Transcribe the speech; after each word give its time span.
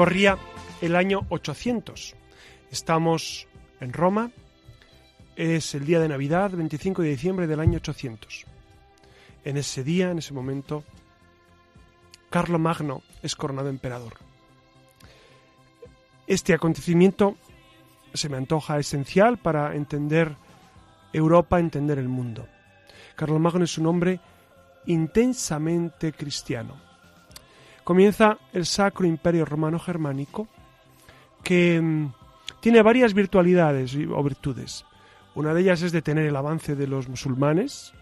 Corría 0.00 0.38
el 0.80 0.96
año 0.96 1.26
800. 1.28 2.14
Estamos 2.70 3.46
en 3.80 3.92
Roma. 3.92 4.30
Es 5.36 5.74
el 5.74 5.84
día 5.84 6.00
de 6.00 6.08
Navidad, 6.08 6.52
25 6.52 7.02
de 7.02 7.10
diciembre 7.10 7.46
del 7.46 7.60
año 7.60 7.76
800. 7.76 8.46
En 9.44 9.58
ese 9.58 9.84
día, 9.84 10.10
en 10.10 10.16
ese 10.16 10.32
momento, 10.32 10.84
Carlo 12.30 12.58
Magno 12.58 13.02
es 13.22 13.36
coronado 13.36 13.68
emperador. 13.68 14.14
Este 16.26 16.54
acontecimiento 16.54 17.36
se 18.14 18.30
me 18.30 18.38
antoja 18.38 18.78
esencial 18.78 19.36
para 19.36 19.76
entender 19.76 20.34
Europa, 21.12 21.60
entender 21.60 21.98
el 21.98 22.08
mundo. 22.08 22.48
Carlo 23.16 23.38
Magno 23.38 23.64
es 23.64 23.76
un 23.76 23.84
hombre 23.84 24.18
intensamente 24.86 26.14
cristiano 26.14 26.89
comienza 27.90 28.38
el 28.52 28.66
Sacro 28.66 29.04
Imperio 29.04 29.44
Romano 29.44 29.80
Germánico, 29.80 30.46
que 31.42 31.80
mm, 31.80 32.12
tiene 32.60 32.82
varias 32.82 33.14
virtualidades 33.14 33.96
o 34.14 34.22
virtudes. 34.22 34.84
Una 35.34 35.52
de 35.52 35.62
ellas 35.62 35.82
es 35.82 35.90
detener 35.90 36.26
el 36.26 36.36
avance 36.36 36.76
de 36.76 36.86
los 36.86 37.08
musulmanes, 37.08 37.92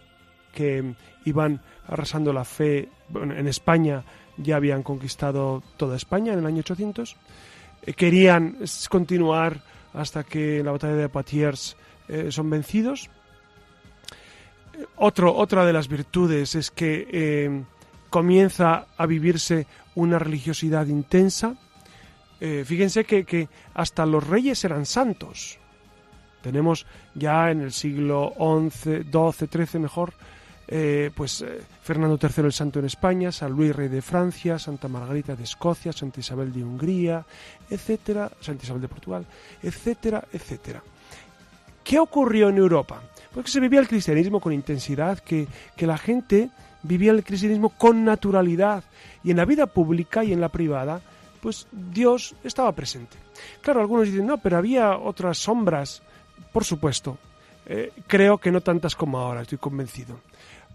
que 0.53 0.83
mm, 0.83 0.95
iban 1.25 1.63
arrasando 1.87 2.35
la 2.35 2.45
fe. 2.45 2.91
en 3.15 3.49
España 3.49 4.05
ya 4.37 4.57
habían 4.57 4.83
conquistado 4.83 5.63
toda 5.79 5.97
España 5.97 6.35
en 6.35 6.41
el 6.41 6.45
año 6.45 6.61
800. 6.61 7.17
Eh, 7.87 7.95
querían 7.95 8.59
continuar 8.91 9.63
hasta 9.95 10.23
que 10.23 10.59
en 10.59 10.67
la 10.67 10.73
batalla 10.73 10.97
de 10.97 11.09
Poitiers 11.09 11.79
eh, 12.09 12.31
son 12.31 12.51
vencidos. 12.51 13.09
Eh, 14.75 14.85
otro, 14.97 15.35
otra 15.35 15.65
de 15.65 15.73
las 15.73 15.89
virtudes 15.89 16.57
es 16.57 16.71
que 16.71 17.65
comienza 18.11 18.87
a 18.97 19.07
vivirse 19.07 19.67
una 19.95 20.19
religiosidad 20.19 20.87
intensa. 20.87 21.55
Eh, 22.41 22.65
fíjense 22.65 23.05
que, 23.05 23.49
hasta 23.75 24.07
los 24.07 24.27
reyes 24.27 24.65
eran 24.65 24.87
santos. 24.87 25.59
Tenemos 26.43 26.87
ya 27.15 27.51
en 27.51 27.63
el 27.63 27.73
siglo 27.73 28.33
XI, 28.39 29.03
XII, 29.03 29.49
XIII 29.67 29.81
mejor, 29.81 30.15
eh, 30.69 31.11
pues 31.15 31.43
eh, 31.43 31.61
Fernando 31.83 32.19
III 32.23 32.45
el 32.45 32.53
Santo 32.53 32.79
en 32.79 32.85
España, 32.85 33.33
San 33.33 33.53
Luis 33.53 33.75
Rey 33.75 33.89
de 33.89 34.03
Francia, 34.03 34.59
Santa 34.59 34.87
Margarita 34.87 35.35
de 35.35 35.45
Escocia, 35.45 35.93
Santa 35.93 36.21
Isabel 36.21 36.53
de 36.53 36.63
Hungría, 36.63 37.25
etcétera, 37.69 38.31
Santa 38.41 38.65
Isabel 38.65 38.83
de 38.83 38.89
Portugal, 38.89 39.27
etcétera, 39.63 40.25
etcétera. 40.33 40.83
¿Qué 41.83 41.99
ocurrió 41.99 42.51
en 42.51 42.59
Europa? 42.59 43.03
Porque 43.33 43.51
se 43.51 43.61
vivía 43.61 43.81
el 43.81 43.89
cristianismo 43.89 44.41
con 44.41 44.53
intensidad, 44.53 45.19
que, 45.19 45.49
que 45.75 45.87
la 45.87 45.99
gente 45.99 46.51
vivía 46.89 47.13
el 47.13 47.23
cristianismo 47.23 47.69
con 47.69 48.05
naturalidad 48.05 48.83
y 49.23 49.31
en 49.31 49.37
la 49.37 49.45
vida 49.45 49.67
pública 49.67 50.25
y 50.25 50.33
en 50.33 50.41
la 50.41 50.49
privada, 50.49 51.03
pues 51.43 51.69
Dios 51.71 52.35
estaba 52.43 52.73
presente. 52.73 53.17
Claro, 53.61 53.81
algunos 53.81 54.07
dicen, 54.07 54.27
no, 54.27 54.39
pero 54.39 54.57
había 54.57 54.97
otras 54.97 55.39
sombras, 55.39 56.03
por 56.53 56.65
supuesto. 56.65 57.19
Eh, 57.67 57.93
creo 58.07 58.39
que 58.39 58.51
no 58.51 58.63
tantas 58.63 58.97
como 58.97 59.19
ahora, 59.19 59.43
estoy 59.43 59.59
convencido. 59.59 60.19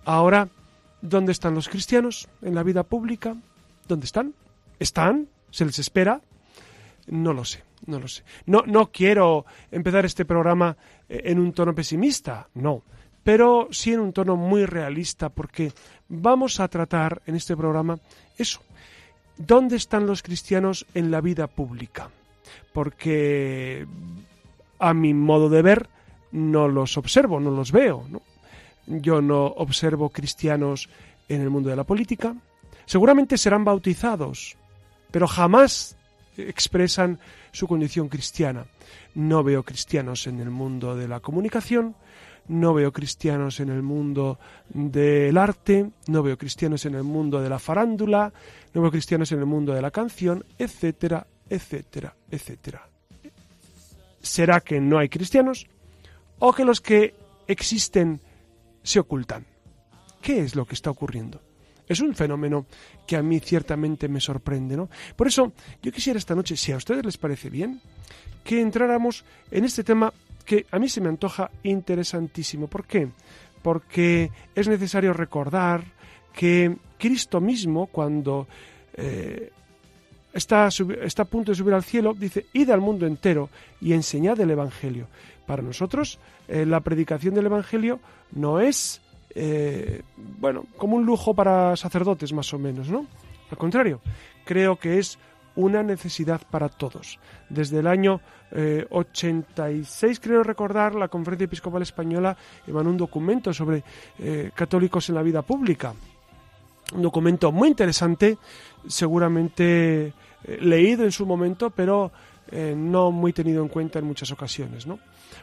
Ahora, 0.05 0.47
¿dónde 1.01 1.31
están 1.31 1.55
los 1.55 1.67
cristianos 1.67 2.29
en 2.43 2.53
la 2.53 2.61
vida 2.61 2.83
pública? 2.83 3.35
¿Dónde 3.87 4.05
están? 4.05 4.33
¿Están? 4.79 5.27
¿Se 5.49 5.65
les 5.65 5.79
espera? 5.79 6.21
No 7.07 7.33
lo 7.33 7.43
sé, 7.43 7.63
no 7.87 7.99
lo 7.99 8.07
sé. 8.07 8.23
No, 8.45 8.63
no 8.67 8.91
quiero 8.91 9.45
empezar 9.71 10.05
este 10.05 10.25
programa 10.25 10.77
eh, 11.09 11.23
en 11.25 11.39
un 11.39 11.51
tono 11.53 11.73
pesimista, 11.73 12.47
no 12.53 12.83
pero 13.23 13.69
sí 13.71 13.93
en 13.93 14.01
un 14.01 14.13
tono 14.13 14.35
muy 14.35 14.65
realista, 14.65 15.29
porque 15.29 15.71
vamos 16.09 16.59
a 16.59 16.67
tratar 16.67 17.21
en 17.25 17.35
este 17.35 17.55
programa 17.55 17.99
eso. 18.37 18.61
¿Dónde 19.37 19.77
están 19.77 20.05
los 20.05 20.21
cristianos 20.21 20.85
en 20.93 21.09
la 21.09 21.21
vida 21.21 21.47
pública? 21.47 22.09
Porque 22.71 23.87
a 24.79 24.93
mi 24.93 25.13
modo 25.13 25.49
de 25.49 25.61
ver 25.61 25.89
no 26.31 26.67
los 26.67 26.97
observo, 26.97 27.39
no 27.39 27.51
los 27.51 27.71
veo. 27.71 28.05
Yo 28.85 29.21
no 29.21 29.45
observo 29.45 30.09
cristianos 30.09 30.89
en 31.29 31.41
el 31.41 31.49
mundo 31.49 31.69
de 31.69 31.75
la 31.75 31.85
política. 31.85 32.35
Seguramente 32.85 33.37
serán 33.37 33.63
bautizados, 33.63 34.57
pero 35.09 35.27
jamás 35.27 35.95
expresan 36.37 37.19
su 37.51 37.67
condición 37.67 38.09
cristiana. 38.09 38.65
No 39.15 39.43
veo 39.43 39.63
cristianos 39.63 40.27
en 40.27 40.39
el 40.39 40.49
mundo 40.49 40.95
de 40.95 41.07
la 41.07 41.19
comunicación, 41.19 41.95
no 42.47 42.73
veo 42.73 42.91
cristianos 42.91 43.59
en 43.59 43.69
el 43.69 43.81
mundo 43.81 44.39
del 44.69 45.37
arte, 45.37 45.89
no 46.07 46.23
veo 46.23 46.37
cristianos 46.37 46.85
en 46.85 46.95
el 46.95 47.03
mundo 47.03 47.41
de 47.41 47.49
la 47.49 47.59
farándula, 47.59 48.33
no 48.73 48.81
veo 48.81 48.91
cristianos 48.91 49.31
en 49.31 49.39
el 49.39 49.45
mundo 49.45 49.73
de 49.73 49.81
la 49.81 49.91
canción, 49.91 50.43
etcétera, 50.57 51.25
etcétera, 51.49 52.15
etcétera. 52.29 52.87
¿Será 54.21 54.61
que 54.61 54.79
no 54.79 54.99
hay 54.99 55.09
cristianos? 55.09 55.67
¿O 56.39 56.53
que 56.53 56.65
los 56.65 56.81
que 56.81 57.13
existen 57.47 58.19
se 58.81 58.99
ocultan? 58.99 59.45
¿Qué 60.21 60.39
es 60.39 60.55
lo 60.55 60.65
que 60.65 60.75
está 60.75 60.89
ocurriendo? 60.89 61.41
Es 61.87 61.99
un 61.99 62.15
fenómeno 62.15 62.65
que 63.05 63.17
a 63.17 63.21
mí 63.21 63.39
ciertamente 63.39 64.07
me 64.07 64.21
sorprende, 64.21 64.77
¿no? 64.77 64.89
Por 65.15 65.27
eso 65.27 65.51
yo 65.81 65.91
quisiera 65.91 66.17
esta 66.17 66.35
noche, 66.35 66.55
si 66.55 66.71
a 66.71 66.77
ustedes 66.77 67.05
les 67.05 67.17
parece 67.17 67.49
bien, 67.49 67.81
que 68.43 68.61
entráramos 68.61 69.25
en 69.51 69.65
este 69.65 69.83
tema 69.83 70.13
que 70.45 70.65
a 70.71 70.79
mí 70.79 70.89
se 70.89 71.01
me 71.01 71.09
antoja 71.09 71.49
interesantísimo. 71.63 72.67
¿Por 72.67 72.85
qué? 72.85 73.09
Porque 73.61 74.31
es 74.55 74.67
necesario 74.67 75.13
recordar 75.13 75.83
que 76.33 76.75
Cristo 76.97 77.39
mismo, 77.39 77.87
cuando 77.87 78.47
eh, 78.95 79.51
está, 80.33 80.67
está, 80.67 81.23
a 81.23 81.25
punto 81.25 81.51
de 81.51 81.55
subir 81.55 81.73
al 81.73 81.83
cielo, 81.83 82.13
dice, 82.13 82.47
id 82.53 82.69
al 82.69 82.81
mundo 82.81 83.05
entero 83.05 83.49
y 83.79 83.93
enseñad 83.93 84.39
el 84.39 84.51
Evangelio. 84.51 85.07
Para 85.45 85.61
nosotros, 85.61 86.19
eh, 86.47 86.65
la 86.65 86.79
predicación 86.79 87.35
del 87.35 87.45
Evangelio 87.45 87.99
no 88.31 88.59
es, 88.59 89.01
eh, 89.35 90.01
bueno, 90.39 90.65
como 90.77 90.95
un 90.95 91.05
lujo 91.05 91.33
para 91.33 91.75
sacerdotes 91.75 92.33
más 92.33 92.53
o 92.53 92.59
menos, 92.59 92.89
¿no? 92.89 93.05
Al 93.51 93.57
contrario, 93.57 94.01
creo 94.45 94.77
que 94.77 94.99
es 94.99 95.19
una 95.55 95.83
necesidad 95.83 96.41
para 96.49 96.69
todos. 96.69 97.19
Desde 97.49 97.79
el 97.79 97.87
año 97.87 98.21
86, 98.89 100.17
eh, 100.17 100.21
creo 100.21 100.43
recordar, 100.43 100.95
la 100.95 101.07
Conferencia 101.07 101.45
Episcopal 101.45 101.81
Española 101.81 102.35
emanó 102.67 102.89
un 102.89 102.97
documento 102.97 103.53
sobre 103.53 103.83
eh, 104.19 104.51
católicos 104.53 105.09
en 105.09 105.15
la 105.15 105.21
vida 105.21 105.41
pública. 105.41 105.93
Un 106.93 107.01
documento 107.01 107.51
muy 107.51 107.69
interesante, 107.69 108.37
seguramente 108.87 110.07
eh, 110.07 110.13
leído 110.61 111.03
en 111.03 111.11
su 111.11 111.25
momento, 111.25 111.69
pero 111.69 112.11
no 112.75 113.09
muy 113.09 113.33
tenido 113.33 113.63
en 113.63 113.69
cuenta 113.69 113.97
en 113.97 114.05
muchas 114.05 114.29
ocasiones. 114.29 114.85
¿no? 114.85 114.99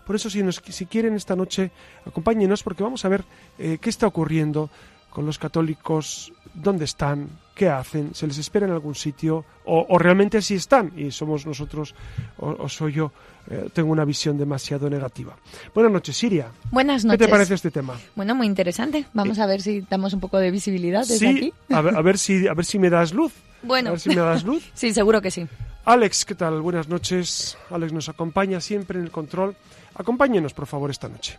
Por 0.07 0.15
eso, 0.15 0.31
si, 0.31 0.45
nos, 0.45 0.63
si 0.65 0.87
quieren 0.87 1.15
esta 1.15 1.35
noche, 1.35 1.73
acompáñenos 2.07 2.63
porque 2.63 2.85
vamos 2.85 3.05
a 3.05 3.09
ver 3.09 3.25
qué 3.59 3.91
está 3.91 4.07
ocurriendo 4.07 4.71
con 5.09 5.27
los 5.27 5.37
católicos, 5.37 6.33
dónde 6.55 6.85
están, 6.85 7.29
qué 7.55 7.69
hacen, 7.69 8.15
se 8.15 8.27
les 8.27 8.39
espera 8.39 8.67
en 8.67 8.73
algún 8.73 8.95
sitio 8.95 9.45
o, 9.65 9.99
realmente 9.99 10.39
así 10.39 10.55
están 10.55 10.93
y 10.97 11.11
somos 11.11 11.47
nosotros 11.47 11.95
o, 12.39 12.69
soy 12.69 12.93
yo, 12.93 13.13
eh, 13.49 13.69
tengo 13.73 13.93
una 13.93 14.05
visión 14.05 14.39
demasiado 14.39 14.89
negativa. 14.89 15.37
Buenas 15.75 15.93
noches, 15.93 16.17
Siria. 16.17 16.49
Buenas 16.71 17.05
noches. 17.05 17.19
¿Qué 17.19 17.25
te 17.27 17.31
parece 17.31 17.55
este 17.55 17.71
tema? 17.71 17.95
Bueno, 18.17 18.35
muy 18.35 18.47
interesante. 18.47 19.07
Vamos 19.13 19.39
a 19.39 19.47
ver 19.47 19.61
si 19.61 19.83
damos 19.83 20.13
un 20.13 20.21
poco 20.21 20.39
de 20.39 20.51
visibilidad 20.51 21.01
desde 21.01 21.19
sí, 21.19 21.27
aquí. 21.27 21.53
A 21.71 21.81
ver, 21.81 21.97
a 21.97 22.03
ver, 22.03 22.19
si, 22.19 22.49
a 22.49 22.55
ver 22.55 22.65
si 22.65 22.79
me 22.79 22.91
das 22.91 23.13
luz. 23.13 23.33
Bueno. 23.63 23.91
A 23.91 23.93
ver 23.93 24.01
si 24.01 24.09
me 24.09 24.17
das 24.17 24.45
luz. 24.45 24.71
sí, 24.75 24.93
seguro 24.93 25.21
que 25.21 25.31
sí. 25.31 25.47
Alex, 25.85 26.25
¿qué 26.25 26.35
tal? 26.35 26.61
Buenas 26.61 26.89
noches. 26.89 27.57
Alex 27.71 27.93
nos 27.93 28.09
acompaña 28.09 28.61
siempre 28.61 28.99
en 28.99 29.05
el 29.05 29.11
control. 29.11 29.57
Acompáñenos, 29.95 30.55
por 30.55 30.67
favor, 30.67 30.91
esta 30.91 31.09
noche. 31.09 31.39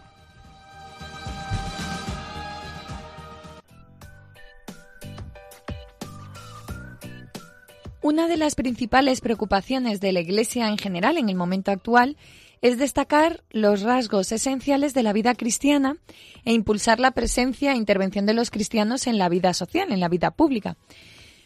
Una 8.04 8.28
de 8.28 8.36
las 8.36 8.56
principales 8.56 9.22
preocupaciones 9.22 10.02
de 10.02 10.12
la 10.12 10.22
Iglesia 10.22 10.68
en 10.70 10.80
general 10.80 11.20
en 11.20 11.30
el 11.30 11.36
momento 11.36 11.70
actual 11.70 12.18
es 12.64 12.80
destacar 12.80 13.44
los 13.52 13.82
rasgos 13.82 14.32
esenciales 14.32 14.96
de 14.96 15.04
la 15.04 15.14
vida 15.14 15.36
cristiana 15.36 15.98
e 16.44 16.54
impulsar 16.54 17.00
la 17.00 17.12
presencia 17.12 17.74
e 17.74 17.78
intervención 17.78 18.26
de 18.26 18.34
los 18.34 18.50
cristianos 18.50 19.06
en 19.06 19.20
la 19.20 19.30
vida 19.30 19.54
social, 19.54 19.92
en 19.92 20.00
la 20.00 20.10
vida 20.10 20.32
pública. 20.32 20.78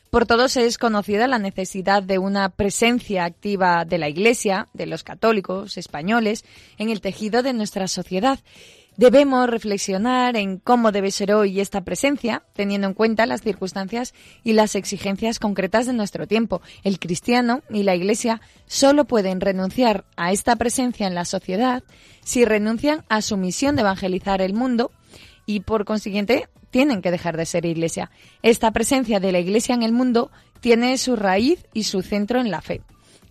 Por 0.09 0.25
todos 0.25 0.55
es 0.55 0.77
conocida 0.77 1.27
la 1.27 1.39
necesidad 1.39 2.01
de 2.01 2.19
una 2.19 2.47
presencia 2.47 3.25
activa 3.25 3.83
de 3.83 3.97
la 3.97 4.07
Iglesia, 4.07 4.69
de 4.73 4.85
los 4.85 5.03
católicos 5.03 5.77
españoles, 5.77 6.45
en 6.77 6.89
el 6.89 7.01
tejido 7.01 7.43
de 7.43 7.51
nuestra 7.51 7.89
sociedad 7.89 8.39
Debemos 8.97 9.49
reflexionar 9.49 10.37
en 10.37 10.57
cómo 10.57 10.93
debe 10.93 11.11
ser 11.11 11.33
hoy 11.33 11.59
esta 11.59 11.81
presencia, 11.81 12.43
teniendo 12.53 12.87
en 12.87 12.93
cuenta 12.93 13.25
las 13.25 13.41
circunstancias 13.41 14.13
y 14.41 14.53
las 14.53 14.75
exigencias 14.75 15.37
concretas 15.37 15.85
de 15.85 15.91
nuestro 15.91 16.27
tiempo. 16.27 16.61
El 16.83 16.97
cristiano 16.97 17.61
y 17.69 17.83
la 17.83 17.93
Iglesia 17.93 18.39
solo 18.67 19.03
pueden 19.03 19.41
renunciar 19.41 20.05
a 20.15 20.31
esta 20.31 20.55
presencia 20.55 21.07
en 21.07 21.15
la 21.15 21.25
sociedad 21.25 21.83
si 22.23 22.45
renuncian 22.45 23.03
a 23.09 23.21
su 23.21 23.35
misión 23.35 23.75
de 23.75 23.81
evangelizar 23.81 24.41
el 24.41 24.53
mundo 24.53 24.91
y, 25.45 25.59
por 25.59 25.83
consiguiente, 25.83 26.47
tienen 26.71 27.01
que 27.01 27.11
dejar 27.11 27.35
de 27.35 27.45
ser 27.45 27.65
Iglesia. 27.65 28.11
Esta 28.43 28.71
presencia 28.71 29.19
de 29.19 29.33
la 29.33 29.39
Iglesia 29.39 29.75
en 29.75 29.83
el 29.83 29.91
mundo 29.91 30.31
tiene 30.61 30.97
su 30.97 31.17
raíz 31.17 31.65
y 31.73 31.83
su 31.83 32.01
centro 32.01 32.39
en 32.39 32.49
la 32.49 32.61
fe 32.61 32.81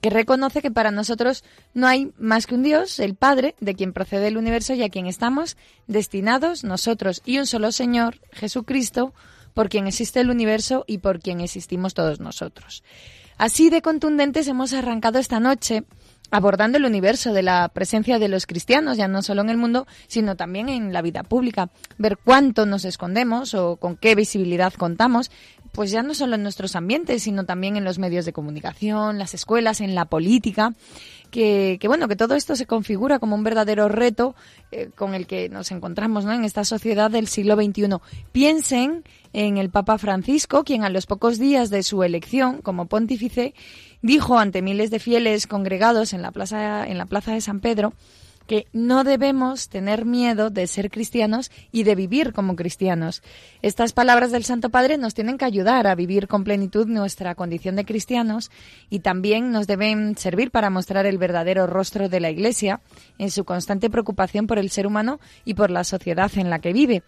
que 0.05 0.11
reconoce 0.11 0.61
que 0.61 0.71
para 0.71 0.91
nosotros 0.91 1.45
no 1.73 1.87
hay 1.87 2.12
más 2.19 2.47
que 2.47 2.55
un 2.55 2.62
Dios, 2.62 2.99
el 2.99 3.15
Padre, 3.15 3.55
de 3.61 3.75
quien 3.75 3.95
procede 3.95 4.29
el 4.29 4.37
universo 4.37 4.75
y 4.75 4.83
a 4.83 4.91
quien 4.91 5.06
estamos 5.06 5.56
destinados 5.87 6.62
nosotros, 6.62 7.23
y 7.25 7.39
un 7.39 7.47
solo 7.47 7.73
Señor, 7.73 8.21
Jesucristo, 8.31 9.15
por 9.55 9.71
quien 9.71 9.87
existe 9.87 10.21
el 10.21 10.29
universo 10.29 10.85
y 10.87 10.99
por 10.99 11.21
quien 11.21 11.41
existimos 11.41 11.95
todos 11.95 12.21
nosotros. 12.21 12.85
Así 13.39 13.71
de 13.71 13.81
contundentes 13.81 14.47
hemos 14.47 14.75
arrancado 14.75 15.19
esta 15.19 15.41
noche 15.41 15.85
abordando 16.34 16.78
el 16.78 16.84
universo 16.84 17.32
de 17.32 17.44
la 17.44 17.69
presencia 17.69 18.19
de 18.19 18.26
los 18.26 18.46
cristianos, 18.46 18.96
ya 18.96 19.06
no 19.06 19.22
solo 19.22 19.42
en 19.42 19.50
el 19.50 19.56
mundo, 19.56 19.86
sino 20.08 20.34
también 20.34 20.69
en 20.69 20.92
la 20.92 21.00
vida 21.00 21.22
pública. 21.22 21.70
Ver 21.96 22.19
cuánto 22.19 22.66
nos 22.66 22.84
escondemos 22.84 23.54
o 23.54 23.76
con 23.76 23.96
qué 23.96 24.16
visibilidad 24.16 24.72
contamos, 24.72 25.31
pues 25.70 25.92
ya 25.92 26.02
no 26.02 26.12
solo 26.12 26.34
en 26.34 26.42
nuestros 26.42 26.75
ambientes, 26.75 27.22
sino 27.22 27.44
también 27.44 27.76
en 27.76 27.84
los 27.84 28.00
medios 28.00 28.25
de 28.25 28.32
comunicación, 28.32 29.16
las 29.16 29.32
escuelas, 29.34 29.81
en 29.81 29.94
la 29.94 30.06
política, 30.06 30.75
que, 31.31 31.78
bueno, 31.86 32.08
que 32.08 32.16
todo 32.16 32.34
esto 32.34 32.56
se 32.56 32.66
configura 32.66 33.19
como 33.19 33.34
un 33.36 33.42
verdadero 33.42 33.88
reto 33.88 34.34
eh, 34.70 34.90
con 34.94 35.14
el 35.14 35.26
que 35.26 35.48
nos 35.48 35.70
encontramos 35.72 36.25
¿no? 36.25 36.32
en 36.32 36.44
esta 36.44 36.64
sociedad 36.64 37.10
del 37.10 37.28
siglo 37.28 37.54
XXI. 37.56 37.96
Piensen 38.31 39.04
en 39.32 39.56
el 39.56 39.70
Papa 39.70 39.98
Francisco, 39.98 40.62
quien 40.62 40.84
a 40.84 40.90
los 40.90 41.06
pocos 41.06 41.38
días 41.38 41.70
de 41.70 41.82
su 41.82 42.04
elección 42.04 42.62
como 42.62 42.86
pontífice 42.86 43.54
dijo 44.05 44.39
ante 44.39 44.61
miles 44.61 44.91
de 44.91 44.99
fieles 44.99 45.47
congregados 45.47 46.12
en 46.12 46.21
la 46.21 46.31
plaza, 46.31 46.87
en 46.87 46.99
la 46.99 47.06
plaza 47.06 47.33
de 47.33 47.41
San 47.41 47.61
Pedro 47.61 47.95
que 48.47 48.67
no 48.75 49.03
debemos 49.03 49.71
tener 49.71 50.05
miedo 50.05 50.51
de 50.51 50.67
ser 50.67 50.91
cristianos 50.91 51.51
y 51.73 51.85
de 51.85 51.95
vivir 51.95 52.35
como 52.35 52.55
cristianos. 52.55 53.23
Estas 53.62 53.95
palabras 53.95 54.31
del 54.31 54.45
Santo 54.45 54.69
Padre 54.69 54.99
nos 54.99 55.15
tienen 55.15 55.39
que 55.39 55.47
ayudar 55.47 55.87
a 55.87 55.95
vivir 55.95 56.29
con 56.29 56.45
plenitud 56.45 56.87
nuestra 56.87 57.35
condición 57.35 57.77
de 57.77 57.87
cristianos 57.87 58.51
y 58.91 58.99
también 58.99 59.51
nos 59.51 59.67
deben 59.67 60.19
servir 60.19 60.51
para 60.51 60.69
mostrar 60.69 61.06
el 61.06 61.17
verdadero 61.17 61.67
rostro 61.67 62.11
de 62.11 62.21
la 62.21 62.31
Iglesia 62.31 62.83
en 63.17 63.31
su 63.31 63.47
constante 63.47 63.89
preocupación 63.89 64.47
por 64.47 64.59
el 64.59 64.69
ser 64.69 64.87
humano 64.87 65.19
y 65.47 65.55
por 65.55 65.71
la 65.71 65.83
sociedad 65.83 66.31
en 66.37 66.51
la 66.51 66.59
que 66.59 66.75
vive. 66.75 67.03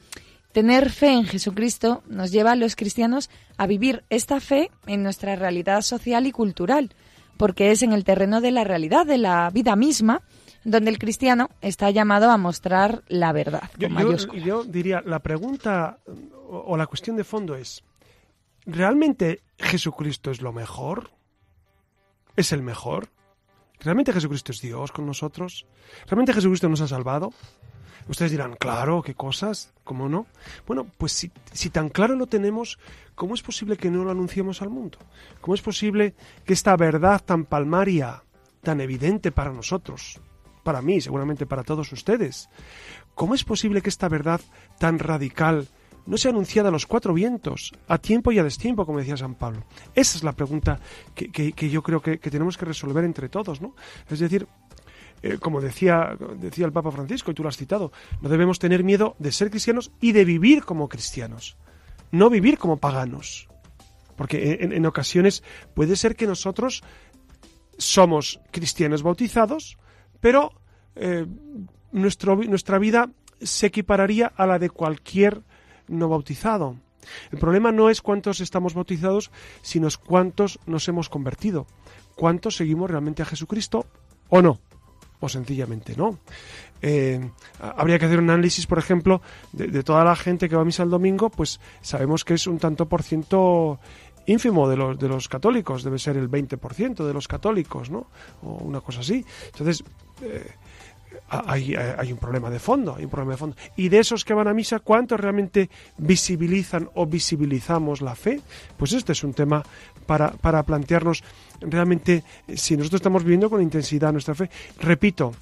Tener 0.56 0.88
fe 0.88 1.12
en 1.12 1.25
Jesucristo 1.25 2.03
nos 2.08 2.32
lleva 2.32 2.53
a 2.53 2.56
los 2.56 2.76
cristianos 2.76 3.29
a 3.58 3.67
vivir 3.67 4.05
esta 4.08 4.41
fe 4.41 4.70
en 4.87 5.03
nuestra 5.03 5.37
realidad 5.37 5.82
social 5.82 6.26
y 6.26 6.32
cultural, 6.32 6.94
porque 7.37 7.73
es 7.73 7.82
en 7.82 7.93
el 7.93 8.05
terreno 8.05 8.41
de 8.41 8.53
la 8.53 8.64
realidad, 8.64 9.05
de 9.05 9.19
la 9.19 9.50
vida 9.50 9.76
misma, 9.76 10.23
donde 10.64 10.88
el 10.88 10.99
cristiano 10.99 11.50
está 11.61 11.91
llamado 11.91 12.31
a 12.31 12.38
mostrar 12.38 13.03
la 13.08 13.35
verdad. 13.35 13.69
Yo, 13.79 14.64
diría, 14.64 15.03
la 15.05 15.19
pregunta 15.19 15.99
o, 16.49 16.75
la 16.79 16.87
cuestión 16.87 17.19
de 17.19 17.25
fondo 17.25 17.55
es, 17.55 17.85
¿realmente 18.64 19.43
Jesucristo 19.59 20.31
es 20.31 20.41
lo 20.41 20.55
mejor? 20.55 21.11
¿Es 22.35 22.52
el 22.52 22.62
mejor? 22.62 23.11
¿Realmente 23.81 24.11
Jesucristo 24.11 24.52
es 24.52 24.62
Dios 24.62 24.91
con 24.91 25.05
nosotros? 25.05 25.67
¿Realmente 26.06 26.32
Jesucristo 26.32 26.70
nos 26.70 26.81
ha 26.81 26.88
salvado? 26.88 27.35
Ustedes 28.08 28.31
dirán, 28.31 28.55
claro, 28.55 29.03
qué 29.03 29.14
cosas, 29.14 29.73
¿cómo 29.85 30.08
no? 30.08 30.26
Bueno, 30.67 30.87
pues 30.99 31.12
si, 31.12 31.70
tan 31.70 31.88
claro 31.88 32.14
lo 32.14 32.26
tenemos, 32.26 32.79
¿cómo 33.14 33.35
es 33.35 33.43
posible 33.43 33.76
que 33.76 33.91
no 33.91 34.05
lo 34.05 34.11
anunciemos 34.11 34.62
al 34.62 34.70
mundo? 34.70 34.99
¿Cómo 35.41 35.55
es 35.55 35.62
posible 35.62 36.14
que 36.44 36.53
esta 36.53 36.76
verdad 36.76 37.23
tan 37.25 37.44
palmaria, 37.44 38.23
tan 38.62 38.81
evidente 38.81 39.32
para 39.32 39.53
nosotros, 39.53 40.20
para 40.67 40.82
mí, 40.82 41.00
seguramente 41.00 41.47
para 41.47 41.62
todos 41.62 41.93
ustedes. 41.93 42.50
¿Cómo 43.14 43.37
es 43.37 43.44
posible 43.44 43.82
que 43.82 43.88
esta 43.88 44.09
verdad 44.09 44.41
tan 44.81 44.99
radical 44.99 45.69
no 46.06 46.19
sea 46.19 46.32
anunciada 46.32 46.70
a 46.70 46.73
los 46.73 46.87
cuatro 46.87 47.14
vientos, 47.14 47.73
a 47.87 47.99
tiempo 47.99 48.32
y 48.32 48.41
a 48.41 48.43
destiempo, 48.43 48.85
como 48.85 48.99
decía 48.99 49.17
San 49.17 49.37
Pablo? 49.37 49.62
Esa 49.94 50.19
es 50.19 50.25
la 50.25 50.32
pregunta 50.32 50.81
que, 51.14 51.70
yo 51.70 51.85
creo 51.85 52.02
que, 52.02 52.19
tenemos 52.19 52.59
que 52.59 52.64
resolver 52.64 53.05
entre 53.05 53.29
todos, 53.29 53.61
¿no? 53.61 53.76
Es 54.11 54.19
decir, 54.19 54.49
eh, 55.23 55.39
como 55.39 55.61
decía, 55.61 56.17
decía 56.39 56.67
el 56.67 56.73
Papa 56.73 56.91
Francisco, 56.91 57.31
y 57.31 57.35
tú 57.35 57.43
lo 57.43 57.49
has 57.49 57.57
citado, 57.57 57.93
no 58.21 58.29
debemos 58.29 58.59
tener 58.59 58.85
miedo 58.85 59.17
de 59.19 59.33
ser 59.33 59.50
cristianos 59.50 59.90
y 60.00 60.12
de 60.12 60.25
vivir 60.25 60.64
como 60.64 60.88
cristianos, 60.88 61.57
no 62.12 62.31
vivir 62.31 62.59
como 62.59 62.79
paganos. 62.79 63.49
Porque 64.17 64.59
en 64.62 64.87
ocasiones 64.87 65.43
puede 65.75 65.95
ser 65.95 66.17
que 66.17 66.26
nosotros 66.26 66.83
somos 67.76 68.40
cristianos 68.50 69.02
bautizados, 69.02 69.76
pero 70.21 70.52
eh, 70.95 71.26
nuestra 71.93 72.79
vida 72.79 73.11
se 73.40 73.67
equipararía 73.67 74.33
a 74.35 74.47
la 74.47 74.59
de 74.59 74.71
cualquier 74.71 75.43
no 75.88 76.09
bautizado. 76.09 76.76
El 77.31 77.38
problema 77.38 77.71
no 77.71 77.90
es 77.90 78.00
cuántos 78.00 78.40
estamos 78.40 78.75
bautizados, 78.75 79.31
sino 79.62 79.87
es 79.87 79.97
cuántos 79.97 80.59
nos 80.67 80.88
hemos 80.88 81.09
convertido, 81.09 81.67
cuántos 82.17 82.57
seguimos 82.57 82.90
realmente 82.90 83.23
a 83.23 83.26
Jesucristo 83.26 83.87
o 84.29 84.43
no, 84.43 84.59
o 85.20 85.28
sencillamente 85.28 85.94
no. 85.96 86.18
Eh, 86.82 87.30
habría 87.58 87.99
que 87.99 88.04
hacer 88.06 88.18
un 88.18 88.30
análisis, 88.30 88.66
por 88.66 88.78
ejemplo, 88.78 89.23
de, 89.52 89.82
toda 89.82 90.04
la 90.04 90.16
gente 90.16 90.49
que 90.49 90.56
va 90.56 90.62
a 90.62 90.64
misa 90.64 90.82
el 90.82 90.90
domingo, 90.90 91.30
pues 91.30 91.61
sabemos 91.80 92.25
que 92.25 92.35
es 92.35 92.46
un 92.46 92.58
tanto 92.58 92.87
por 92.87 93.02
ciento 93.02 93.78
ínfimo 94.26 94.68
de 94.68 94.76
los, 94.76 94.99
de 94.99 95.08
los 95.08 95.28
católicos, 95.28 95.85
debe 95.85 95.99
ser 95.99 96.16
el 96.16 96.30
20% 96.30 97.06
de 97.06 97.12
los 97.12 97.28
católicos, 97.28 97.90
¿no? 97.90 98.08
O 98.42 98.54
una 98.56 98.80
cosa 98.80 99.00
así. 99.00 99.25
Entonces, 99.52 99.85
eh, 100.20 100.50
hay, 101.28 101.75
hay, 101.75 102.12
un 102.12 102.18
problema 102.18 102.50
de 102.50 102.58
fondo, 102.58 102.94
hay 102.96 103.04
un 103.04 103.11
problema 103.11 103.32
de 103.32 103.38
fondo. 103.38 103.56
Y 103.76 103.88
de 103.88 103.99
esos 103.99 104.25
que 104.25 104.35
van 104.35 104.49
a 104.49 104.54
misa, 104.54 104.80
¿cuántos 104.80 105.18
realmente 105.18 105.70
visibilizan 105.96 106.88
o 106.94 107.06
visibilizamos 107.06 108.00
la 108.00 108.14
fe? 108.14 108.40
Pues 108.76 108.92
este 108.92 109.12
es 109.12 109.25
un 109.25 109.35
tema 109.35 109.62
para, 110.06 110.30
para 110.30 110.62
plantearnos 110.62 111.25
realmente 111.61 112.25
si 112.55 112.77
nosotros 112.77 113.01
estamos 113.01 113.25
viviendo 113.25 113.51
con 113.51 113.63
intensidad 113.63 114.13
nuestra 114.13 114.35
fe. 114.35 114.51
Repito, 114.81 115.33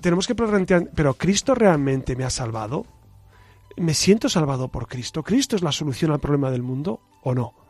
tenemos 0.00 0.26
que 0.26 0.34
plantear, 0.34 0.90
pero 0.94 1.14
¿Cristo 1.14 1.54
realmente 1.54 2.16
me 2.16 2.24
ha 2.24 2.30
salvado? 2.30 2.86
¿Me 3.76 3.94
siento 3.94 4.28
salvado 4.28 4.68
por 4.68 4.86
Cristo? 4.86 5.22
¿Cristo 5.22 5.56
es 5.56 5.62
la 5.62 5.72
solución 5.72 6.10
al 6.10 6.20
problema 6.20 6.50
del 6.50 6.62
mundo 6.62 7.00
o 7.22 7.34
no? 7.34 7.64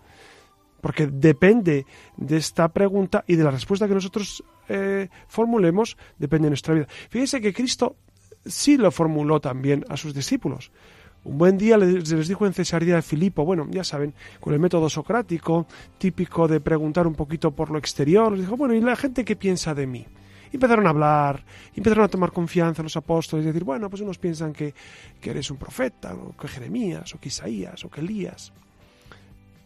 porque 0.85 1.07
depende 1.07 1.87
de 2.19 2.37
esta 2.37 2.69
pregunta 2.69 3.25
y 3.26 3.37
de 3.37 3.45
la 3.45 3.50
respuesta 3.50 3.88
que 3.88 3.95
nosotros 3.95 4.45
eh, 4.69 5.09
formulemos, 5.28 5.97
depende 6.19 6.45
de 6.45 6.50
nuestra 6.50 6.75
vida. 6.75 6.87
Fíjense 7.09 7.40
que 7.40 7.54
Cristo 7.54 7.97
sí 8.45 8.76
lo 8.76 8.90
formuló 8.90 9.40
también 9.40 9.87
a 9.88 9.97
sus 9.97 10.12
discípulos. 10.12 10.73
Un 11.25 11.38
buen 11.38 11.57
día 11.57 11.78
les, 11.78 12.28
dijo 12.28 12.47
en 12.47 12.52
Cesarea 12.52 12.97
de 12.97 13.02
Filipo, 13.02 13.45
bueno, 13.45 13.66
ya 13.71 13.83
saben, 13.83 14.12
con 14.40 14.52
el 14.52 14.61
método 14.61 14.90
socrático, 14.90 15.66
típico 15.97 16.47
de 16.47 16.61
preguntar 16.61 17.07
un 17.07 17.14
poquito 17.14 17.50
por 17.50 17.71
lo 17.71 17.78
exterior, 17.78 18.33
les 18.33 18.43
dijo, 18.43 18.57
bueno, 18.57 18.75
¿y 18.75 18.81
la 18.81 18.95
gente 18.95 19.25
qué 19.25 19.35
piensa 19.35 19.75
de 19.75 19.87
mí? 19.87 20.04
Empezaron 20.52 20.87
a 20.87 20.90
hablar, 20.90 21.43
empezaron 21.75 22.04
a 22.04 22.09
tomar 22.09 22.31
confianza 22.31 22.83
los 22.83 22.97
apóstoles 22.97 23.45
y 23.45 23.49
decir, 23.49 23.64
bueno, 23.64 23.88
pues 23.88 24.02
unos 24.02 24.19
piensan 24.19 24.52
que, 24.52 24.75
que 25.21 25.31
eres 25.31 25.50
un 25.50 25.57
profeta, 25.57 26.14
o 26.14 26.37
que 26.37 26.47
Jeremías, 26.47 27.14
o 27.14 27.19
que 27.19 27.28
Isaías, 27.28 27.85
o 27.85 27.90
que 27.90 28.02
Elías. 28.02 28.52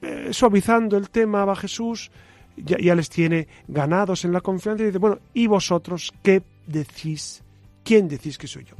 Eh, 0.00 0.28
suavizando 0.30 0.96
el 0.96 1.10
tema 1.10 1.44
va 1.44 1.56
Jesús, 1.56 2.10
ya, 2.56 2.94
les 2.94 3.10
tiene 3.10 3.48
ganados 3.66 4.24
en 4.24 4.32
la 4.32 4.40
confianza 4.40 4.82
y 4.82 4.86
dice, 4.86 4.98
bueno, 4.98 5.18
¿y 5.34 5.46
vosotros 5.46 6.12
qué 6.22 6.42
decís? 6.66 7.42
¿Quién 7.84 8.08
decís 8.08 8.38
que 8.38 8.46
soy 8.46 8.64
yo? 8.64 8.76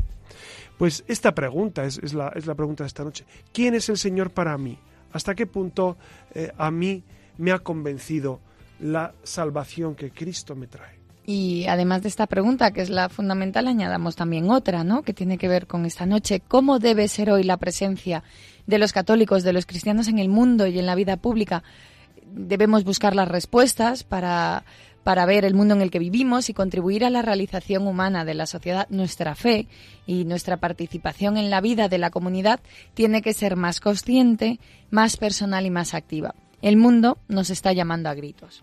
Pues 0.79 1.05
esta 1.09 1.35
pregunta 1.35 1.85
es, 1.85 2.15
la, 2.15 2.29
es 2.29 2.47
la, 2.47 2.55
pregunta 2.55 2.85
de 2.85 2.89
esta 2.89 3.05
noche. 3.05 3.25
¿Quién 3.53 3.75
es 3.75 3.89
el 3.89 3.99
Señor 3.99 4.31
para 4.31 4.57
mí? 4.57 4.79
¿Hasta 5.13 5.35
qué 5.35 5.47
punto 5.47 5.97
eh, 6.35 6.53
a 6.57 6.71
mí 6.71 7.03
me 7.39 7.53
ha 7.53 7.59
convencido 7.61 8.41
la 8.81 9.15
salvación 9.23 9.95
que 9.95 10.11
Cristo 10.11 10.55
me 10.55 10.67
trae. 10.67 10.99
Y 11.25 11.67
además 11.67 12.03
de 12.03 12.09
esta 12.09 12.27
pregunta, 12.27 12.71
que 12.71 12.81
es 12.81 12.91
la 12.91 13.09
fundamental, 13.09 13.69
añadamos 13.69 14.17
también 14.17 14.51
otra, 14.51 14.83
¿no? 14.83 15.03
Que 15.03 15.13
tiene 15.13 15.37
que 15.37 15.49
ver 15.49 15.67
con 15.67 15.85
esta 15.85 16.07
noche. 16.07 16.41
¿Cómo 16.47 16.79
debe 16.79 17.07
ser 17.07 17.31
hoy 17.31 17.43
la 17.43 17.59
presencia 17.59 18.23
de 18.67 18.79
los 18.79 18.93
católicos, 18.93 19.43
de 19.43 19.53
los 19.53 19.67
cristianos 19.67 20.09
en 20.09 20.19
el 20.19 20.29
mundo 20.29 20.67
y 20.67 20.79
en 20.79 20.87
la 20.87 20.95
vida 20.95 21.19
pública? 21.19 21.63
Debemos 22.33 22.85
buscar 22.85 23.15
las 23.15 23.29
respuestas 23.29 24.05
para, 24.05 24.65
para 25.09 25.25
ver 25.25 25.47
el 25.47 25.55
mundo 25.55 25.73
en 25.73 25.81
el 25.81 25.91
que 25.91 25.99
vivimos 25.99 26.50
y 26.50 26.53
contribuir 26.53 27.03
a 27.03 27.09
la 27.09 27.23
realización 27.23 27.87
humana 27.87 28.27
de 28.27 28.35
la 28.35 28.45
sociedad. 28.45 28.87
Nuestra 28.91 29.35
fe 29.35 29.67
y 30.07 30.27
nuestra 30.27 30.59
participación 30.59 31.38
en 31.38 31.49
la 31.49 31.62
vida 31.62 31.88
de 31.88 31.97
la 31.97 32.11
comunidad 32.11 32.61
tiene 32.93 33.23
que 33.23 33.33
ser 33.33 33.57
más 33.57 33.81
consciente, 33.81 34.61
más 34.91 35.17
personal 35.17 35.65
y 35.65 35.71
más 35.71 35.95
activa. 35.95 36.35
El 36.61 36.77
mundo 36.77 37.17
nos 37.27 37.49
está 37.49 37.73
llamando 37.73 38.11
a 38.11 38.15
gritos. 38.15 38.62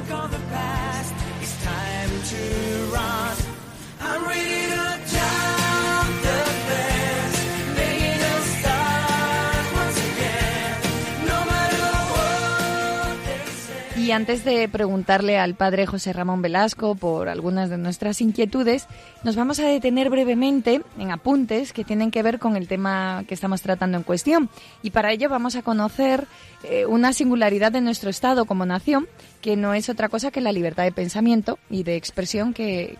Y 14.11 14.13
antes 14.13 14.43
de 14.43 14.67
preguntarle 14.67 15.39
al 15.39 15.55
padre 15.55 15.85
José 15.85 16.11
Ramón 16.11 16.41
Velasco 16.41 16.95
por 16.95 17.29
algunas 17.29 17.69
de 17.69 17.77
nuestras 17.77 18.19
inquietudes, 18.19 18.87
nos 19.23 19.37
vamos 19.37 19.61
a 19.61 19.65
detener 19.65 20.09
brevemente 20.09 20.81
en 20.99 21.11
apuntes 21.11 21.71
que 21.71 21.85
tienen 21.85 22.11
que 22.11 22.21
ver 22.21 22.37
con 22.37 22.57
el 22.57 22.67
tema 22.67 23.23
que 23.25 23.33
estamos 23.33 23.61
tratando 23.61 23.97
en 23.97 24.03
cuestión. 24.03 24.49
Y 24.83 24.89
para 24.89 25.13
ello 25.13 25.29
vamos 25.29 25.55
a 25.55 25.61
conocer 25.61 26.27
eh, 26.65 26.85
una 26.85 27.13
singularidad 27.13 27.71
de 27.71 27.79
nuestro 27.79 28.09
Estado 28.09 28.43
como 28.43 28.65
nación, 28.65 29.07
que 29.41 29.55
no 29.55 29.73
es 29.73 29.89
otra 29.89 30.09
cosa 30.09 30.31
que 30.31 30.41
la 30.41 30.51
libertad 30.51 30.83
de 30.83 30.91
pensamiento 30.91 31.59
y 31.69 31.83
de 31.83 31.95
expresión, 31.95 32.53
que, 32.53 32.97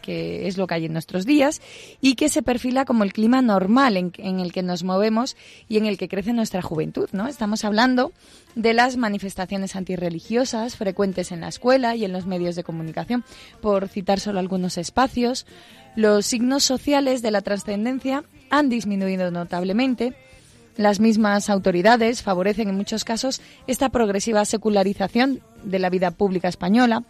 es 0.48 0.58
lo 0.58 0.68
que 0.68 0.74
hay 0.74 0.86
en 0.86 0.94
nuestros 0.94 1.26
días, 1.26 1.62
y 2.02 2.16
que 2.16 2.30
se 2.30 2.42
perfila 2.42 2.86
como 2.86 3.04
el 3.04 3.14
clima 3.14 3.42
normal 3.42 3.98
en, 3.98 4.12
en 4.18 4.40
el 4.40 4.52
que 4.52 4.64
nos 4.64 4.84
movemos 4.84 5.38
y 5.70 5.78
en 5.78 5.86
el 5.86 5.98
que 5.98 6.10
crece 6.10 6.34
nuestra 6.34 6.62
juventud. 6.62 7.10
¿no? 7.14 7.28
Estamos 7.28 7.64
hablando 7.64 8.12
de 8.56 8.74
las 8.74 8.98
manifestaciones 8.98 9.76
antirreligiosas 9.76 10.76
frecuentes 10.76 11.32
en 11.32 11.42
la 11.42 11.48
escuela 11.48 11.96
y 11.96 12.06
en 12.06 12.12
los 12.12 12.26
medios 12.26 12.56
de 12.56 12.64
comunicación, 12.64 13.24
por 13.62 13.88
citar 13.88 14.20
solo 14.20 14.40
algunos 14.40 14.78
espacios. 14.78 15.46
Los 15.96 16.26
signos 16.26 16.64
sociales 16.64 17.22
de 17.22 17.32
la 17.32 17.42
trascendencia 17.42 18.24
han 18.50 18.70
disminuido 18.70 19.32
notablemente. 19.32 20.16
Las 20.78 21.00
mismas 21.00 21.50
autoridades 21.50 22.22
favorecen 22.22 22.70
en 22.70 22.78
muchos 22.78 23.04
casos 23.04 23.42
esta 23.68 23.90
progresiva 23.90 24.46
secularización 24.46 25.42
de 25.64 25.80
la 25.80 25.90
vida 25.90 26.12
pública 26.12 26.48
española 26.48 27.04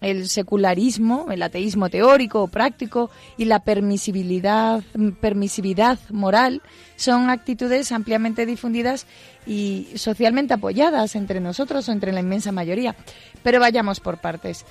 el 0.00 0.28
secularismo, 0.28 1.26
el 1.30 1.42
ateísmo 1.42 1.88
teórico 1.88 2.42
o 2.42 2.48
práctico 2.48 3.10
y 3.36 3.46
la 3.46 3.60
permisibilidad, 3.60 4.82
permisividad 5.20 5.98
moral 6.10 6.62
son 6.96 7.30
actitudes 7.30 7.92
ampliamente 7.92 8.46
difundidas 8.46 9.06
y 9.46 9.88
socialmente 9.96 10.54
apoyadas 10.54 11.16
entre 11.16 11.40
nosotros 11.40 11.88
o 11.88 11.92
entre 11.92 12.12
la 12.12 12.20
inmensa 12.20 12.52
mayoría. 12.52 12.94
Pero 13.42 13.60
vayamos 13.60 14.00
por 14.00 14.18
partes. 14.18 14.64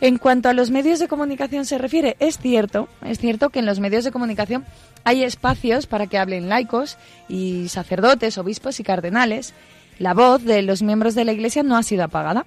En 0.00 0.16
cuanto 0.16 0.48
a 0.48 0.54
los 0.54 0.70
medios 0.70 0.98
de 0.98 1.08
comunicación 1.08 1.66
se 1.66 1.76
refiere, 1.76 2.16
es 2.20 2.38
cierto, 2.38 2.88
es 3.04 3.18
cierto 3.18 3.50
que 3.50 3.58
en 3.58 3.66
los 3.66 3.80
medios 3.80 4.02
de 4.02 4.10
comunicación 4.10 4.64
hay 5.04 5.24
espacios 5.24 5.86
para 5.86 6.06
que 6.06 6.18
hablen 6.18 6.48
laicos 6.48 6.98
y 7.28 7.68
sacerdotes, 7.68 8.38
obispos 8.38 8.80
y 8.80 8.84
cardenales. 8.84 9.54
La 9.98 10.14
voz 10.14 10.42
de 10.44 10.62
los 10.62 10.82
miembros 10.82 11.14
de 11.14 11.24
la 11.24 11.32
Iglesia 11.32 11.62
no 11.62 11.76
ha 11.76 11.82
sido 11.82 12.04
apagada. 12.04 12.46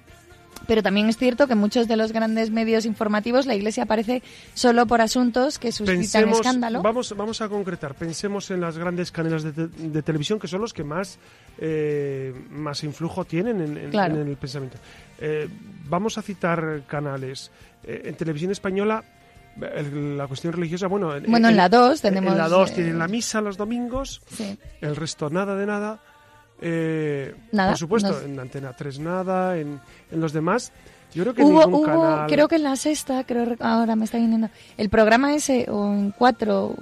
Pero 0.66 0.82
también 0.82 1.08
es 1.08 1.16
cierto 1.16 1.46
que 1.46 1.52
en 1.52 1.58
muchos 1.58 1.88
de 1.88 1.96
los 1.96 2.12
grandes 2.12 2.50
medios 2.50 2.86
informativos 2.86 3.46
la 3.46 3.54
Iglesia 3.54 3.84
aparece 3.84 4.22
solo 4.54 4.86
por 4.86 5.00
asuntos 5.00 5.58
que 5.58 5.72
suscitan 5.72 6.28
escándalo. 6.28 6.82
Vamos, 6.82 7.14
vamos 7.16 7.40
a 7.40 7.48
concretar. 7.48 7.94
Pensemos 7.94 8.50
en 8.50 8.60
las 8.60 8.78
grandes 8.78 9.10
cadenas 9.12 9.42
de, 9.42 10.02
televisión 10.02 10.38
que 10.38 10.48
son 10.48 10.60
los 10.60 10.72
que 10.72 10.84
más, 10.84 11.18
eh, 11.58 12.32
más 12.50 12.82
influjo 12.84 13.24
tienen 13.24 13.60
en, 13.60 13.76
el 13.76 14.36
pensamiento. 14.36 14.78
Eh, 15.18 15.48
vamos 15.88 16.18
a 16.18 16.22
citar 16.22 16.82
canales. 16.86 17.50
Eh, 17.82 18.02
en 18.06 18.14
televisión 18.14 18.50
española 18.50 19.04
la 19.56 20.26
cuestión 20.26 20.52
religiosa, 20.52 20.86
bueno, 20.86 21.14
en, 21.14 21.30
bueno, 21.30 21.48
en 21.48 21.56
la 21.56 21.68
2 21.68 22.00
tenemos... 22.00 22.32
En 22.32 22.38
la 22.38 22.48
2 22.48 22.72
tienen 22.72 22.98
la 22.98 23.08
misa 23.08 23.40
los 23.40 23.56
domingos, 23.56 24.22
el 24.80 24.96
resto 24.96 25.30
nada 25.30 25.56
de 25.56 25.66
nada. 25.66 26.00
Eh, 26.60 27.34
por 27.52 27.76
supuesto, 27.76 28.20
en 28.22 28.38
Antena 28.38 28.72
3 28.72 28.98
nada, 29.00 29.58
en, 29.58 29.80
los 30.10 30.32
demás. 30.32 30.72
Yo 31.12 31.22
creo 31.22 31.34
que 31.34 31.44
ningún 31.44 31.84
canal... 31.84 32.26
creo 32.28 32.48
que 32.48 32.56
en 32.56 32.64
la 32.64 32.76
sexta, 32.76 33.24
creo 33.24 33.56
ahora 33.60 33.94
me 33.94 34.04
está 34.04 34.18
viniendo, 34.18 34.48
el 34.76 34.88
programa 34.88 35.34
ese, 35.34 35.66
o 35.70 35.92
en 35.92 36.10
cuatro, 36.10 36.74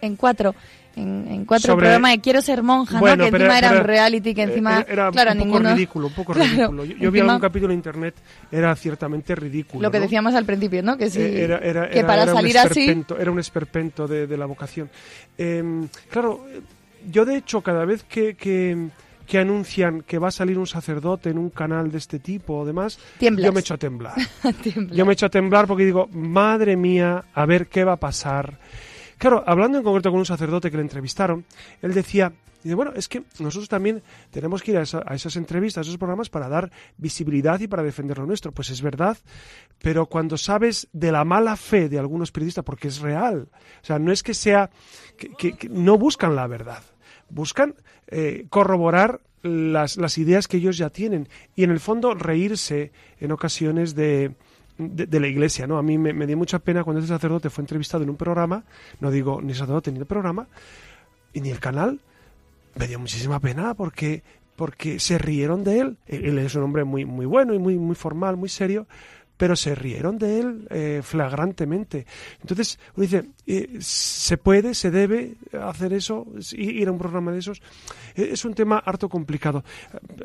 en 0.00 0.16
cuatro, 0.16 0.54
en, 0.98 1.44
cuatro 1.44 1.74
el 1.74 1.78
programa 1.78 2.10
de 2.10 2.20
Quiero 2.20 2.42
ser 2.42 2.62
monja, 2.62 3.00
¿no? 3.00 3.16
que 3.16 3.28
encima 3.28 3.58
era 3.58 3.72
un 3.72 3.84
reality, 3.84 4.34
que 4.34 4.42
encima, 4.42 4.84
era 4.88 5.10
claro, 5.10 5.32
un 5.32 5.50
poco 5.50 5.58
ridículo, 5.60 6.06
un 6.08 6.12
poco 6.12 6.32
ridículo. 6.34 6.84
Yo, 6.84 7.10
vi 7.10 7.20
algún 7.20 7.40
capítulo 7.40 7.72
en 7.72 7.78
internet, 7.78 8.14
era 8.50 8.74
ciertamente 8.76 9.34
ridículo. 9.34 9.82
Lo 9.82 9.90
que 9.90 10.00
decíamos 10.00 10.34
al 10.34 10.44
principio, 10.44 10.82
¿no? 10.82 10.96
Que 10.96 11.10
sí, 11.10 11.20
eh, 11.20 11.90
que 11.92 12.04
para 12.04 12.26
salir 12.26 12.58
así... 12.58 13.04
Era 13.18 13.30
un 13.30 13.38
esperpento 13.38 14.06
de, 14.06 14.36
la 14.38 14.46
vocación. 14.46 14.90
Em, 15.36 15.88
claro, 16.10 16.46
yo 17.10 17.24
de 17.24 17.36
hecho, 17.36 17.60
cada 17.60 17.84
vez 17.84 18.04
que 18.04 18.36
que 19.28 19.38
anuncian 19.38 20.00
que 20.00 20.18
va 20.18 20.28
a 20.28 20.32
salir 20.32 20.58
un 20.58 20.66
sacerdote 20.66 21.28
en 21.28 21.38
un 21.38 21.50
canal 21.50 21.92
de 21.92 21.98
este 21.98 22.18
tipo 22.18 22.60
o 22.60 22.64
demás, 22.64 22.98
yo 23.20 23.52
me 23.52 23.60
echo 23.60 23.74
a 23.74 23.76
temblar. 23.76 24.14
yo 24.90 25.04
me 25.04 25.12
echo 25.12 25.26
a 25.26 25.28
temblar 25.28 25.66
porque 25.66 25.84
digo, 25.84 26.08
madre 26.10 26.76
mía, 26.76 27.26
a 27.34 27.44
ver 27.44 27.66
qué 27.66 27.84
va 27.84 27.92
a 27.92 27.96
pasar. 27.96 28.58
Claro, 29.18 29.42
hablando 29.46 29.78
en 29.78 29.84
concreto 29.84 30.10
con 30.10 30.20
un 30.20 30.26
sacerdote 30.26 30.70
que 30.70 30.76
le 30.76 30.82
entrevistaron, 30.82 31.44
él 31.82 31.92
decía, 31.92 32.32
bueno, 32.64 32.92
es 32.94 33.08
que 33.08 33.22
nosotros 33.40 33.68
también 33.68 34.02
tenemos 34.30 34.62
que 34.62 34.72
ir 34.72 34.78
a, 34.78 34.82
a, 34.82 35.14
esas 35.14 35.36
entrevistas, 35.36 35.78
a 35.78 35.82
esos 35.82 35.98
programas 35.98 36.28
para 36.28 36.48
dar 36.48 36.70
visibilidad 36.96 37.58
y 37.60 37.68
para 37.68 37.82
defender 37.82 38.18
lo 38.18 38.26
nuestro. 38.26 38.52
Pues 38.52 38.70
es 38.70 38.80
verdad, 38.80 39.16
pero 39.80 40.06
cuando 40.06 40.36
sabes 40.36 40.88
de 40.92 41.12
la 41.12 41.24
mala 41.24 41.56
fe 41.56 41.88
de 41.88 41.98
algunos 41.98 42.32
periodistas, 42.32 42.64
porque 42.64 42.88
es 42.88 43.00
real, 43.00 43.48
o 43.82 43.84
sea, 43.84 43.98
no 43.98 44.12
es 44.12 44.22
que 44.22 44.34
sea, 44.34 44.70
que 45.16 45.68
no 45.68 45.98
buscan 45.98 46.36
la 46.36 46.46
verdad, 46.46 46.82
buscan 47.28 47.74
eh, 48.06 48.46
corroborar 48.48 49.20
las, 49.42 50.18
ideas 50.18 50.48
que 50.48 50.56
ellos 50.56 50.76
ya 50.78 50.90
tienen 50.90 51.28
y 51.54 51.64
en 51.64 51.70
el 51.70 51.80
fondo 51.80 52.14
reírse 52.14 52.92
en 53.20 53.32
ocasiones 53.32 53.94
de, 53.94 54.34
de, 54.78 55.20
la 55.20 55.26
iglesia. 55.26 55.66
¿no? 55.66 55.78
A 55.78 55.82
mí 55.82 55.98
me, 55.98 56.26
dio 56.26 56.36
mucha 56.36 56.58
pena 56.58 56.84
cuando 56.84 57.00
ese 57.00 57.08
sacerdote 57.08 57.50
fue 57.50 57.62
entrevistado 57.62 58.04
en 58.04 58.10
un 58.10 58.16
programa, 58.16 58.64
no 59.00 59.10
digo 59.10 59.40
ni 59.42 59.54
sacerdote 59.54 59.92
ni 59.92 59.98
el 59.98 60.06
programa, 60.06 60.46
y 61.32 61.40
ni 61.40 61.50
el 61.50 61.60
canal, 61.60 62.00
me 62.76 62.86
dio 62.86 62.98
muchísima 62.98 63.40
pena 63.40 63.74
porque 63.74 64.22
porque 64.56 64.98
se 64.98 65.18
rieron 65.18 65.62
de 65.62 65.78
él. 65.78 65.96
Él 66.08 66.36
es 66.40 66.56
un 66.56 66.64
hombre 66.64 66.82
muy, 66.82 67.04
muy 67.04 67.26
bueno 67.26 67.54
y 67.54 67.60
muy, 67.60 67.76
muy 67.76 67.94
formal, 67.94 68.36
muy 68.36 68.48
serio, 68.48 68.88
pero 69.38 69.56
se 69.56 69.74
rieron 69.74 70.18
de 70.18 70.40
él 70.40 70.66
eh, 70.68 71.00
flagrantemente. 71.02 72.06
Entonces, 72.40 72.78
uno 72.96 73.02
dice, 73.02 73.24
eh, 73.46 73.78
¿se 73.80 74.36
puede, 74.36 74.74
se 74.74 74.90
debe 74.90 75.36
hacer 75.62 75.92
eso, 75.92 76.26
ir 76.52 76.88
a 76.88 76.92
un 76.92 76.98
programa 76.98 77.32
de 77.32 77.38
esos? 77.38 77.62
Eh, 78.16 78.30
es 78.32 78.44
un 78.44 78.52
tema 78.52 78.78
harto 78.78 79.08
complicado. 79.08 79.64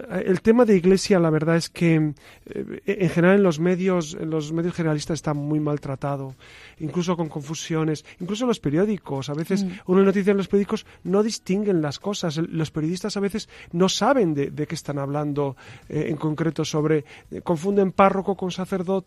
El 0.09 0.41
tema 0.41 0.65
de 0.65 0.75
iglesia, 0.75 1.19
la 1.19 1.29
verdad 1.29 1.55
es 1.55 1.69
que 1.69 1.93
en 1.95 3.09
general 3.09 3.37
en 3.37 3.43
los 3.43 3.59
medios, 3.59 4.17
en 4.19 4.31
los 4.31 4.51
medios 4.51 4.73
generalistas 4.73 5.15
está 5.15 5.35
muy 5.35 5.59
maltratado, 5.59 6.35
incluso 6.79 7.15
con 7.15 7.29
confusiones, 7.29 8.03
incluso 8.19 8.45
en 8.45 8.47
los 8.47 8.59
periódicos. 8.59 9.29
A 9.29 9.33
veces 9.33 9.63
mm. 9.63 9.71
uno 9.85 9.99
en 9.99 10.05
noticias 10.07 10.29
en 10.29 10.37
los 10.37 10.47
periódicos 10.47 10.87
no 11.03 11.21
distinguen 11.21 11.83
las 11.83 11.99
cosas. 11.99 12.37
Los 12.37 12.71
periodistas 12.71 13.15
a 13.15 13.19
veces 13.19 13.47
no 13.71 13.89
saben 13.89 14.33
de, 14.33 14.49
de 14.49 14.65
qué 14.65 14.73
están 14.73 14.97
hablando 14.97 15.55
en 15.87 16.17
concreto 16.17 16.65
sobre, 16.65 17.05
confunden 17.43 17.91
párroco 17.91 18.35
con 18.35 18.51
sacerdote, 18.51 19.02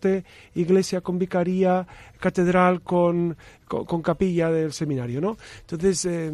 iglesia 0.55 1.00
con 1.00 1.19
vicaría, 1.19 1.87
catedral 2.21 2.83
con, 2.83 3.37
con, 3.67 4.03
capilla 4.03 4.50
del 4.50 4.73
seminario, 4.73 5.21
¿no? 5.21 5.37
Entonces, 5.61 6.05
eh, 6.05 6.33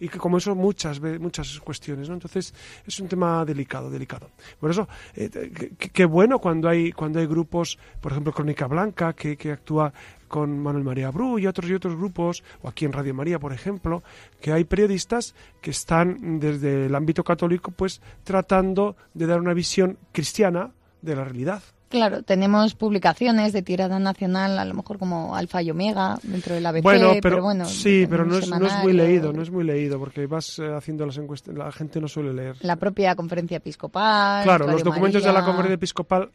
y 0.00 0.08
que 0.08 0.18
como 0.18 0.38
eso 0.38 0.54
muchas 0.56 1.00
muchas 1.00 1.60
cuestiones, 1.60 2.08
¿no? 2.08 2.14
Entonces 2.14 2.52
es 2.84 2.98
un 2.98 3.06
tema 3.06 3.44
delicado, 3.44 3.88
delicado. 3.88 4.30
Por 4.58 4.70
eso 4.72 4.88
eh, 5.14 5.30
qué 5.78 6.04
bueno 6.04 6.40
cuando 6.40 6.68
hay 6.68 6.90
cuando 6.90 7.20
hay 7.20 7.26
grupos, 7.26 7.78
por 8.00 8.10
ejemplo 8.10 8.32
Crónica 8.32 8.66
Blanca 8.66 9.12
que, 9.12 9.36
que 9.36 9.52
actúa 9.52 9.92
con 10.32 10.58
Manuel 10.58 10.82
María 10.82 11.10
Bru 11.10 11.38
y 11.38 11.46
otros 11.46 11.70
y 11.70 11.74
otros 11.74 11.94
grupos, 11.94 12.42
o 12.62 12.68
aquí 12.68 12.86
en 12.86 12.92
Radio 12.92 13.12
María, 13.12 13.38
por 13.38 13.52
ejemplo, 13.52 14.02
que 14.40 14.50
hay 14.50 14.64
periodistas 14.64 15.34
que 15.60 15.70
están 15.70 16.40
desde 16.40 16.86
el 16.86 16.94
ámbito 16.94 17.22
católico, 17.22 17.70
pues 17.70 18.00
tratando 18.24 18.96
de 19.12 19.26
dar 19.26 19.40
una 19.40 19.52
visión 19.52 19.98
cristiana 20.10 20.72
de 21.02 21.16
la 21.16 21.24
realidad. 21.24 21.62
Claro, 21.92 22.22
tenemos 22.22 22.74
publicaciones 22.74 23.52
de 23.52 23.60
tirada 23.60 23.98
nacional, 23.98 24.58
a 24.58 24.64
lo 24.64 24.72
mejor 24.72 24.98
como 24.98 25.36
Alfa 25.36 25.60
y 25.60 25.70
Omega 25.70 26.18
dentro 26.22 26.54
del 26.54 26.64
ABC, 26.64 26.82
bueno, 26.82 27.12
pero, 27.20 27.42
bueno, 27.42 27.66
sí, 27.66 28.06
pero 28.08 28.24
no 28.24 28.38
es, 28.38 28.48
no 28.48 28.66
es, 28.66 28.72
muy 28.82 28.94
leído, 28.94 29.30
no 29.34 29.42
es 29.42 29.50
muy 29.50 29.62
leído 29.62 29.98
porque 29.98 30.26
vas 30.26 30.58
eh, 30.58 30.72
haciendo 30.74 31.04
las 31.04 31.18
encuestas, 31.18 31.54
la 31.54 31.70
gente 31.70 32.00
no 32.00 32.08
suele 32.08 32.32
leer. 32.32 32.56
La 32.62 32.76
propia 32.76 33.14
conferencia 33.14 33.58
episcopal. 33.58 34.42
Claro, 34.42 34.68
los 34.68 34.82
documentos 34.82 35.22
de 35.22 35.34
la 35.34 35.44
conferencia 35.44 35.74
episcopal 35.74 36.30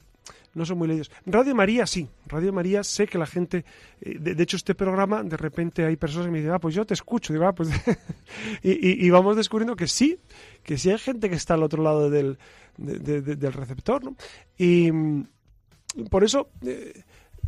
no 0.54 0.64
son 0.64 0.78
muy 0.78 0.90
leídos. 0.90 1.10
Radio 1.26 1.56
María 1.56 1.88
sí, 1.88 2.08
Radio 2.28 2.54
María 2.54 2.84
sé 2.84 3.08
que 3.08 3.18
la 3.18 3.26
gente, 3.26 3.66
eh, 4.00 4.20
de, 4.20 4.44
hecho 4.44 4.58
este 4.58 4.76
programa, 4.76 5.24
de 5.24 5.38
repente 5.38 5.86
hay 5.86 5.96
personas 5.96 6.28
que 6.28 6.34
me 6.34 6.38
dicen, 6.38 6.54
ah, 6.54 6.60
pues 6.60 6.76
yo 6.76 6.86
te 6.86 6.94
escucho, 6.94 7.34
digo, 7.34 7.48
ah, 7.48 7.56
pues 7.56 7.70
y, 8.62 9.10
vamos 9.10 9.36
descubriendo 9.36 9.76
que 9.76 9.88
sí, 9.88 10.20
que 10.62 10.78
sí 10.78 10.92
hay 10.92 11.00
gente 11.00 11.32
que 11.32 11.36
está 11.36 11.56
al 11.56 11.64
otro 11.64 11.82
lado 11.82 12.12
del, 12.12 12.38
del 12.78 13.54
receptor, 13.54 14.04
¿no? 14.04 14.16
Y 14.56 14.92
mm, 14.92 15.24
por 16.10 16.24
eso... 16.24 16.50
Eh, 16.66 17.04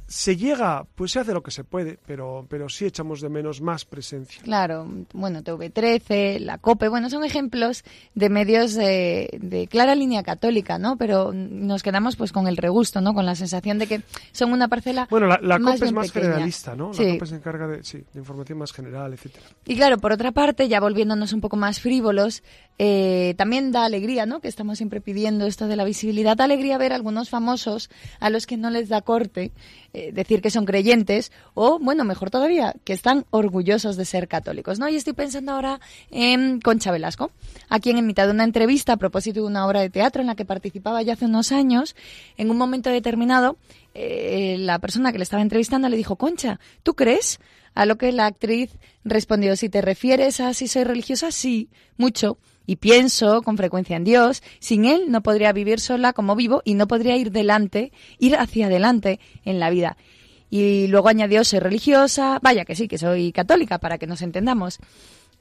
se 0.09 0.35
llega, 0.35 0.87
pues 0.95 1.11
se 1.11 1.19
hace 1.19 1.33
lo 1.33 1.43
que 1.43 1.51
se 1.51 1.63
puede, 1.63 1.99
pero, 2.07 2.47
pero 2.49 2.67
sí 2.67 2.85
echamos 2.85 3.21
de 3.21 3.29
menos 3.29 3.61
más 3.61 3.85
presencia. 3.85 4.41
Claro, 4.41 4.87
bueno, 5.13 5.43
TV13, 5.43 6.39
la 6.39 6.57
COPE, 6.57 6.87
bueno, 6.87 7.11
son 7.11 7.23
ejemplos 7.23 7.83
de 8.15 8.29
medios 8.29 8.73
de, 8.73 9.67
clara 9.69 9.93
línea 9.93 10.23
católica, 10.23 10.79
¿no? 10.79 10.97
Pero 10.97 11.31
nos 11.31 11.83
quedamos 11.83 12.15
pues 12.15 12.31
con 12.31 12.47
el 12.47 12.57
regusto, 12.57 13.01
¿no? 13.01 13.13
Con 13.13 13.27
la 13.27 13.35
sensación 13.35 13.77
de 13.77 13.85
que 13.85 14.01
son 14.31 14.51
una 14.51 14.67
parcela 14.67 15.07
Bueno, 15.11 15.27
la, 15.27 15.59
COPE 15.59 15.85
es 15.85 15.93
más 15.93 16.11
generalista, 16.11 16.75
¿no? 16.75 16.91
La 16.91 17.13
COPE 17.13 17.25
se 17.27 17.35
encarga 17.35 17.67
de, 17.67 17.83
sí, 17.83 18.03
de 18.11 18.19
información 18.19 18.57
más 18.57 18.73
general, 18.73 19.13
etcétera. 19.13 19.45
Y 19.67 19.75
claro, 19.75 19.99
por 19.99 20.11
otra 20.11 20.31
parte, 20.31 20.67
ya 20.67 20.79
volviéndonos 20.79 21.33
un 21.33 21.41
poco 21.41 21.55
más 21.55 21.79
frívolos, 21.81 22.41
eh, 22.79 23.35
también 23.37 23.71
da 23.71 23.85
alegría, 23.85 24.25
¿no? 24.25 24.39
Que 24.39 24.47
estamos 24.47 24.79
siempre 24.79 25.01
pidiendo 25.01 25.45
esto 25.45 25.67
de 25.67 25.75
la 25.75 25.83
visibilidad, 25.83 26.35
da 26.35 26.45
alegría 26.45 26.79
ver 26.79 26.93
a 26.93 26.95
algunos 26.95 27.29
famosos 27.29 27.91
a 28.19 28.31
los 28.31 28.47
que 28.47 28.57
no 28.57 28.71
les 28.71 28.89
da 28.89 29.01
corte 29.01 29.51
eh, 29.93 30.11
decir 30.11 30.41
que 30.41 30.51
son 30.51 30.65
creyentes 30.65 31.31
o, 31.53 31.79
bueno, 31.79 32.03
mejor 32.03 32.29
todavía, 32.29 32.75
que 32.83 32.93
están 32.93 33.25
orgullosos 33.31 33.97
de 33.97 34.05
ser 34.05 34.27
católicos, 34.27 34.79
¿no? 34.79 34.87
Y 34.87 34.95
estoy 34.95 35.13
pensando 35.13 35.51
ahora 35.51 35.79
en 36.11 36.61
Concha 36.61 36.91
Velasco, 36.91 37.31
a 37.69 37.79
quien 37.79 37.97
en 37.97 38.05
mitad 38.05 38.25
de 38.25 38.31
una 38.31 38.43
entrevista 38.43 38.93
a 38.93 38.97
propósito 38.97 39.41
de 39.41 39.47
una 39.47 39.65
obra 39.65 39.81
de 39.81 39.89
teatro 39.89 40.21
en 40.21 40.27
la 40.27 40.35
que 40.35 40.45
participaba 40.45 41.01
ya 41.01 41.13
hace 41.13 41.25
unos 41.25 41.51
años, 41.51 41.95
en 42.37 42.51
un 42.51 42.57
momento 42.57 42.89
determinado, 42.89 43.57
eh, 43.93 44.57
la 44.59 44.79
persona 44.79 45.11
que 45.11 45.17
le 45.17 45.23
estaba 45.23 45.41
entrevistando 45.41 45.89
le 45.89 45.97
dijo, 45.97 46.15
Concha, 46.15 46.59
¿tú 46.83 46.93
crees? 46.93 47.39
A 47.73 47.85
lo 47.85 47.97
que 47.97 48.11
la 48.11 48.25
actriz 48.25 48.71
respondió, 49.03 49.55
si 49.55 49.69
te 49.69 49.81
refieres 49.81 50.39
a 50.39 50.53
si 50.53 50.67
soy 50.67 50.83
religiosa, 50.83 51.31
sí, 51.31 51.69
mucho 51.97 52.37
y 52.69 52.75
pienso 52.75 53.41
con 53.41 53.57
frecuencia 53.57 53.97
en 53.97 54.03
Dios, 54.03 54.43
sin 54.59 54.85
Él 54.85 55.05
no 55.07 55.23
podría 55.23 55.51
vivir 55.53 55.79
sola 55.79 56.13
como 56.13 56.35
vivo 56.35 56.61
y 56.63 56.75
no 56.75 56.87
podría 56.87 57.17
ir 57.17 57.31
delante, 57.31 57.91
ir 58.19 58.35
hacia 58.35 58.67
adelante 58.67 59.19
en 59.43 59.59
la 59.59 59.71
vida. 59.71 59.97
Y 60.51 60.85
luego 60.85 61.07
añadió, 61.07 61.43
soy 61.43 61.57
religiosa, 61.57 62.37
vaya 62.43 62.65
que 62.65 62.75
sí, 62.75 62.87
que 62.87 62.99
soy 62.99 63.31
católica, 63.31 63.79
para 63.79 63.97
que 63.97 64.05
nos 64.05 64.21
entendamos. 64.21 64.77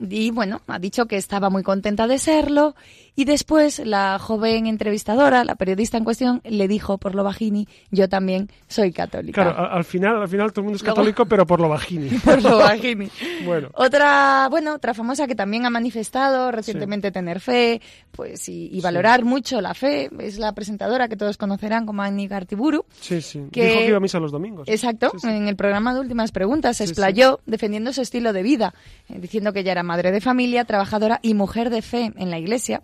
Y 0.01 0.31
bueno, 0.31 0.61
ha 0.67 0.79
dicho 0.79 1.07
que 1.07 1.17
estaba 1.17 1.51
muy 1.51 1.63
contenta 1.63 2.07
de 2.07 2.19
serlo 2.19 2.75
y 3.19 3.25
después 3.25 3.81
la 3.81 4.17
joven 4.21 4.69
entrevistadora, 4.69 5.43
la 5.43 5.57
periodista 5.57 5.99
en 5.99 6.05
cuestión, 6.05 6.41
le 6.45 6.69
dijo 6.69 6.99
por 6.99 7.17
lo 7.17 7.25
bajini, 7.25 7.67
yo 7.91 8.09
también 8.09 8.49
soy 8.69 8.93
católica. 8.93 9.43
Claro, 9.43 9.73
al 9.73 9.83
final, 9.83 10.23
al 10.23 10.29
final 10.29 10.53
todo 10.53 10.61
el 10.61 10.65
mundo 10.67 10.77
es 10.77 10.85
católico, 10.85 11.27
pero 11.27 11.45
por 11.45 11.59
lo 11.59 11.69
bajini. 11.69 12.11
por 12.25 12.41
lo 12.41 12.59
bajini. 12.59 13.11
bueno. 13.45 13.71
Otra, 13.75 14.47
bueno, 14.51 14.75
otra 14.75 14.95
famosa 14.95 15.27
que 15.27 15.35
también 15.35 15.67
ha 15.67 15.71
manifestado 15.71 16.53
recientemente 16.53 17.11
tener 17.11 17.41
fe, 17.41 17.83
pues 18.13 18.49
y, 18.49 18.81
valorar 18.81 19.25
mucho 19.25 19.61
la 19.61 19.75
fe, 19.75 20.11
es 20.21 20.39
la 20.39 20.53
presentadora 20.53 21.09
que 21.09 21.17
todos 21.17 21.37
conocerán 21.37 21.87
como 21.87 22.03
Annie 22.03 22.29
Gartiburu. 22.29 22.85
Sí, 23.01 23.21
sí. 23.21 23.49
Que, 23.51 23.67
Dijo 23.67 23.79
que 23.81 23.89
iba 23.89 23.97
a 23.97 24.01
misa 24.01 24.21
los 24.21 24.31
domingos. 24.31 24.69
Exacto. 24.69 25.11
En 25.25 25.49
el 25.49 25.57
programa 25.57 25.93
de 25.93 25.99
Últimas 25.99 26.31
Preguntas 26.31 26.77
se 26.77 26.85
explayó 26.85 27.41
defendiendo 27.47 27.93
su 27.93 28.01
estilo 28.01 28.33
de 28.33 28.45
vida, 28.45 28.75
eh, 29.09 29.19
diciendo 29.19 29.53
que 29.53 29.59
ella 29.59 29.73
era 29.73 29.83
madre 29.89 30.13
de 30.13 30.21
familia, 30.21 30.65
trabajadora 30.65 31.19
y 31.23 31.35
mujer 31.35 31.71
de 31.71 31.83
fe 31.83 32.13
en 32.17 32.31
la 32.31 32.39
iglesia. 32.39 32.83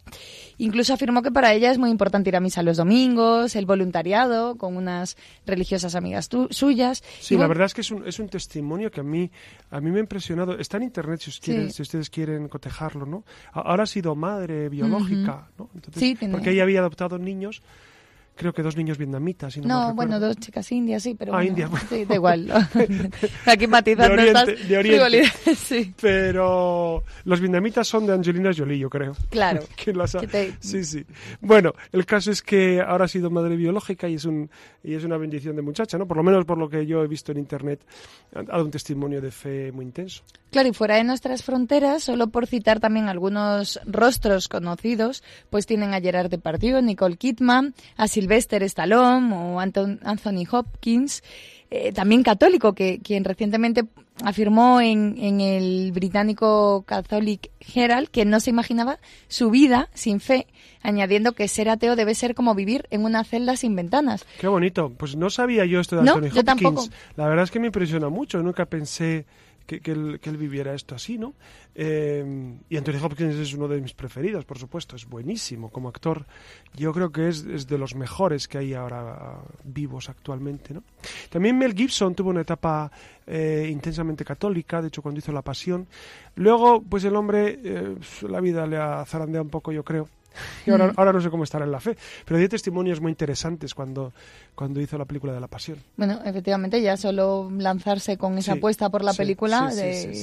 Incluso 0.58 0.94
afirmó 0.94 1.22
que 1.22 1.30
para 1.30 1.52
ella 1.52 1.70
es 1.70 1.78
muy 1.78 1.90
importante 1.90 2.30
ir 2.30 2.36
a 2.36 2.40
misa 2.40 2.62
los 2.62 2.76
domingos, 2.76 3.54
el 3.54 3.66
voluntariado 3.66 4.56
con 4.56 4.76
unas 4.76 5.16
religiosas 5.46 5.94
amigas 5.94 6.28
suyas. 6.50 7.04
Sí, 7.20 7.36
la 7.36 7.46
verdad 7.46 7.66
es 7.66 7.74
que 7.74 7.82
es 7.82 7.90
un, 7.90 8.06
es 8.06 8.18
un 8.18 8.28
testimonio 8.28 8.90
que 8.90 9.00
a 9.00 9.04
mí, 9.04 9.30
a 9.70 9.80
mí 9.80 9.90
me 9.90 9.98
ha 9.98 10.00
impresionado. 10.00 10.58
Está 10.58 10.78
en 10.78 10.84
internet 10.84 11.20
si, 11.20 11.30
si 11.70 11.82
ustedes 11.82 12.10
quieren 12.10 12.48
cotejarlo, 12.48 13.06
¿no? 13.06 13.24
Ahora 13.52 13.84
ha 13.84 13.86
sido 13.86 14.14
madre 14.14 14.68
biológica, 14.68 15.48
¿no? 15.58 15.68
sí, 15.94 16.16
porque 16.30 16.50
ella 16.50 16.62
había 16.62 16.80
adoptado 16.80 17.18
niños 17.18 17.62
creo 18.34 18.52
que 18.52 18.62
dos 18.62 18.76
niños 18.76 18.98
vietnamitas. 18.98 19.56
no, 19.58 19.94
bueno, 19.94 20.20
dos 20.20 20.36
chicas 20.36 20.70
indias, 20.72 21.02
sí, 21.02 21.14
pero. 21.14 21.34
Ah, 21.34 21.44
indias. 21.44 21.70
Sí, 21.88 22.04
da 22.04 22.14
igual. 22.14 22.50
Aquí 23.46 23.66
matizando 23.66 24.16
de 24.16 24.30
oriente, 24.30 24.56
de 24.66 25.00
oriente. 25.00 25.54
sí. 25.54 25.94
Pero 26.00 27.04
los 27.24 27.40
vietnamitas 27.40 27.86
son 27.86 28.06
de 28.06 28.12
Angelina 28.12 28.50
Jolie, 28.56 28.78
yo 28.78 28.90
creo. 28.90 29.14
Claro. 29.30 29.60
Sí, 30.60 30.84
sí. 30.84 31.04
Bueno, 31.40 31.72
el 31.92 32.06
caso 32.06 32.30
es 32.30 32.42
que 32.42 32.80
ahora 32.80 33.04
ha 33.04 33.08
sido 33.08 33.30
madre 33.30 33.56
biológica 33.56 34.08
y 34.08 34.14
es, 34.14 34.24
un, 34.24 34.50
y 34.82 34.94
es 34.94 35.04
una 35.04 35.16
bendición 35.16 35.56
de 35.56 35.62
muchacha, 35.62 35.98
¿no? 35.98 36.06
Por 36.06 36.16
lo 36.16 36.22
menos 36.22 36.44
por 36.44 36.58
lo 36.58 36.68
que 36.68 36.86
yo 36.86 37.02
he 37.02 37.06
visto 37.06 37.32
en 37.32 37.38
internet, 37.38 37.84
ha 38.34 38.42
dado 38.42 38.64
un 38.64 38.70
testimonio 38.70 39.20
de 39.20 39.30
fe 39.30 39.72
muy 39.72 39.84
intenso. 39.84 40.22
Claro, 40.50 40.68
y 40.68 40.72
fuera 40.72 40.96
de 40.96 41.04
nuestras 41.04 41.42
fronteras, 41.42 42.04
solo 42.04 42.28
por 42.28 42.46
citar 42.46 42.80
también 42.80 43.08
algunos 43.08 43.80
rostros 43.86 44.48
conocidos, 44.48 45.22
pues 45.50 45.66
tienen 45.66 45.94
a 45.94 46.00
Gerard 46.00 46.30
Depardieu, 46.30 46.80
Nicole 46.80 47.16
Kidman, 47.16 47.74
a 47.96 48.06
Sylvester 48.24 48.62
Stallone 48.62 49.34
o 49.34 49.60
Anthony 49.60 50.46
Hopkins, 50.50 51.22
eh, 51.70 51.92
también 51.92 52.22
católico, 52.22 52.72
que 52.72 53.00
quien 53.02 53.24
recientemente 53.24 53.84
afirmó 54.22 54.80
en, 54.80 55.16
en, 55.18 55.40
el 55.40 55.92
británico 55.92 56.84
Catholic 56.86 57.50
Herald 57.74 58.08
que 58.08 58.24
no 58.24 58.40
se 58.40 58.50
imaginaba 58.50 58.98
su 59.28 59.50
vida 59.50 59.90
sin 59.92 60.20
fe, 60.20 60.46
añadiendo 60.82 61.32
que 61.32 61.48
ser 61.48 61.68
ateo 61.68 61.96
debe 61.96 62.14
ser 62.14 62.34
como 62.34 62.54
vivir 62.54 62.86
en 62.90 63.04
una 63.04 63.24
celda 63.24 63.56
sin 63.56 63.76
ventanas. 63.76 64.24
Qué 64.40 64.46
bonito. 64.46 64.90
Pues 64.96 65.16
no 65.16 65.28
sabía 65.28 65.66
yo 65.66 65.80
esto 65.80 65.96
de 65.96 66.02
Anthony 66.02 66.26
Hopkins. 66.28 66.44
Tampoco. 66.44 66.84
La 67.16 67.28
verdad 67.28 67.44
es 67.44 67.50
que 67.50 67.60
me 67.60 67.66
impresiona 67.66 68.08
mucho. 68.08 68.42
Nunca 68.42 68.64
pensé 68.64 69.26
que, 69.66 69.80
él, 69.84 70.18
que, 70.20 70.30
él, 70.30 70.36
viviera 70.36 70.74
esto 70.74 70.94
así, 70.94 71.18
¿no? 71.18 71.34
Eh, 71.74 72.54
y 72.68 72.76
Anthony 72.76 73.02
Hopkins 73.02 73.34
es 73.36 73.54
uno 73.54 73.68
de 73.68 73.80
mis 73.80 73.94
preferidos, 73.94 74.44
por 74.44 74.58
supuesto, 74.58 74.96
es 74.96 75.06
buenísimo 75.06 75.70
como 75.70 75.88
actor. 75.88 76.26
Yo 76.74 76.92
creo 76.92 77.10
que 77.10 77.28
es, 77.28 77.44
es 77.44 77.66
de 77.66 77.78
los 77.78 77.94
mejores 77.94 78.48
que 78.48 78.58
hay 78.58 78.74
ahora 78.74 79.38
vivos 79.64 80.08
actualmente, 80.08 80.74
¿no? 80.74 80.82
También 81.30 81.58
Mel 81.58 81.74
Gibson 81.74 82.14
tuvo 82.14 82.30
una 82.30 82.42
etapa 82.42 82.90
eh, 83.26 83.68
intensamente 83.70 84.24
católica, 84.24 84.82
de 84.82 84.88
hecho 84.88 85.02
cuando 85.02 85.18
hizo 85.18 85.32
La 85.32 85.42
Pasión. 85.42 85.86
Luego, 86.36 86.82
pues 86.82 87.04
el 87.04 87.16
hombre, 87.16 87.58
eh, 87.64 87.96
la 88.28 88.40
vida 88.40 88.66
le 88.66 88.76
ha 88.76 89.04
zarandeado 89.04 89.44
un 89.44 89.50
poco, 89.50 89.72
yo 89.72 89.82
creo 89.84 90.08
y 90.66 90.70
ahora, 90.70 90.92
ahora, 90.96 91.12
no 91.12 91.20
sé 91.20 91.30
cómo 91.30 91.44
estará 91.44 91.64
en 91.64 91.72
la 91.72 91.80
fe. 91.80 91.96
Pero 92.24 92.38
dio 92.38 92.48
testimonios 92.48 93.00
muy 93.00 93.10
interesantes 93.10 93.74
cuando, 93.74 94.12
cuando 94.54 94.80
hizo 94.80 94.98
la 94.98 95.04
película 95.04 95.32
de 95.32 95.40
la 95.40 95.48
pasión. 95.48 95.78
Bueno, 95.96 96.20
efectivamente, 96.24 96.80
ya 96.80 96.96
solo 96.96 97.50
lanzarse 97.56 98.16
con 98.16 98.38
esa 98.38 98.52
apuesta 98.52 98.90
por 98.90 99.04
la 99.04 99.14
película, 99.14 99.70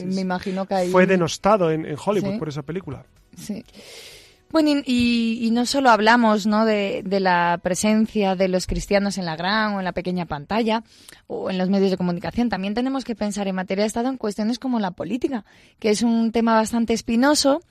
me 0.06 0.22
imagino 0.22 0.66
que 0.66 0.76
hay... 0.76 0.90
Fue 0.90 1.06
denostado 1.06 1.72
en, 1.72 1.86
Hollywood 2.04 2.40
por 2.40 2.50
esa 2.50 2.64
película. 2.64 3.06
Sí. 3.38 3.64
Bueno, 4.52 4.82
y, 4.86 5.50
no 5.54 5.66
solo 5.66 5.90
hablamos 5.90 6.46
¿no? 6.46 6.66
De, 6.66 7.04
de, 7.06 7.22
la 7.22 7.60
presencia 7.64 8.36
de 8.36 8.50
los 8.50 8.68
cristianos 8.68 9.18
en 9.18 9.26
la 9.26 9.38
gran 9.38 9.74
o 9.74 9.80
en 9.80 9.86
la 9.86 9.94
pequeña 9.94 10.26
pantalla 10.26 10.84
o 11.28 11.50
en 11.50 11.58
los 11.58 11.70
medios 11.70 11.90
de 11.90 11.98
comunicación, 11.98 12.50
también 12.50 12.74
tenemos 12.74 13.06
que 13.06 13.16
pensar 13.16 13.48
en 13.48 13.56
materia 13.56 13.84
de 13.84 13.88
Estado 13.88 14.10
en 14.10 14.18
cuestiones 14.18 14.60
como 14.60 14.80
la 14.82 14.92
política, 14.92 15.46
que 15.80 15.90
es 15.90 16.02
un 16.02 16.34
tema 16.34 16.56
bastante 16.56 16.94
espinoso 16.94 17.62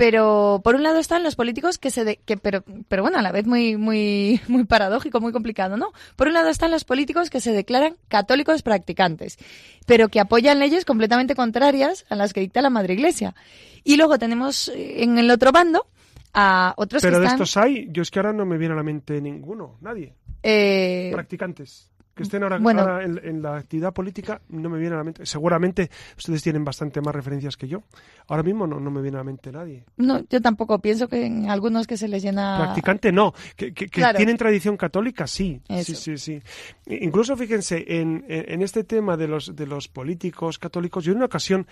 pero 0.00 0.62
por 0.64 0.76
un 0.76 0.82
lado 0.82 0.98
están 0.98 1.22
los 1.22 1.36
políticos 1.36 1.76
que 1.76 1.90
se 1.90 2.16
que 2.24 2.38
pero 2.38 2.64
pero 2.88 3.02
bueno 3.02 3.18
a 3.18 3.22
la 3.22 3.32
vez 3.32 3.46
muy 3.46 3.76
muy 3.76 4.40
muy 4.48 4.64
paradójico 4.64 5.20
muy 5.20 5.30
complicado 5.30 5.76
no 5.76 5.92
por 6.16 6.28
un 6.28 6.32
lado 6.32 6.48
están 6.48 6.70
los 6.70 6.84
políticos 6.84 7.28
que 7.28 7.38
se 7.38 7.52
declaran 7.52 7.96
católicos 8.08 8.62
practicantes 8.62 9.36
pero 9.84 10.08
que 10.08 10.20
apoyan 10.20 10.58
leyes 10.58 10.84
completamente 10.84 11.34
contrarias 11.34 12.06
a 12.08 12.14
las 12.14 12.32
que 12.32 12.40
dicta 12.40 12.62
la 12.62 12.70
madre 12.70 12.94
iglesia. 12.94 13.34
Y 13.82 13.96
luego 13.96 14.18
tenemos 14.18 14.68
eh, 14.68 15.02
en 15.02 15.18
el 15.18 15.30
otro 15.30 15.52
bando 15.52 15.86
a 16.32 16.74
otros 16.76 17.02
pero 17.02 17.18
de 17.18 17.26
estos 17.26 17.56
hay 17.56 17.88
yo 17.90 18.02
es 18.02 18.10
que 18.10 18.20
ahora 18.20 18.32
no 18.32 18.46
me 18.46 18.56
viene 18.56 18.74
a 18.74 18.76
la 18.76 18.84
mente 18.84 19.20
ninguno 19.20 19.78
nadie. 19.80 20.14
Eh, 20.42 21.10
practicantes 21.12 21.90
que 22.20 22.24
estén 22.24 22.42
ahora, 22.42 22.56
en, 23.02 23.40
la 23.40 23.56
actividad 23.56 23.94
política 23.94 24.42
no 24.50 24.68
me 24.68 24.78
viene 24.78 24.94
a 24.94 24.98
la 24.98 25.04
mente. 25.04 25.24
Seguramente 25.24 25.90
ustedes 26.18 26.42
tienen 26.42 26.64
bastante 26.64 27.00
más 27.00 27.14
referencias 27.14 27.56
que 27.56 27.66
yo. 27.66 27.82
Ahora 28.28 28.42
mismo 28.42 28.66
no, 28.66 28.78
no 28.78 28.90
me 28.90 29.00
viene 29.00 29.16
a 29.16 29.20
la 29.20 29.24
mente 29.24 29.50
nadie. 29.50 29.84
No, 29.96 30.22
yo 30.28 30.42
tampoco. 30.42 30.78
Pienso 30.80 31.08
que 31.08 31.24
en 31.24 31.48
algunos 31.48 31.86
que 31.86 31.96
se 31.96 32.08
les 32.08 32.22
llena... 32.22 32.58
Practicante 32.58 33.10
no. 33.10 33.32
Que, 33.56 33.72
tienen 33.72 34.36
tradición 34.36 34.76
católica, 34.76 35.26
sí. 35.26 35.62
Sí, 35.82 35.94
sí, 35.94 36.18
sí. 36.18 36.42
Incluso 36.86 37.36
fíjense, 37.36 37.84
en, 37.88 38.24
en 38.28 38.60
este 38.60 38.84
tema 38.84 39.16
de 39.16 39.26
los, 39.26 39.56
de 39.56 39.66
los 39.66 39.88
políticos 39.88 40.58
católicos, 40.58 41.04
yo 41.04 41.12
en 41.12 41.18
una 41.18 41.26
ocasión 41.26 41.66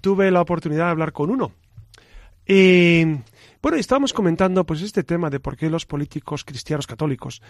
tuve 0.00 0.30
la 0.30 0.40
oportunidad 0.40 0.86
de 0.86 0.90
hablar 0.92 1.12
con 1.12 1.30
uno. 1.30 1.52
Y 2.52 3.04
bueno, 3.62 3.78
estábamos 3.78 4.12
comentando 4.12 4.66
pues 4.66 4.82
este 4.82 5.04
tema 5.04 5.30
de 5.30 5.38
por 5.38 5.56
qué 5.56 5.70
los 5.70 5.86
políticos 5.86 6.44
cristianos 6.44 6.88
católicos 6.88 7.40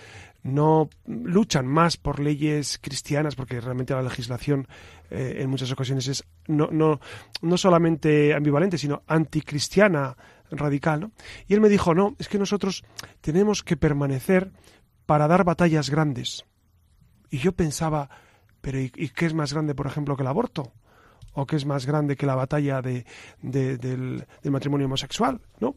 no 0.42 0.90
luchan 1.06 1.66
más 1.66 1.96
por 1.96 2.20
leyes 2.20 2.78
cristianas, 2.78 3.34
porque 3.34 3.62
realmente 3.62 3.94
la 3.94 4.02
legislación 4.02 4.68
eh, 5.08 5.38
en 5.38 5.48
muchas 5.48 5.72
ocasiones 5.72 6.06
es 6.06 6.24
no, 6.48 6.68
no, 6.70 7.00
no 7.40 7.56
solamente 7.56 8.34
ambivalente, 8.34 8.76
sino 8.76 9.02
anticristiana 9.06 10.18
radical. 10.50 11.00
¿no? 11.00 11.12
Y 11.48 11.54
él 11.54 11.62
me 11.62 11.70
dijo, 11.70 11.94
no, 11.94 12.14
es 12.18 12.28
que 12.28 12.38
nosotros 12.38 12.84
tenemos 13.22 13.62
que 13.62 13.78
permanecer 13.78 14.52
para 15.06 15.28
dar 15.28 15.44
batallas 15.44 15.88
grandes. 15.88 16.44
Y 17.30 17.38
yo 17.38 17.52
pensaba, 17.52 18.10
pero 18.60 18.78
¿y, 18.78 18.90
qué 18.90 19.24
es 19.24 19.32
más 19.32 19.54
grande, 19.54 19.74
por 19.74 19.86
ejemplo, 19.86 20.14
que 20.14 20.24
el 20.24 20.28
aborto? 20.28 20.74
O 21.32 21.46
que 21.46 21.56
es 21.56 21.64
más 21.64 21.86
grande 21.86 22.16
que 22.16 22.26
la 22.26 22.34
batalla 22.34 22.82
de, 22.82 23.04
del, 23.42 24.26
matrimonio 24.44 24.86
homosexual, 24.86 25.40
¿no? 25.60 25.76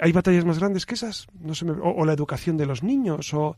¿Hay 0.00 0.12
batallas 0.12 0.44
más 0.44 0.58
grandes 0.58 0.86
que 0.86 0.94
esas? 0.94 1.26
No 1.40 1.52
o, 1.82 2.04
la 2.04 2.12
educación 2.12 2.56
de 2.56 2.66
los 2.66 2.82
niños, 2.82 3.34
o, 3.34 3.56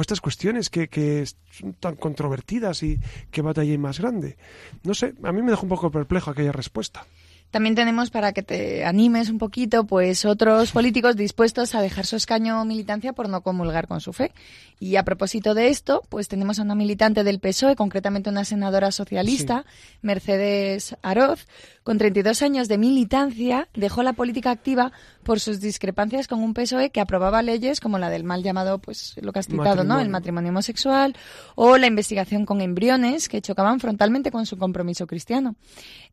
estas 0.00 0.20
cuestiones 0.20 0.68
que, 0.68 0.88
que, 0.88 1.24
son 1.50 1.74
tan 1.74 1.96
controvertidas 1.96 2.82
y 2.82 2.98
qué 3.30 3.42
batalla 3.42 3.70
hay 3.70 3.78
más 3.78 4.00
grande. 4.00 4.36
No 4.82 4.94
sé, 4.94 5.14
a 5.22 5.32
mí 5.32 5.42
me 5.42 5.50
dejó 5.50 5.62
un 5.62 5.70
poco 5.70 5.90
perplejo 5.90 6.30
aquella 6.30 6.52
respuesta. 6.52 7.06
También 7.56 7.74
tenemos 7.74 8.10
para 8.10 8.34
que 8.34 8.42
te 8.42 8.84
animes 8.84 9.30
un 9.30 9.38
poquito, 9.38 9.86
pues 9.86 10.26
otros 10.26 10.72
políticos 10.72 11.16
dispuestos 11.16 11.74
a 11.74 11.80
dejar 11.80 12.04
su 12.04 12.16
escaño 12.16 12.60
o 12.60 12.66
militancia 12.66 13.14
por 13.14 13.30
no 13.30 13.40
comulgar 13.40 13.86
con 13.86 14.02
su 14.02 14.12
fe. 14.12 14.32
Y 14.78 14.96
a 14.96 15.04
propósito 15.04 15.54
de 15.54 15.68
esto, 15.68 16.02
pues 16.10 16.28
tenemos 16.28 16.58
a 16.58 16.64
una 16.64 16.74
militante 16.74 17.24
del 17.24 17.40
PSOE, 17.40 17.74
concretamente 17.74 18.28
una 18.28 18.44
senadora 18.44 18.92
socialista, 18.92 19.64
Mercedes 20.02 20.96
Aroz, 21.00 21.46
con 21.86 21.98
32 21.98 22.42
años 22.42 22.66
de 22.66 22.78
militancia, 22.78 23.68
dejó 23.74 24.02
la 24.02 24.12
política 24.12 24.50
activa 24.50 24.90
por 25.22 25.38
sus 25.38 25.60
discrepancias 25.60 26.26
con 26.26 26.42
un 26.42 26.52
PSOE 26.52 26.90
que 26.90 27.00
aprobaba 27.00 27.42
leyes 27.42 27.78
como 27.78 27.96
la 27.96 28.10
del 28.10 28.24
mal 28.24 28.42
llamado, 28.42 28.80
pues 28.80 29.14
lo 29.22 29.32
que 29.32 29.38
has 29.38 29.46
citado, 29.46 29.84
¿no? 29.84 30.00
El 30.00 30.08
matrimonio 30.08 30.50
homosexual 30.50 31.14
o 31.54 31.78
la 31.78 31.86
investigación 31.86 32.44
con 32.44 32.60
embriones 32.60 33.28
que 33.28 33.40
chocaban 33.40 33.78
frontalmente 33.78 34.32
con 34.32 34.46
su 34.46 34.58
compromiso 34.58 35.06
cristiano. 35.06 35.54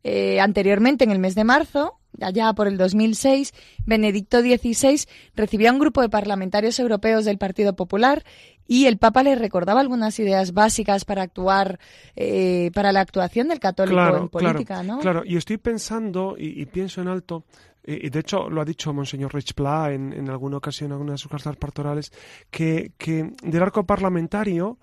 Eh, 0.04 0.38
anteriormente, 0.38 1.02
en 1.02 1.10
el 1.10 1.18
mes 1.18 1.34
de 1.34 1.42
marzo, 1.42 1.98
allá 2.20 2.52
por 2.52 2.68
el 2.68 2.76
2006, 2.76 3.52
Benedicto 3.84 4.42
XVI 4.42 5.06
recibió 5.34 5.70
a 5.70 5.72
un 5.72 5.80
grupo 5.80 6.02
de 6.02 6.08
parlamentarios 6.08 6.78
europeos 6.78 7.24
del 7.24 7.38
Partido 7.38 7.74
Popular 7.74 8.22
y 8.66 8.86
el 8.86 8.98
Papa 8.98 9.22
le 9.22 9.34
recordaba 9.34 9.80
algunas 9.80 10.18
ideas 10.18 10.52
básicas 10.52 11.04
para 11.04 11.22
actuar, 11.22 11.78
eh, 12.16 12.70
para 12.74 12.92
la 12.92 13.00
actuación 13.00 13.48
del 13.48 13.60
católico 13.60 14.16
en 14.16 14.28
política, 14.28 14.82
¿no? 14.82 14.98
Claro, 14.98 15.22
y 15.24 15.36
estoy 15.36 15.58
pensando 15.58 16.36
y, 16.38 16.64
pienso 16.66 17.00
en 17.02 17.08
alto, 17.08 17.44
y 17.86 18.08
de 18.08 18.20
hecho 18.20 18.48
lo 18.48 18.60
ha 18.60 18.64
dicho 18.64 18.92
Monseñor 18.92 19.34
Rich 19.34 19.54
Pla 19.54 19.92
en, 19.92 20.12
en 20.12 20.30
alguna 20.30 20.56
ocasión, 20.56 20.88
en 20.88 20.92
alguna 20.92 21.12
de 21.12 21.18
sus 21.18 21.30
cartas 21.30 21.56
pastorales, 21.56 22.12
que, 22.50 22.92
que 22.96 23.32
del 23.42 23.62
arco 23.62 23.84
parlamentario 23.84 24.78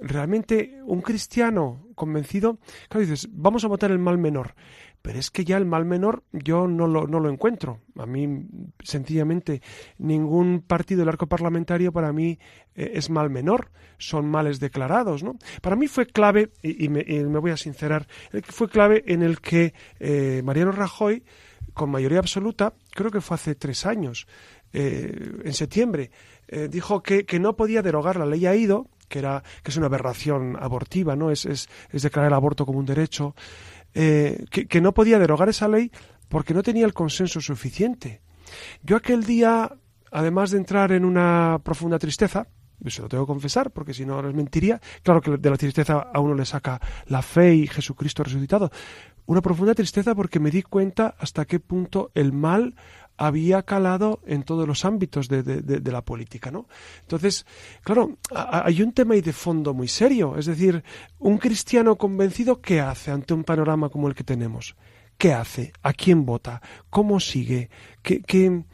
realmente 0.00 0.80
un 0.84 1.00
cristiano 1.02 1.86
convencido, 1.94 2.58
claro, 2.88 3.06
dices, 3.06 3.28
vamos 3.32 3.64
a 3.64 3.68
votar 3.68 3.90
el 3.90 3.98
mal 3.98 4.18
menor. 4.18 4.54
Pero 5.02 5.18
es 5.18 5.32
que 5.32 5.44
ya 5.44 5.56
el 5.56 5.66
mal 5.66 5.84
menor 5.84 6.22
yo 6.32 6.68
no 6.68 6.86
lo, 6.86 7.08
no 7.08 7.18
lo 7.18 7.28
encuentro. 7.28 7.80
A 7.98 8.06
mí, 8.06 8.46
sencillamente, 8.84 9.60
ningún 9.98 10.60
partido 10.60 11.00
del 11.00 11.08
arco 11.08 11.26
parlamentario 11.26 11.92
para 11.92 12.12
mí 12.12 12.38
eh, 12.76 12.92
es 12.94 13.10
mal 13.10 13.28
menor. 13.28 13.72
Son 13.98 14.28
males 14.28 14.60
declarados, 14.60 15.24
¿no? 15.24 15.36
Para 15.60 15.74
mí 15.74 15.88
fue 15.88 16.06
clave, 16.06 16.50
y, 16.62 16.88
me, 16.88 17.02
voy 17.40 17.50
a 17.50 17.56
sincerar, 17.56 18.06
fue 18.44 18.68
clave 18.68 19.02
en 19.06 19.22
el 19.22 19.40
que 19.40 19.74
eh, 19.98 20.40
Mariano 20.44 20.70
Rajoy, 20.70 21.24
con 21.74 21.90
mayoría 21.90 22.20
absoluta, 22.20 22.74
creo 22.92 23.10
que 23.10 23.20
fue 23.20 23.34
hace 23.34 23.54
tres 23.56 23.86
años, 23.86 24.28
eh, 24.72 25.40
en 25.44 25.52
septiembre, 25.52 26.10
dijo 26.70 27.02
que, 27.02 27.24
que 27.24 27.38
no 27.38 27.56
podía 27.56 27.80
derogar 27.82 28.16
la 28.16 28.26
ley 28.26 28.44
AIDO, 28.44 28.88
que, 29.12 29.18
era, 29.18 29.42
que 29.62 29.70
es 29.70 29.76
una 29.76 29.86
aberración 29.86 30.56
abortiva, 30.58 31.14
¿no? 31.14 31.30
Es, 31.30 31.44
es, 31.44 31.68
es 31.90 32.02
declarar 32.02 32.30
el 32.30 32.34
aborto 32.34 32.64
como 32.64 32.78
un 32.78 32.86
derecho. 32.86 33.34
Eh, 33.94 34.46
que, 34.50 34.80
no 34.80 34.94
podía 34.94 35.18
derogar 35.18 35.50
esa 35.50 35.68
ley 35.68 35.92
porque 36.30 36.54
no 36.54 36.62
tenía 36.62 36.86
el 36.86 36.94
consenso 36.94 37.42
suficiente. 37.42 38.22
Yo 38.82 38.96
aquel 38.96 39.24
día, 39.24 39.70
además 40.10 40.50
de 40.50 40.58
entrar 40.58 40.92
en 40.92 41.04
una 41.04 41.60
profunda 41.62 41.98
tristeza, 41.98 42.48
se 42.86 43.02
lo 43.02 43.08
tengo 43.08 43.24
que 43.24 43.32
confesar, 43.32 43.70
porque 43.70 43.92
si 43.92 44.06
no 44.06 44.22
les 44.22 44.34
mentiría, 44.34 44.80
claro 45.02 45.20
que 45.20 45.36
de 45.36 45.50
la 45.50 45.58
tristeza 45.58 46.08
a 46.12 46.20
uno 46.20 46.34
le 46.34 46.46
saca 46.46 46.80
la 47.06 47.20
fe 47.20 47.54
y 47.54 47.66
Jesucristo 47.66 48.24
resucitado. 48.24 48.70
Una 49.26 49.42
profunda 49.42 49.74
tristeza 49.74 50.14
porque 50.14 50.40
me 50.40 50.50
di 50.50 50.62
cuenta 50.62 51.14
hasta 51.18 51.44
qué 51.44 51.60
punto 51.60 52.10
el 52.14 52.32
mal 52.32 52.74
había 53.26 53.62
calado 53.62 54.20
en 54.26 54.42
todos 54.42 54.66
los 54.66 54.84
ámbitos 54.84 55.28
de, 55.28 55.92
la 55.92 56.02
política, 56.02 56.50
¿no? 56.50 56.66
Entonces, 57.02 57.46
claro, 57.82 58.18
hay 58.34 58.82
un 58.82 58.92
tema 58.92 59.14
ahí 59.14 59.20
de 59.20 59.32
fondo 59.32 59.74
muy 59.74 59.86
serio. 59.86 60.36
Es 60.36 60.46
decir, 60.46 60.82
un 61.20 61.38
cristiano 61.38 61.96
convencido, 61.96 62.60
¿qué 62.60 62.80
hace 62.80 63.12
ante 63.12 63.32
un 63.32 63.44
panorama 63.44 63.90
como 63.90 64.08
el 64.08 64.14
que 64.14 64.24
tenemos? 64.24 64.74
¿Qué 65.16 65.32
hace? 65.32 65.72
¿A 65.82 65.92
quién 65.92 66.26
vota? 66.26 66.60
¿Cómo 66.90 67.20
sigue? 67.20 67.70
¿Qué, 68.02 68.64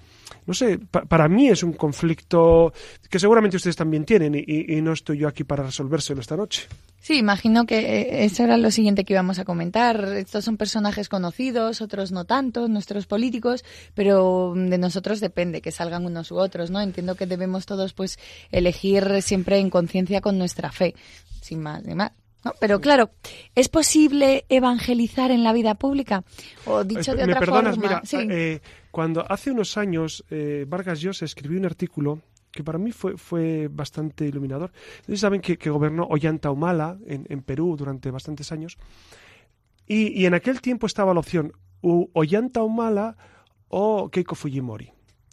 no 0.46 0.54
sé, 0.54 0.78
para 0.78 1.28
mí 1.28 1.50
es 1.50 1.62
un 1.62 1.74
conflicto 1.74 2.72
que 3.10 3.18
seguramente 3.18 3.58
ustedes 3.58 3.76
también 3.76 4.06
tienen 4.06 4.34
y, 4.34 4.80
no 4.80 4.92
estoy 4.92 5.18
yo 5.18 5.28
aquí 5.28 5.44
para 5.44 5.64
resolvérselo 5.64 6.22
esta 6.22 6.38
noche. 6.38 6.66
Sí, 7.00 7.16
imagino 7.16 7.64
que 7.64 7.78
eh, 7.78 8.24
eso 8.24 8.44
era 8.44 8.56
lo 8.56 8.70
siguiente 8.70 9.04
que 9.04 9.14
íbamos 9.14 9.38
a 9.38 9.44
comentar. 9.44 10.04
Estos 10.16 10.44
son 10.44 10.56
personajes 10.56 11.08
conocidos, 11.08 11.80
otros 11.80 12.12
no 12.12 12.24
tanto, 12.24 12.68
nuestros 12.68 13.06
políticos, 13.06 13.64
pero 13.94 14.52
de 14.54 14.78
nosotros 14.78 15.20
depende 15.20 15.60
que 15.60 15.70
salgan 15.70 16.04
unos 16.04 16.30
u 16.32 16.36
otros, 16.36 16.70
¿no? 16.70 16.80
Entiendo 16.80 17.14
que 17.14 17.26
debemos 17.26 17.66
todos 17.66 17.94
pues 17.94 18.18
elegir 18.50 19.22
siempre 19.22 19.58
en 19.58 19.70
conciencia 19.70 20.20
con 20.20 20.38
nuestra 20.38 20.72
fe, 20.72 20.94
sin 21.40 21.62
más 21.62 21.84
ni 21.84 21.94
más. 21.94 22.12
¿No? 22.44 22.52
Pero 22.60 22.80
claro, 22.80 23.10
¿es 23.56 23.68
posible 23.68 24.44
evangelizar 24.48 25.32
en 25.32 25.42
la 25.42 25.52
vida 25.52 25.74
pública? 25.74 26.22
O 26.66 26.84
dicho 26.84 27.14
de 27.16 27.24
otra 27.24 27.42
forma, 27.44 27.72
mira, 27.72 28.02
eh, 28.12 28.60
cuando 28.92 29.24
hace 29.28 29.50
unos 29.50 29.76
años 29.76 30.24
eh, 30.30 30.64
Vargas 30.68 31.00
Llosa 31.00 31.24
escribió 31.24 31.58
un 31.58 31.66
artículo 31.66 32.20
que 32.58 32.64
para 32.64 32.76
mí 32.76 32.90
fue, 32.90 33.16
fue 33.16 33.68
bastante 33.70 34.26
iluminador. 34.26 34.72
Ustedes 35.02 35.20
saben 35.20 35.40
que, 35.40 35.54
gobernó 35.70 36.08
Ollanta 36.10 36.50
Humala 36.50 36.98
en, 37.06 37.24
en, 37.28 37.40
Perú 37.40 37.76
durante 37.78 38.10
bastantes 38.10 38.50
años. 38.50 38.78
Y, 39.86 40.26
en 40.26 40.34
aquel 40.34 40.60
tiempo 40.60 40.88
estaba 40.88 41.14
la 41.14 41.20
opción 41.20 41.52
Ollanta 41.82 42.64
Humala 42.64 43.16
o 43.68 44.10
Keiko 44.10 44.34
Fujimori, 44.34 44.90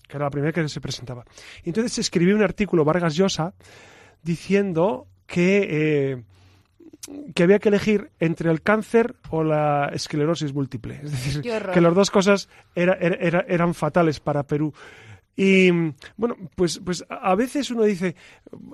que 0.08 0.18
era 0.18 0.26
la 0.26 0.30
primera 0.30 0.54
que 0.54 0.70
se 0.70 0.80
presentaba. 0.80 1.26
Y 1.64 1.70
entonces 1.70 1.98
escribió 1.98 2.36
un 2.36 2.44
artículo 2.44 2.86
Vargas 2.86 3.16
Llosa 3.16 3.56
diciendo 4.22 5.08
que 5.26 5.68
eh, 5.68 6.24
que 7.34 7.42
había 7.42 7.58
que 7.58 7.70
elegir 7.70 8.12
entre 8.20 8.52
el 8.52 8.62
cáncer 8.62 9.16
o 9.32 9.44
la 9.44 9.90
esclerosis 9.92 10.54
múltiple. 10.54 11.02
Es 11.04 11.12
decir, 11.12 11.42
que 11.42 11.82
las 11.82 11.96
dos 11.96 12.12
cosas 12.12 12.50
eran 12.76 13.74
fatales 13.74 14.20
para 14.20 14.44
Perú. 14.44 14.74
Y 15.36 15.70
bueno, 16.16 16.38
pues, 16.56 16.80
pues 16.84 17.06
a 17.10 17.36
veces 17.36 17.70
uno 17.72 17.84
dice, 17.84 18.16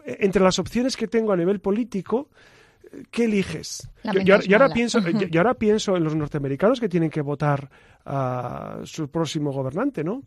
entre 0.06 0.44
las 0.44 0.60
opciones 0.60 0.96
que 0.96 1.08
tengo 1.08 1.32
a 1.32 1.38
nivel 1.38 1.60
político, 1.60 2.30
¿qué 3.10 3.26
eliges? 3.26 3.90
Yo, 4.24 4.36
ahora 4.54 4.70
pienso, 4.70 5.00
yo, 5.00 5.40
ahora 5.40 5.54
pienso 5.54 5.96
en 5.98 6.04
los 6.04 6.16
norteamericanos 6.16 6.80
que 6.80 6.90
tienen 6.90 7.10
que 7.10 7.22
votar 7.22 7.70
a 8.06 8.80
su 8.84 9.10
próximo 9.10 9.52
gobernante, 9.52 10.04
¿no? 10.04 10.24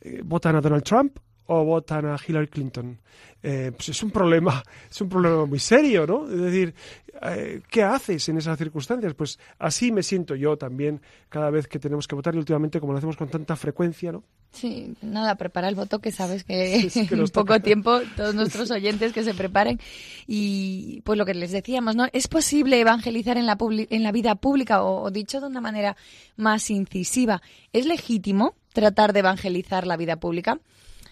Eh, 0.00 0.22
¿Votan 0.24 0.56
a 0.56 0.60
Donald 0.60 0.84
Trump 0.84 1.18
o 1.46 1.64
votan 1.64 2.06
a 2.06 2.16
Hillary 2.26 2.48
Clinton? 2.48 2.98
Eh, 3.42 3.72
pues 3.74 3.90
es 3.90 4.02
un 4.02 4.10
problema, 4.10 4.62
es 4.90 5.00
un 5.00 5.08
problema 5.08 5.44
muy 5.44 5.58
serio, 5.58 6.06
¿no? 6.06 6.28
Es 6.28 6.40
decir, 6.40 6.74
eh, 7.22 7.62
¿qué 7.68 7.82
haces 7.82 8.28
en 8.28 8.38
esas 8.38 8.58
circunstancias? 8.58 9.14
Pues 9.14 9.38
así 9.58 9.92
me 9.92 10.02
siento 10.02 10.34
yo 10.34 10.56
también 10.56 11.00
cada 11.28 11.50
vez 11.50 11.66
que 11.66 11.78
tenemos 11.78 12.08
que 12.08 12.14
votar 12.14 12.34
y 12.34 12.38
últimamente 12.38 12.80
como 12.80 12.92
lo 12.92 12.98
hacemos 12.98 13.16
con 13.16 13.28
tanta 13.28 13.54
frecuencia, 13.56 14.12
¿no? 14.12 14.24
Sí, 14.50 14.94
nada, 15.02 15.36
prepara 15.36 15.68
el 15.68 15.74
voto 15.74 16.00
que 16.00 16.10
sabes 16.10 16.42
que, 16.42 16.88
en 16.94 17.28
poco 17.28 17.60
tiempo 17.60 18.00
todos 18.16 18.34
nuestros 18.34 18.70
oyentes 18.70 19.12
que 19.12 19.22
se 19.22 19.34
preparen 19.34 19.78
y 20.26 21.02
pues 21.02 21.18
lo 21.18 21.26
que 21.26 21.34
les 21.34 21.52
decíamos, 21.52 21.94
¿no? 21.96 22.06
¿Es 22.12 22.28
posible 22.28 22.80
evangelizar 22.80 23.36
en 23.36 23.46
la, 23.46 23.56
en 23.60 24.02
la 24.02 24.12
vida 24.12 24.34
pública 24.34 24.82
o 24.82 25.10
dicho 25.10 25.40
de 25.40 25.46
una 25.46 25.60
manera 25.60 25.96
más 26.36 26.70
incisiva, 26.70 27.42
¿es 27.72 27.86
legítimo 27.86 28.54
tratar 28.72 29.12
de 29.12 29.20
evangelizar 29.20 29.86
la 29.86 29.96
vida 29.96 30.16
pública? 30.16 30.58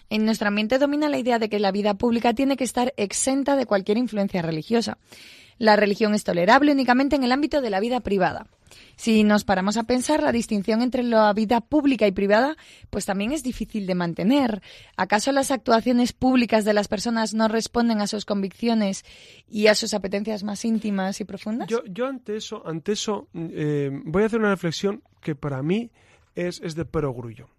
En 0.09 0.25
nuestra 0.25 0.51
mente 0.51 0.77
domina 0.77 1.09
la 1.09 1.17
idea 1.17 1.37
de 1.37 1.49
que 1.49 1.59
la 1.59 1.71
vida 1.71 1.93
pública 1.95 2.33
tiene 2.33 2.55
que 2.55 2.63
estar 2.63 2.93
exenta 2.97 3.55
de 3.55 3.65
cualquier 3.65 3.97
influencia 3.97 4.41
religiosa. 4.41 4.97
La 5.57 5.75
religión 5.75 6.13
es 6.13 6.23
tolerable 6.23 6.71
únicamente 6.71 7.15
en 7.15 7.23
el 7.23 7.31
ámbito 7.31 7.61
de 7.61 7.69
la 7.69 7.79
vida 7.79 7.99
privada. 7.99 8.47
Si 8.95 9.23
nos 9.23 9.43
paramos 9.43 9.77
a 9.77 9.83
pensar, 9.83 10.23
la 10.23 10.31
distinción 10.31 10.81
entre 10.81 11.03
la 11.03 11.31
vida 11.33 11.61
pública 11.61 12.07
y 12.07 12.11
privada, 12.11 12.57
pues 12.89 13.05
también 13.05 13.31
es 13.31 13.43
difícil 13.43 13.85
de 13.85 13.95
mantener. 13.95 14.61
¿Acaso 14.95 15.31
las 15.31 15.51
actuaciones 15.51 16.13
públicas 16.13 16.65
de 16.65 16.73
las 16.73 16.87
personas 16.87 17.33
no 17.33 17.47
responden 17.47 18.01
a 18.01 18.07
sus 18.07 18.25
convicciones 18.25 19.05
y 19.49 19.67
a 19.67 19.75
sus 19.75 19.93
apetencias 19.93 20.43
más 20.43 20.65
íntimas 20.65 21.21
y 21.21 21.25
profundas? 21.25 21.67
Yo, 21.67 21.83
yo 21.85 22.07
ante 22.07 22.37
eso, 22.37 22.65
ante 22.65 22.93
eso 22.93 23.27
eh, 23.33 23.91
voy 24.05 24.23
a 24.23 24.25
hacer 24.25 24.39
una 24.39 24.51
reflexión 24.51 25.03
que 25.21 25.35
para 25.35 25.61
mí 25.61 25.91
es, 26.35 26.61
es 26.61 26.75
de 26.75 26.85
perogrullo. 26.85 27.49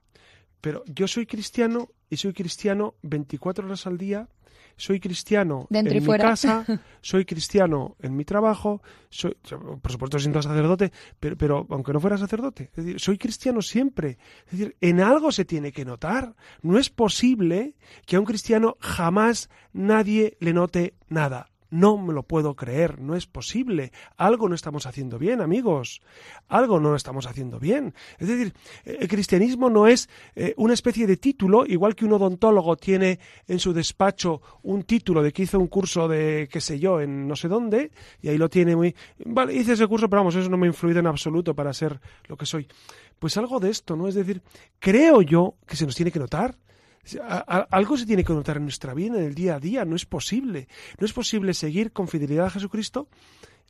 Pero 0.60 0.82
yo 0.86 1.06
soy 1.06 1.26
cristiano 1.26 1.88
y 2.10 2.16
soy 2.16 2.32
cristiano 2.32 2.94
24 3.02 3.66
horas 3.66 3.86
al 3.86 3.98
día 3.98 4.28
soy 4.78 5.00
cristiano 5.00 5.66
en 5.70 5.84
mi 5.84 6.16
casa, 6.16 6.64
soy 7.02 7.24
cristiano 7.24 7.96
en 8.00 8.16
mi 8.16 8.24
trabajo, 8.24 8.80
soy, 9.10 9.36
por 9.82 9.92
supuesto 9.92 10.18
siendo 10.18 10.40
sacerdote, 10.40 10.92
pero, 11.20 11.36
pero 11.36 11.66
aunque 11.68 11.92
no 11.92 12.00
fuera 12.00 12.16
sacerdote, 12.16 12.70
es 12.74 12.84
decir, 12.84 13.00
soy 13.00 13.18
cristiano 13.18 13.60
siempre. 13.60 14.18
Es 14.46 14.52
decir, 14.52 14.76
en 14.80 15.00
algo 15.00 15.32
se 15.32 15.44
tiene 15.44 15.72
que 15.72 15.84
notar. 15.84 16.34
No 16.62 16.78
es 16.78 16.88
posible 16.88 17.74
que 18.06 18.16
a 18.16 18.20
un 18.20 18.26
cristiano 18.26 18.76
jamás 18.80 19.50
nadie 19.72 20.36
le 20.40 20.52
note 20.52 20.94
nada. 21.08 21.50
No 21.70 21.98
me 21.98 22.14
lo 22.14 22.22
puedo 22.22 22.56
creer, 22.56 23.00
no 23.00 23.14
es 23.14 23.26
posible. 23.26 23.92
Algo 24.16 24.48
no 24.48 24.54
estamos 24.54 24.86
haciendo 24.86 25.18
bien, 25.18 25.40
amigos. 25.40 26.00
Algo 26.48 26.80
no 26.80 26.96
estamos 26.96 27.26
haciendo 27.26 27.58
bien. 27.58 27.94
Es 28.18 28.28
decir, 28.28 28.54
el 28.84 29.06
cristianismo 29.08 29.68
no 29.68 29.86
es 29.86 30.08
eh, 30.34 30.54
una 30.56 30.74
especie 30.74 31.06
de 31.06 31.16
título, 31.16 31.66
igual 31.66 31.94
que 31.94 32.04
un 32.04 32.12
odontólogo 32.12 32.76
tiene 32.76 33.18
en 33.46 33.58
su 33.58 33.72
despacho 33.72 34.40
un 34.62 34.84
título 34.84 35.22
de 35.22 35.32
que 35.32 35.42
hizo 35.42 35.58
un 35.58 35.66
curso 35.66 36.08
de, 36.08 36.48
qué 36.50 36.60
sé 36.60 36.78
yo, 36.78 37.00
en 37.00 37.28
no 37.28 37.36
sé 37.36 37.48
dónde, 37.48 37.90
y 38.22 38.28
ahí 38.28 38.38
lo 38.38 38.48
tiene 38.48 38.74
muy... 38.74 38.94
Vale, 39.24 39.54
hice 39.54 39.72
ese 39.74 39.86
curso, 39.86 40.08
pero 40.08 40.20
vamos, 40.20 40.36
eso 40.36 40.48
no 40.48 40.56
me 40.56 40.66
ha 40.66 40.68
influido 40.68 41.00
en 41.00 41.06
absoluto 41.06 41.54
para 41.54 41.72
ser 41.72 42.00
lo 42.26 42.36
que 42.36 42.46
soy. 42.46 42.66
Pues 43.18 43.36
algo 43.36 43.60
de 43.60 43.70
esto, 43.70 43.96
¿no? 43.96 44.08
Es 44.08 44.14
decir, 44.14 44.42
creo 44.78 45.22
yo 45.22 45.56
que 45.66 45.76
se 45.76 45.84
nos 45.84 45.96
tiene 45.96 46.12
que 46.12 46.18
notar 46.18 46.56
algo 47.70 47.96
se 47.96 48.06
tiene 48.06 48.24
que 48.24 48.32
notar 48.32 48.56
en 48.56 48.64
nuestra 48.64 48.94
vida, 48.94 49.18
en 49.18 49.24
el 49.24 49.34
día 49.34 49.56
a 49.56 49.60
día. 49.60 49.84
No 49.84 49.96
es 49.96 50.06
posible. 50.06 50.68
No 50.98 51.06
es 51.06 51.12
posible 51.12 51.54
seguir 51.54 51.92
con 51.92 52.08
fidelidad 52.08 52.46
a 52.46 52.50
Jesucristo, 52.50 53.08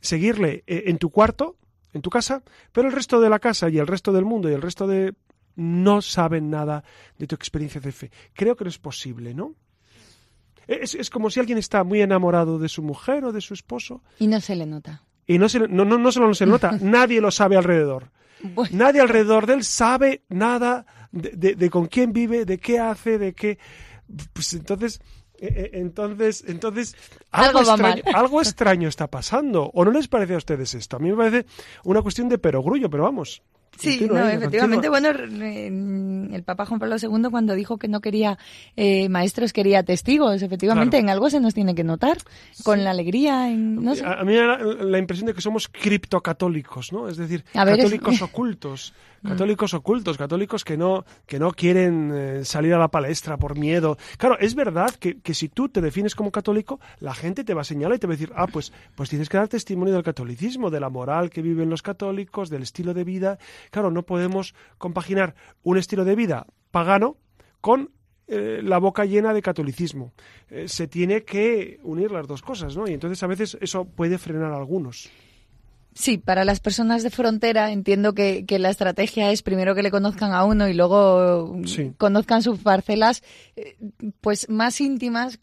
seguirle 0.01 0.63
eh, 0.67 0.83
en 0.87 0.97
tu 0.97 1.09
cuarto, 1.09 1.57
en 1.93 2.01
tu 2.01 2.09
casa, 2.09 2.43
pero 2.71 2.87
el 2.87 2.93
resto 2.93 3.19
de 3.19 3.29
la 3.29 3.39
casa 3.39 3.69
y 3.69 3.77
el 3.77 3.87
resto 3.87 4.11
del 4.11 4.25
mundo 4.25 4.49
y 4.49 4.53
el 4.53 4.61
resto 4.61 4.87
de... 4.87 5.13
no 5.55 6.01
saben 6.01 6.49
nada 6.49 6.83
de 7.17 7.27
tu 7.27 7.35
experiencia 7.35 7.81
de 7.81 7.91
fe. 7.91 8.11
Creo 8.33 8.55
que 8.55 8.63
no 8.63 8.69
es 8.69 8.79
posible, 8.79 9.33
¿no? 9.33 9.55
Es, 10.67 11.09
como 11.09 11.31
si 11.31 11.39
alguien 11.39 11.57
está 11.57 11.83
muy 11.83 11.99
enamorado 12.01 12.59
de 12.59 12.69
su 12.69 12.83
mujer 12.83 13.25
o 13.25 13.31
de 13.31 13.41
su 13.41 13.55
esposo. 13.55 14.03
Y 14.19 14.27
no 14.27 14.39
se 14.39 14.55
le 14.55 14.67
nota. 14.67 15.03
Y 15.25 15.39
no, 15.39 15.49
se, 15.49 15.59
no, 15.67 15.83
no, 15.83 15.97
no 15.97 16.11
solo 16.11 16.27
no 16.27 16.35
se 16.35 16.45
le 16.45 16.51
nota, 16.51 16.71
nadie 16.81 17.21
lo 17.21 17.31
sabe 17.31 17.57
alrededor. 17.57 18.11
Nadie 18.71 19.01
alrededor 19.01 19.47
de 19.47 19.55
él 19.55 19.63
sabe 19.63 20.23
nada 20.29 20.85
de, 21.11 21.69
con 21.69 21.87
quién 21.87 22.13
vive, 22.13 22.45
de 22.45 22.57
qué 22.57 22.79
hace, 22.79 23.17
de 23.17 23.33
qué. 23.33 23.57
Pues 24.33 24.53
entonces. 24.53 25.01
Eh, 25.41 25.47
eh, 25.55 25.69
entonces, 25.75 26.43
entonces 26.47 26.97
algo, 27.31 27.61
extraño, 27.61 28.03
algo 28.13 28.41
extraño 28.41 28.89
está 28.89 29.07
pasando. 29.07 29.71
¿O 29.73 29.85
no 29.85 29.91
les 29.91 30.09
parece 30.09 30.33
a 30.33 30.37
ustedes 30.37 30.73
esto? 30.73 30.97
A 30.97 30.99
mí 30.99 31.09
me 31.09 31.15
parece 31.15 31.45
una 31.85 32.01
cuestión 32.01 32.27
de 32.27 32.37
perogrullo, 32.37 32.89
pero 32.89 33.03
vamos, 33.03 33.41
Sí, 33.77 34.07
no, 34.09 34.27
efectivamente, 34.27 34.89
bueno, 34.89 35.09
el 35.09 36.43
Papa 36.43 36.65
Juan 36.65 36.79
Pablo 36.79 36.97
II 37.01 37.29
cuando 37.31 37.55
dijo 37.55 37.77
que 37.77 37.87
no 37.87 38.01
quería 38.01 38.37
eh, 38.75 39.07
maestros, 39.09 39.53
quería 39.53 39.83
testigos, 39.83 40.41
efectivamente, 40.41 40.97
en 40.97 41.09
algo 41.09 41.29
se 41.29 41.39
nos 41.39 41.53
tiene 41.53 41.75
que 41.75 41.83
notar, 41.83 42.17
con 42.63 42.83
la 42.83 42.91
alegría. 42.91 43.47
no 43.49 43.95
sé. 43.95 44.03
A 44.05 44.23
mí 44.23 44.33
me 44.33 44.39
da 44.39 44.57
la, 44.57 44.97
impresión 44.97 45.27
de 45.27 45.33
que 45.33 45.41
somos 45.41 45.67
criptocatólicos, 45.67 46.91
¿no? 46.91 47.07
Es 47.07 47.17
decir, 47.17 47.43
católicos 47.53 48.21
ocultos. 48.21 48.93
Mm. 49.21 49.29
católicos 49.29 49.73
ocultos, 49.73 50.17
católicos 50.17 50.63
que 50.63 50.77
no, 50.77 51.03
que 51.25 51.39
no 51.39 51.51
quieren 51.51 52.11
eh, 52.13 52.45
salir 52.45 52.73
a 52.73 52.79
la 52.79 52.87
palestra 52.87 53.37
por 53.37 53.57
miedo. 53.57 53.97
Claro, 54.17 54.37
es 54.39 54.55
verdad 54.55 54.91
que, 54.91 55.19
que, 55.19 55.33
si 55.33 55.49
tú 55.49 55.67
te 55.67 55.81
defines 55.81 56.15
como 56.15 56.31
católico, 56.31 56.79
la 56.99 57.13
gente 57.13 57.43
te 57.43 57.53
va 57.53 57.61
a 57.61 57.65
señalar 57.65 57.97
y 57.97 57.99
te 57.99 58.07
va 58.07 58.13
a 58.13 58.15
decir, 58.15 58.31
ah, 58.35 58.47
pues, 58.47 58.71
pues 58.95 59.09
tienes 59.09 59.27
que 59.27 59.37
dar 59.37 59.49
testimonio 59.49 59.93
del 59.93 60.03
catolicismo, 60.03 60.69
de 60.69 60.79
la 60.79 60.89
moral 60.89 61.29
que 61.29 61.41
viven 61.41 61.69
los 61.69 61.81
católicos, 61.81 62.49
del 62.49 62.63
estilo 62.63 62.93
de 62.93 63.03
vida. 63.03 63.39
Claro, 63.71 63.91
no 63.91 64.03
podemos 64.03 64.53
compaginar 64.77 65.35
un 65.63 65.77
estilo 65.77 66.05
de 66.05 66.15
vida 66.15 66.47
pagano 66.71 67.17
con 67.61 67.91
eh, 68.27 68.61
la 68.63 68.77
boca 68.77 69.05
llena 69.05 69.33
de 69.33 69.41
catolicismo. 69.41 70.13
Eh, 70.49 70.67
se 70.67 70.87
tiene 70.87 71.23
que 71.23 71.79
unir 71.83 72.11
las 72.11 72.27
dos 72.27 72.41
cosas, 72.41 72.77
¿no? 72.77 72.87
Y 72.87 72.93
entonces 72.93 73.21
a 73.23 73.27
veces 73.27 73.57
eso 73.59 73.85
puede 73.85 74.17
frenar 74.19 74.51
a 74.51 74.57
algunos. 74.57 75.09
Sí, 75.95 76.17
para 76.17 76.45
las 76.45 76.59
personas 76.59 77.01
de 77.01 77.09
frontera 77.09 77.71
entiendo 77.71 78.13
que, 78.13 78.45
la 78.59 78.69
estrategia 78.69 79.31
es 79.31 79.41
primero 79.41 79.73
que 79.73 79.81
le 79.81 79.91
conozcan 79.91 80.31
a 80.31 80.45
uno 80.45 80.69
y 80.69 80.73
luego 80.73 81.57
conozcan 81.97 82.43
sus 82.43 82.59
parcelas 82.59 83.23
eh, 83.55 83.75
pues 84.21 84.47
más 84.47 84.79
íntimas. 84.79 85.39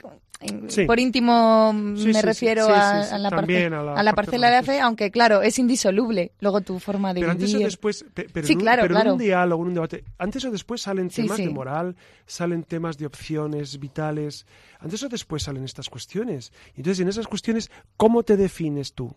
Por 0.87 1.01
íntimo 1.01 1.73
me 1.73 2.23
refiero 2.23 2.67
a, 2.69 3.19
la 3.19 3.29
a, 3.29 4.03
la 4.03 4.13
parcela 4.13 4.51
de 4.51 4.63
fe, 4.63 4.81
aunque 4.81 5.11
claro, 5.11 5.43
es 5.43 5.59
indisoluble 5.59 6.33
luego 6.41 6.61
tu 6.61 6.79
forma 6.79 7.15
de 7.15 7.21
pero 7.21 7.33
Antes 7.33 7.55
o 7.55 7.59
después, 7.59 8.05
pero, 8.13 8.29
en 8.47 8.59
un, 8.59 8.65
pero 8.65 9.01
en 9.01 9.11
un 9.13 9.19
diálogo, 9.19 9.63
en 9.63 9.69
un 9.69 9.75
debate, 9.75 10.05
antes 10.19 10.45
o 10.45 10.51
después 10.51 10.83
salen 10.83 11.09
temas 11.09 11.39
de 11.39 11.49
moral, 11.49 11.97
salen 12.27 12.65
temas 12.65 12.99
de 12.99 13.07
opciones 13.07 13.79
vitales, 13.79 14.47
antes 14.79 15.03
o 15.03 15.09
después 15.09 15.43
salen 15.43 15.65
estas 15.65 15.89
cuestiones. 15.89 16.53
Entonces, 16.77 17.01
en 17.01 17.09
esas 17.09 17.27
cuestiones, 17.27 17.71
¿cómo 17.97 18.23
te 18.23 18.37
defines 18.37 18.93
tú? 18.93 19.15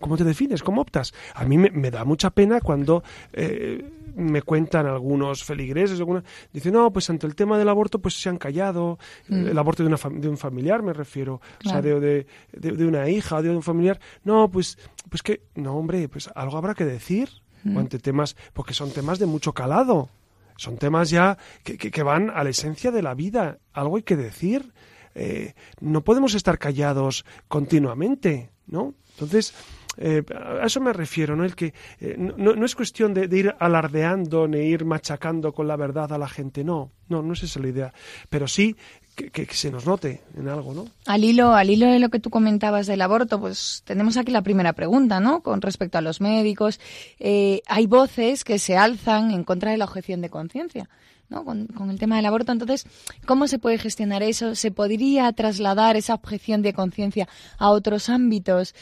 ¿Cómo 0.00 0.16
te 0.16 0.24
defines? 0.24 0.62
¿Cómo 0.62 0.82
optas? 0.82 1.14
A 1.34 1.44
mí 1.44 1.56
me, 1.56 1.90
da 1.90 2.04
mucha 2.04 2.30
pena 2.30 2.60
cuando 2.60 3.02
eh, 3.32 3.82
me 4.14 4.42
cuentan 4.42 4.86
algunos 4.86 5.42
feligreses, 5.42 5.98
alguna, 5.98 6.22
dicen, 6.52 6.74
no, 6.74 6.92
pues 6.92 7.08
ante 7.08 7.26
el 7.26 7.34
tema 7.34 7.58
del 7.58 7.68
aborto 7.68 7.98
pues 7.98 8.20
se 8.20 8.28
han 8.28 8.36
callado, 8.36 8.98
mm. 9.28 9.48
el 9.48 9.58
aborto 9.58 9.82
de, 9.82 9.88
una 9.88 9.98
de, 10.20 10.28
un 10.28 10.36
familiar 10.36 10.82
me 10.82 10.92
refiero, 10.92 11.40
o 11.64 11.68
sea, 11.68 11.80
de, 11.80 12.26
de, 12.52 12.86
una 12.86 13.08
hija 13.08 13.40
de 13.40 13.50
un 13.50 13.62
familiar, 13.62 13.98
no, 14.24 14.50
pues, 14.50 14.78
pues 15.08 15.22
que, 15.22 15.42
no, 15.54 15.74
hombre, 15.76 16.08
pues 16.08 16.28
algo 16.34 16.58
habrá 16.58 16.74
que 16.74 16.84
decir, 16.84 17.30
mm. 17.64 17.78
ante 17.78 17.98
temas, 17.98 18.36
porque 18.52 18.74
son 18.74 18.90
temas 18.90 19.18
de 19.18 19.26
mucho 19.26 19.52
calado, 19.52 20.10
son 20.56 20.76
temas 20.76 21.08
ya 21.08 21.38
que, 21.62 21.76
que, 21.78 22.02
van 22.02 22.30
a 22.30 22.44
la 22.44 22.50
esencia 22.50 22.90
de 22.90 23.02
la 23.02 23.14
vida, 23.14 23.58
algo 23.72 23.96
hay 23.96 24.02
que 24.02 24.16
decir, 24.16 24.72
eh, 25.14 25.54
no 25.80 26.04
podemos 26.04 26.34
estar 26.34 26.58
callados 26.58 27.24
continuamente, 27.48 28.50
¿no? 28.66 28.94
Entonces, 29.12 29.54
eh, 29.98 30.22
a 30.34 30.66
eso 30.66 30.80
me 30.80 30.92
refiero, 30.92 31.36
¿no? 31.36 31.44
El 31.44 31.54
que 31.54 31.72
eh, 32.00 32.16
no, 32.18 32.64
es 32.64 32.74
cuestión 32.74 33.14
de, 33.14 33.28
ir 33.36 33.54
alardeando 33.58 34.46
ni 34.48 34.58
ir 34.58 34.84
machacando 34.84 35.52
con 35.52 35.68
la 35.68 35.76
verdad 35.76 36.12
a 36.12 36.18
la 36.18 36.28
gente, 36.28 36.64
no, 36.64 36.92
no, 37.08 37.22
no 37.22 37.32
es 37.32 37.42
esa 37.42 37.60
la 37.60 37.68
idea. 37.68 37.92
Pero 38.28 38.48
sí 38.48 38.76
que, 39.14 39.46
se 39.46 39.70
nos 39.70 39.86
note 39.86 40.22
en 40.36 40.48
algo, 40.48 40.74
¿no? 40.74 40.86
Al 41.06 41.24
hilo, 41.24 41.54
al 41.54 41.70
hilo 41.70 41.86
de 41.86 41.98
lo 41.98 42.10
que 42.10 42.20
tú 42.20 42.30
comentabas 42.30 42.86
del 42.86 43.00
aborto, 43.00 43.40
pues 43.40 43.82
tenemos 43.84 44.16
aquí 44.16 44.30
la 44.30 44.42
primera 44.42 44.74
pregunta, 44.74 45.20
¿no? 45.20 45.42
Con 45.42 45.62
respecto 45.62 45.98
a 45.98 46.02
los 46.02 46.20
médicos, 46.20 46.78
eh, 47.18 47.62
hay 47.66 47.86
voces 47.86 48.44
que 48.44 48.58
se 48.58 48.76
alzan 48.76 49.30
en 49.30 49.44
contra 49.44 49.70
de 49.70 49.78
la 49.78 49.86
objeción 49.86 50.20
de 50.20 50.28
conciencia. 50.28 50.88
¿No? 51.28 51.44
Con, 51.44 51.66
con, 51.66 51.90
el 51.90 51.98
tema 51.98 52.16
del 52.16 52.26
aborto. 52.26 52.52
Entonces, 52.52 52.86
¿cómo 53.26 53.48
se 53.48 53.58
puede 53.58 53.78
gestionar 53.78 54.22
eso? 54.22 54.54
¿Se 54.54 54.70
podría 54.70 55.32
trasladar 55.32 55.96
esa 55.96 56.14
objeción 56.14 56.62
de 56.62 56.72
conciencia 56.72 57.28
a 57.58 57.70
otros 57.70 58.08
ámbitos? 58.08 58.74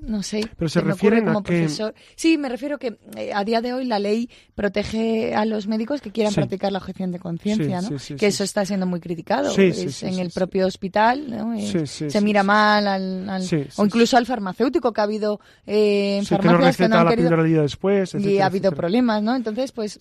no 0.00 0.22
sé. 0.22 0.48
Pero 0.56 0.68
se 0.68 0.80
refieren 0.80 1.28
a 1.28 1.42
que... 1.42 1.68
Sí, 2.14 2.38
me 2.38 2.48
refiero 2.48 2.78
que 2.78 2.98
eh, 3.16 3.32
a 3.34 3.44
día 3.44 3.60
de 3.60 3.72
hoy 3.72 3.84
la 3.84 3.98
ley 3.98 4.30
protege 4.54 5.34
a 5.34 5.44
los 5.44 5.66
médicos 5.66 6.00
que 6.00 6.10
quieran 6.10 6.32
practicar 6.32 6.70
la 6.70 6.78
objeción 6.78 7.10
de 7.12 7.18
conciencia, 7.18 7.80
¿no? 7.80 7.90
que 8.16 8.26
eso 8.26 8.44
está 8.44 8.64
siendo 8.64 8.86
muy 8.86 9.00
criticado. 9.00 9.52
en 9.56 10.18
el 10.18 10.30
propio 10.30 10.66
hospital, 10.66 11.30
¿no? 11.30 11.54
Eh, 11.54 11.86
se 11.86 12.20
mira 12.20 12.42
mal 12.42 12.86
al, 12.86 13.42
o 13.76 13.84
incluso 13.84 14.16
al 14.16 14.26
farmacéutico 14.26 14.92
que 14.92 15.00
ha 15.00 15.04
habido 15.04 15.40
eh, 15.66 16.22
farmacias 16.24 16.76
que 16.76 16.88
no, 16.88 16.96
han 16.98 17.08
querido... 17.08 17.62
después, 17.62 18.14
y 18.14 18.38
ha 18.38 18.46
habido 18.46 18.72
problemas, 18.72 19.22
¿no? 19.22 19.34
Entonces, 19.34 19.72
pues 19.72 19.98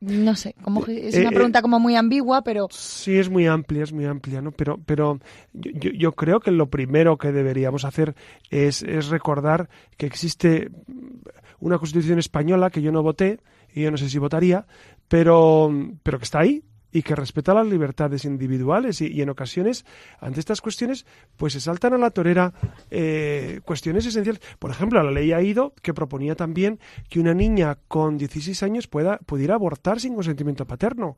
no 0.00 0.36
sé, 0.36 0.54
como 0.62 0.84
es 0.86 1.16
una 1.16 1.30
pregunta 1.30 1.62
como 1.62 1.80
muy 1.80 1.96
ambigua, 1.96 2.42
pero... 2.42 2.68
Sí, 2.70 3.18
es 3.18 3.28
muy 3.28 3.46
amplia, 3.46 3.82
es 3.82 3.92
muy 3.92 4.04
amplia, 4.04 4.40
¿no? 4.40 4.52
Pero, 4.52 4.78
pero 4.84 5.18
yo, 5.52 5.90
yo 5.90 6.12
creo 6.12 6.40
que 6.40 6.50
lo 6.52 6.68
primero 6.70 7.18
que 7.18 7.32
deberíamos 7.32 7.84
hacer 7.84 8.14
es, 8.50 8.82
es 8.82 9.08
recordar 9.08 9.68
que 9.96 10.06
existe 10.06 10.70
una 11.60 11.78
constitución 11.78 12.18
española 12.18 12.70
que 12.70 12.82
yo 12.82 12.92
no 12.92 13.02
voté, 13.02 13.40
y 13.74 13.82
yo 13.82 13.90
no 13.90 13.96
sé 13.96 14.08
si 14.08 14.18
votaría, 14.18 14.66
pero, 15.08 15.72
pero 16.02 16.18
que 16.18 16.24
está 16.24 16.40
ahí, 16.40 16.62
y 16.92 17.02
que 17.02 17.14
respeta 17.14 17.54
las 17.54 17.66
libertades 17.66 18.24
individuales 18.24 19.00
y, 19.00 19.20
en 19.20 19.28
ocasiones 19.28 19.84
ante 20.20 20.40
estas 20.40 20.60
cuestiones 20.60 21.06
pues 21.36 21.52
se 21.52 21.60
saltan 21.60 21.94
a 21.94 21.98
la 21.98 22.10
torera 22.10 22.52
eh, 22.90 23.60
cuestiones 23.64 24.06
esenciales 24.06 24.40
por 24.58 24.70
ejemplo 24.70 25.02
la 25.02 25.10
ley 25.10 25.32
ha 25.32 25.42
ido 25.42 25.74
que 25.82 25.94
proponía 25.94 26.34
también 26.34 26.78
que 27.08 27.20
una 27.20 27.34
niña 27.34 27.78
con 27.88 28.16
16 28.16 28.62
años 28.62 28.86
pueda 28.86 29.18
pudiera 29.18 29.54
abortar 29.54 30.00
sin 30.00 30.14
consentimiento 30.14 30.66
paterno 30.66 31.16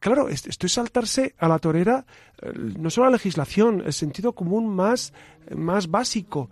claro, 0.00 0.28
esto 0.28 0.66
es 0.66 0.72
saltarse 0.72 1.34
a 1.38 1.48
la 1.48 1.58
torera 1.58 2.04
eh, 2.42 2.52
no 2.54 2.90
solo 2.90 3.06
la 3.06 3.12
legislación, 3.12 3.82
el 3.84 3.92
sentido 3.92 4.32
común 4.32 4.68
más, 4.68 5.12
más 5.54 5.90
básico. 5.90 6.50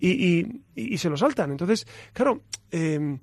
Y, 0.00 0.62
y, 0.76 0.96
se 0.98 1.10
lo 1.10 1.16
saltan. 1.16 1.50
Entonces, 1.50 1.84
claro, 2.12 2.42
em, 2.70 3.18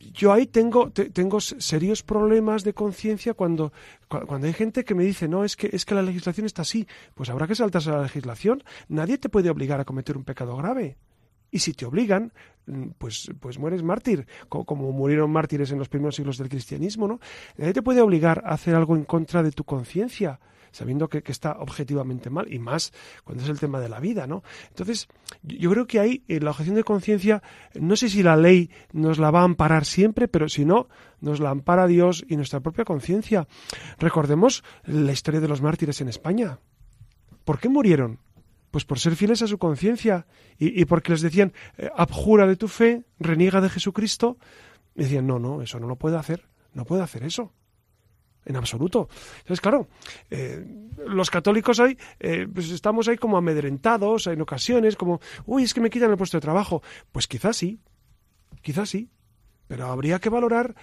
yo 0.00 0.32
ahí 0.32 0.46
tengo, 0.46 0.90
tengo 0.90 1.40
serios 1.40 2.02
problemas 2.02 2.64
de 2.64 2.72
conciencia 2.72 3.34
cuando, 3.34 3.72
cuando 4.08 4.46
hay 4.46 4.52
gente 4.52 4.84
que 4.84 4.94
me 4.94 5.04
dice, 5.04 5.28
no, 5.28 5.44
es 5.44 5.56
que, 5.56 5.70
es 5.72 5.84
que 5.84 5.94
la 5.94 6.02
legislación 6.02 6.46
está 6.46 6.62
así. 6.62 6.86
Pues 7.14 7.30
habrá 7.30 7.46
que 7.46 7.54
saltarse 7.54 7.90
a 7.90 7.96
la 7.96 8.02
legislación. 8.02 8.62
Nadie 8.88 9.18
te 9.18 9.28
puede 9.28 9.50
obligar 9.50 9.80
a 9.80 9.84
cometer 9.84 10.16
un 10.16 10.24
pecado 10.24 10.56
grave. 10.56 10.96
Y 11.50 11.60
si 11.60 11.72
te 11.72 11.86
obligan, 11.86 12.32
mm, 12.66 12.88
pues, 12.98 13.30
pues 13.40 13.58
mueres 13.58 13.82
mártir, 13.82 14.26
como, 14.48 14.92
murieron 14.92 15.30
mártires 15.30 15.70
en 15.70 15.78
los 15.78 15.88
primeros 15.88 16.16
siglos 16.16 16.38
del 16.38 16.48
cristianismo, 16.48 17.08
¿no? 17.08 17.20
Nadie 17.56 17.72
te 17.72 17.82
puede 17.82 18.00
obligar 18.00 18.42
a 18.44 18.50
hacer 18.50 18.74
algo 18.74 18.96
en 18.96 19.04
contra 19.04 19.42
de 19.42 19.52
tu 19.52 19.64
conciencia, 19.64 20.40
sabiendo 20.70 21.08
que, 21.08 21.22
está 21.26 21.56
objetivamente 21.58 22.30
mal, 22.30 22.52
y 22.52 22.58
más 22.58 22.92
cuando 23.24 23.42
es 23.42 23.48
el 23.48 23.58
tema 23.58 23.80
de 23.80 23.88
la 23.88 24.00
vida, 24.00 24.26
¿no? 24.26 24.42
Entonces, 24.68 25.08
yo 25.42 25.70
creo 25.70 25.86
que 25.86 26.00
ahí, 26.00 26.24
en 26.28 26.44
la 26.44 26.50
objeción 26.50 26.76
de 26.76 26.84
conciencia, 26.84 27.42
no 27.74 27.96
sé 27.96 28.08
si 28.08 28.22
la 28.22 28.36
ley 28.36 28.70
nos 28.92 29.18
la 29.18 29.30
va 29.30 29.40
a 29.40 29.44
amparar 29.44 29.84
siempre, 29.84 30.28
pero 30.28 30.48
si 30.48 30.64
no, 30.64 30.88
nos 31.20 31.40
la 31.40 31.50
ampara 31.50 31.86
Dios 31.86 32.24
y 32.28 32.36
nuestra 32.36 32.60
propia 32.60 32.84
conciencia. 32.84 33.48
Recordemos 33.98 34.62
la 34.84 35.12
historia 35.12 35.40
de 35.40 35.48
los 35.48 35.62
mártires 35.62 36.00
en 36.00 36.08
España. 36.08 36.58
¿Por 37.44 37.58
qué 37.58 37.70
murieron? 37.70 38.20
Pues 38.70 38.84
por 38.84 38.98
ser 38.98 39.16
fieles 39.16 39.42
a 39.42 39.46
su 39.46 39.58
conciencia 39.58 40.26
y, 40.58 40.84
porque 40.84 41.12
les 41.12 41.22
decían, 41.22 41.52
eh, 41.76 41.90
abjura 41.96 42.46
de 42.46 42.56
tu 42.56 42.68
fe, 42.68 43.04
reniega 43.18 43.60
de 43.60 43.70
Jesucristo. 43.70 44.38
Y 44.94 45.02
decían, 45.02 45.26
no, 45.26 45.38
no, 45.38 45.62
eso 45.62 45.78
no 45.80 45.86
lo 45.86 45.96
puede 45.96 46.16
hacer, 46.16 46.48
no 46.74 46.84
puede 46.84 47.02
hacer 47.02 47.22
eso. 47.22 47.52
En 48.44 48.56
absoluto. 48.56 49.08
Entonces, 49.38 49.60
claro, 49.60 49.88
eh, 50.30 50.64
los 51.06 51.30
católicos 51.30 51.78
hoy 51.80 51.98
eh, 52.18 52.46
pues 52.52 52.70
estamos 52.70 53.06
ahí 53.08 53.16
como 53.16 53.36
amedrentados 53.36 54.26
en 54.26 54.40
ocasiones, 54.40 54.96
como, 54.96 55.20
uy, 55.44 55.64
es 55.64 55.74
que 55.74 55.80
me 55.80 55.90
quitan 55.90 56.10
el 56.10 56.16
puesto 56.16 56.36
de 56.36 56.42
trabajo. 56.42 56.82
Pues 57.12 57.26
quizás 57.26 57.56
sí, 57.56 57.80
quizás 58.62 58.88
sí, 58.88 59.10
pero 59.66 59.86
habría 59.86 60.18
que 60.18 60.30
valorar 60.30 60.74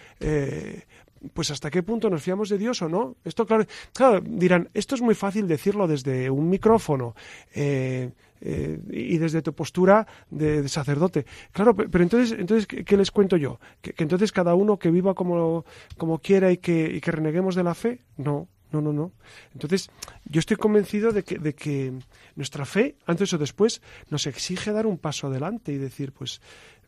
pues 1.33 1.51
hasta 1.51 1.69
qué 1.69 1.83
punto 1.83 2.09
nos 2.09 2.21
fiamos 2.21 2.49
de 2.49 2.57
Dios 2.57 2.81
o 2.81 2.89
no. 2.89 3.15
Esto, 3.23 3.45
claro, 3.45 3.65
claro 3.93 4.21
dirán, 4.21 4.69
esto 4.73 4.95
es 4.95 5.01
muy 5.01 5.15
fácil 5.15 5.47
decirlo 5.47 5.87
desde 5.87 6.29
un 6.29 6.49
micrófono 6.49 7.15
eh, 7.53 8.11
eh, 8.41 8.79
y 8.91 9.17
desde 9.17 9.41
tu 9.41 9.53
postura 9.53 10.05
de, 10.29 10.67
sacerdote. 10.67 11.25
Claro, 11.51 11.75
pero 11.75 12.03
entonces, 12.03 12.37
entonces 12.37 12.67
¿qué, 12.67 12.97
les 12.97 13.11
cuento 13.11 13.37
yo? 13.37 13.59
¿Que, 13.81 13.93
entonces 13.97 14.31
cada 14.31 14.55
uno 14.55 14.77
que 14.77 14.91
viva 14.91 15.13
como, 15.13 15.65
como 15.97 16.19
quiera 16.19 16.51
y 16.51 16.57
que, 16.57 16.91
y 16.93 17.01
que 17.01 17.11
reneguemos 17.11 17.55
de 17.55 17.63
la 17.63 17.73
fe? 17.73 18.01
No, 18.17 18.47
no, 18.71 18.81
no, 18.81 18.93
no. 18.93 19.11
Entonces, 19.53 19.89
yo 20.25 20.39
estoy 20.39 20.57
convencido 20.57 21.11
de 21.11 21.23
que, 21.23 21.39
de 21.39 21.53
que 21.53 21.93
nuestra 22.35 22.65
fe, 22.65 22.95
antes 23.05 23.33
o 23.33 23.37
después, 23.37 23.81
nos 24.09 24.27
exige 24.27 24.71
dar 24.71 24.85
un 24.85 24.97
paso 24.97 25.27
adelante 25.27 25.71
y 25.71 25.77
decir, 25.77 26.11
pues, 26.11 26.41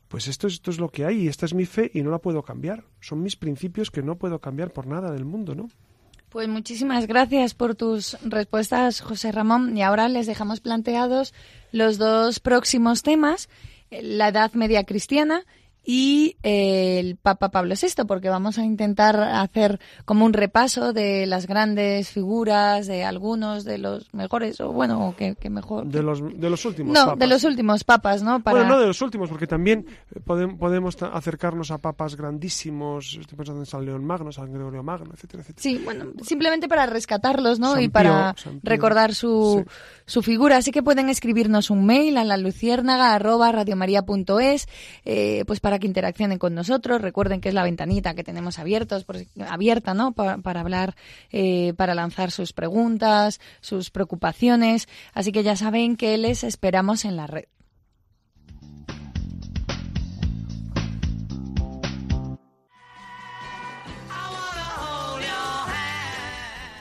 pues 0.08 0.28
esto, 0.28 0.48
esto 0.48 0.72
es 0.72 0.80
lo 0.80 0.90
que 0.90 1.06
hay 1.06 1.24
y 1.24 1.28
esta 1.28 1.46
es 1.46 1.54
mi 1.54 1.66
fe 1.66 1.92
y 1.94 2.02
no 2.02 2.12
la 2.12 2.20
puedo 2.20 2.44
cambiar. 2.44 2.84
Son 3.02 3.22
mis 3.22 3.36
principios 3.36 3.92
que 3.92 4.02
no 4.02 4.18
puedo 4.18 4.40
cambiar 4.40 4.72
por 4.72 4.88
nada 4.88 5.12
del 5.12 5.26
mundo, 5.26 5.56
¿no? 5.56 5.70
Pues 6.30 6.48
muchísimas 6.48 7.08
gracias 7.08 7.54
por 7.54 7.76
tus 7.76 8.18
respuestas, 8.24 9.02
José 9.02 9.32
Ramón. 9.32 9.78
Y 9.78 9.82
ahora 9.82 10.10
les 10.10 10.28
dejamos 10.28 10.60
planteados 10.60 11.34
los 11.72 11.98
dos 11.98 12.40
próximos 12.40 13.02
temas, 13.02 13.50
la 13.90 14.30
Edad 14.30 14.52
Media 14.54 14.84
Cristiana 14.84 15.46
y 15.90 16.36
eh, 16.44 17.00
el 17.00 17.16
Papa 17.16 17.50
Pablo 17.50 17.74
VI, 17.82 18.04
porque 18.06 18.28
vamos 18.28 18.58
a 18.58 18.66
intentar 18.66 19.18
hacer 19.22 19.80
como 20.04 20.26
un 20.26 20.34
repaso 20.34 20.92
de 20.92 21.26
las 21.26 21.48
grandes 21.48 22.10
figuras, 22.10 22.88
de 22.88 23.06
algunos 23.06 23.64
de 23.64 23.78
los 23.78 24.14
mejores, 24.14 24.60
o 24.60 24.74
bueno, 24.74 25.16
que, 25.18 25.38
mejor. 25.50 25.88
De 25.88 26.04
los, 26.04 26.22
de 26.22 26.50
los 26.50 26.66
últimos 26.66 26.94
no, 26.94 27.16
de 27.16 27.28
los 27.28 27.46
últimos 27.46 27.86
papas, 27.86 28.22
¿no? 28.22 28.44
Para... 28.44 28.58
Bueno, 28.58 28.76
no 28.76 28.82
de 28.82 28.88
los 28.88 29.02
últimos, 29.02 29.30
porque 29.30 29.48
también 29.48 29.86
eh, 30.14 30.20
podemos, 30.20 30.60
podemos 30.60 31.02
acercarnos 31.02 31.72
a 31.72 31.78
papas 31.78 32.18
grandísimos, 32.18 33.18
estoy 33.22 33.38
pensando 33.38 33.62
en 33.62 33.66
San 33.66 33.86
León 33.86 34.04
Magno, 34.04 34.34
San 34.34 34.52
Gregorio 34.52 34.84
Magno, 34.84 35.12
etcétera, 35.14 35.44
etcétera. 35.44 35.64
Sí, 35.64 35.82
bueno, 35.86 36.08
simplemente 36.22 36.68
para 36.68 36.86
rescatarlos, 36.86 37.60
¿no? 37.60 37.80
y 37.80 37.88
para 37.88 38.36
recordar 38.62 39.16
su, 39.16 39.66
su 40.06 40.22
figura. 40.22 40.58
Así 40.58 40.72
que 40.72 40.84
pueden 40.84 41.08
escribirnos 41.08 41.70
un 41.70 41.86
mail 41.86 42.18
a 42.18 42.26
la 42.26 42.36
luciérnaga 42.36 43.14
arroba 43.14 43.54
radiomaria.es, 43.54 44.68
eh, 45.06 45.44
pues 45.48 45.62
para 45.62 45.77
que 45.80 45.88
interaccionen 45.88 46.38
con 46.38 46.56
nosotros. 46.56 47.02
Recuerden 47.02 47.42
que 47.42 47.50
es 47.50 47.56
la 47.56 47.64
ventanita 47.64 48.14
que 48.14 48.24
tenemos 48.24 48.60
abiertos, 48.60 49.06
abierta, 49.48 49.94
¿no? 49.94 50.14
Para, 50.14 50.60
hablar, 50.60 50.96
eh, 51.32 51.74
para 51.76 51.96
lanzar 51.96 52.32
sus 52.32 52.54
preguntas, 52.54 53.40
sus 53.62 53.90
preocupaciones. 53.90 54.88
Así 55.14 55.32
que 55.32 55.44
ya 55.44 55.56
saben 55.56 55.96
que 55.98 56.18
les 56.18 56.44
esperamos 56.44 57.06
en 57.06 57.16
la 57.16 57.28
red. 57.28 57.46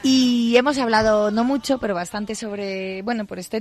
Y 0.08 0.56
hemos 0.56 0.78
hablado 0.78 1.32
no 1.32 1.42
mucho, 1.42 1.78
pero 1.78 1.92
bastante 1.92 2.36
sobre, 2.36 3.02
bueno, 3.02 3.26
por 3.26 3.40
este 3.40 3.60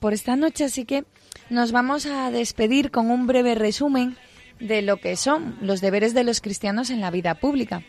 por 0.00 0.14
esta 0.14 0.34
noche, 0.34 0.64
así 0.64 0.86
que 0.86 1.04
nos 1.50 1.72
vamos 1.72 2.06
a 2.06 2.30
despedir 2.30 2.90
con 2.90 3.10
un 3.10 3.26
breve 3.26 3.54
resumen 3.54 4.16
de 4.60 4.82
lo 4.82 4.96
que 4.98 5.16
son 5.16 5.56
los 5.60 5.80
deberes 5.80 6.14
de 6.14 6.24
los 6.24 6.40
cristianos 6.40 6.90
en 6.90 7.00
la 7.00 7.10
vida 7.10 7.34
pública. 7.34 7.82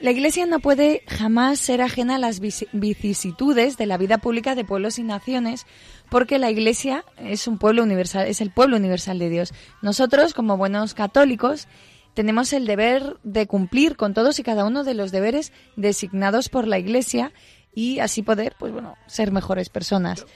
La 0.00 0.10
Iglesia 0.10 0.46
no 0.46 0.58
puede 0.58 1.04
jamás 1.06 1.60
ser 1.60 1.80
ajena 1.80 2.16
a 2.16 2.18
las 2.18 2.40
vicisitudes 2.40 3.76
de 3.76 3.86
la 3.86 3.98
vida 3.98 4.18
pública 4.18 4.56
de 4.56 4.64
pueblos 4.64 4.98
y 4.98 5.04
naciones, 5.04 5.64
porque 6.10 6.40
la 6.40 6.50
Iglesia 6.50 7.04
es 7.18 7.46
un 7.46 7.56
pueblo 7.56 7.84
universal, 7.84 8.26
es 8.26 8.40
el 8.40 8.50
pueblo 8.50 8.76
universal 8.76 9.20
de 9.20 9.28
Dios. 9.28 9.54
Nosotros, 9.80 10.34
como 10.34 10.56
buenos 10.56 10.94
católicos, 10.94 11.68
tenemos 12.14 12.52
el 12.52 12.66
deber 12.66 13.16
de 13.22 13.46
cumplir 13.46 13.96
con 13.96 14.12
todos 14.12 14.40
y 14.40 14.42
cada 14.42 14.64
uno 14.64 14.82
de 14.82 14.94
los 14.94 15.12
deberes 15.12 15.52
designados 15.76 16.48
por 16.48 16.66
la 16.66 16.80
Iglesia 16.80 17.32
y 17.72 18.00
así 18.00 18.22
poder, 18.22 18.56
pues 18.58 18.72
bueno, 18.72 18.96
ser 19.06 19.30
mejores 19.30 19.68
personas. 19.68 20.26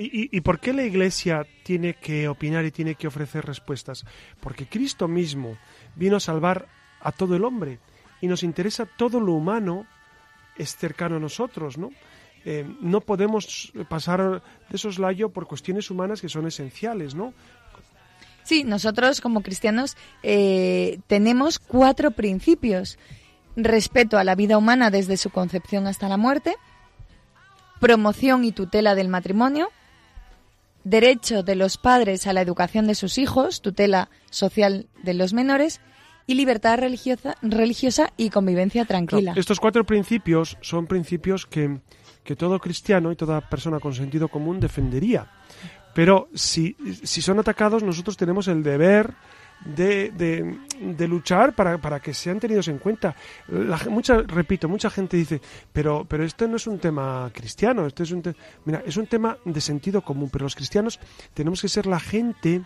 ¿Y, 0.00 0.40
por 0.42 0.60
qué 0.60 0.72
la 0.72 0.84
Iglesia 0.84 1.44
tiene 1.64 1.94
que 1.94 2.28
opinar 2.28 2.64
y 2.64 2.70
tiene 2.70 2.94
que 2.94 3.08
ofrecer 3.08 3.44
respuestas? 3.44 4.04
Porque 4.40 4.68
Cristo 4.68 5.08
mismo 5.08 5.58
vino 5.96 6.16
a 6.16 6.20
salvar 6.20 6.68
a 7.00 7.10
todo 7.10 7.34
el 7.34 7.44
hombre 7.44 7.80
y 8.20 8.28
nos 8.28 8.44
interesa 8.44 8.86
todo 8.86 9.18
lo 9.18 9.32
humano 9.32 9.86
es 10.56 10.76
cercano 10.76 11.16
a 11.16 11.20
nosotros, 11.20 11.78
¿no? 11.78 11.90
Eh, 12.44 12.64
no 12.80 13.00
podemos 13.00 13.72
pasar 13.88 14.40
de 14.70 14.78
soslayo 14.78 15.30
por 15.30 15.48
cuestiones 15.48 15.90
humanas 15.90 16.20
que 16.20 16.28
son 16.28 16.46
esenciales, 16.46 17.16
¿no? 17.16 17.34
Sí, 18.44 18.62
nosotros 18.62 19.20
como 19.20 19.42
cristianos 19.42 19.96
eh, 20.22 21.00
tenemos 21.08 21.58
cuatro 21.58 22.12
principios. 22.12 22.98
Respeto 23.56 24.16
a 24.16 24.24
la 24.24 24.36
vida 24.36 24.56
humana 24.56 24.90
desde 24.92 25.16
su 25.16 25.30
concepción 25.30 25.88
hasta 25.88 26.08
la 26.08 26.16
muerte, 26.16 26.54
promoción 27.80 28.44
y 28.44 28.52
tutela 28.52 28.94
del 28.94 29.08
matrimonio, 29.08 29.68
derecho 30.84 31.42
de 31.42 31.54
los 31.54 31.76
padres 31.76 32.26
a 32.26 32.32
la 32.32 32.40
educación 32.40 32.86
de 32.86 32.94
sus 32.94 33.18
hijos, 33.18 33.62
tutela 33.62 34.08
social 34.30 34.86
de 35.02 35.14
los 35.14 35.32
menores 35.32 35.80
y 36.26 36.34
libertad 36.34 36.78
religiosa, 36.78 37.36
religiosa 37.42 38.12
y 38.16 38.30
convivencia 38.30 38.84
tranquila. 38.84 39.32
estos 39.36 39.60
cuatro 39.60 39.84
principios 39.84 40.58
son 40.60 40.86
principios 40.86 41.46
que, 41.46 41.80
que 42.22 42.36
todo 42.36 42.58
cristiano 42.58 43.10
y 43.10 43.16
toda 43.16 43.40
persona 43.48 43.80
con 43.80 43.94
sentido 43.94 44.28
común 44.28 44.60
defendería. 44.60 45.30
Pero 45.94 46.28
si, 46.34 46.76
si 47.02 47.22
son 47.22 47.38
atacados, 47.38 47.82
nosotros 47.82 48.16
tenemos 48.16 48.46
el 48.46 48.62
deber 48.62 49.14
de, 49.64 50.10
de, 50.80 51.08
luchar 51.08 51.54
para, 51.54 51.78
para, 51.78 52.00
que 52.00 52.14
sean 52.14 52.40
tenidos 52.40 52.68
en 52.68 52.78
cuenta. 52.78 53.14
La, 53.48 53.78
mucha, 53.90 54.22
repito, 54.22 54.68
mucha 54.68 54.90
gente 54.90 55.16
dice, 55.16 55.40
pero, 55.72 56.04
pero 56.08 56.24
esto 56.24 56.46
no 56.46 56.56
es 56.56 56.66
un 56.66 56.78
tema 56.78 57.30
cristiano, 57.34 57.86
esto 57.86 58.02
es 58.02 58.12
un, 58.12 58.22
mira, 58.64 58.82
es 58.86 58.96
un 58.96 59.06
tema 59.06 59.36
de 59.44 59.60
sentido 59.60 60.02
común, 60.02 60.30
pero 60.30 60.44
los 60.44 60.54
cristianos 60.54 60.98
tenemos 61.34 61.60
que 61.60 61.68
ser 61.68 61.86
la 61.86 62.00
gente 62.00 62.62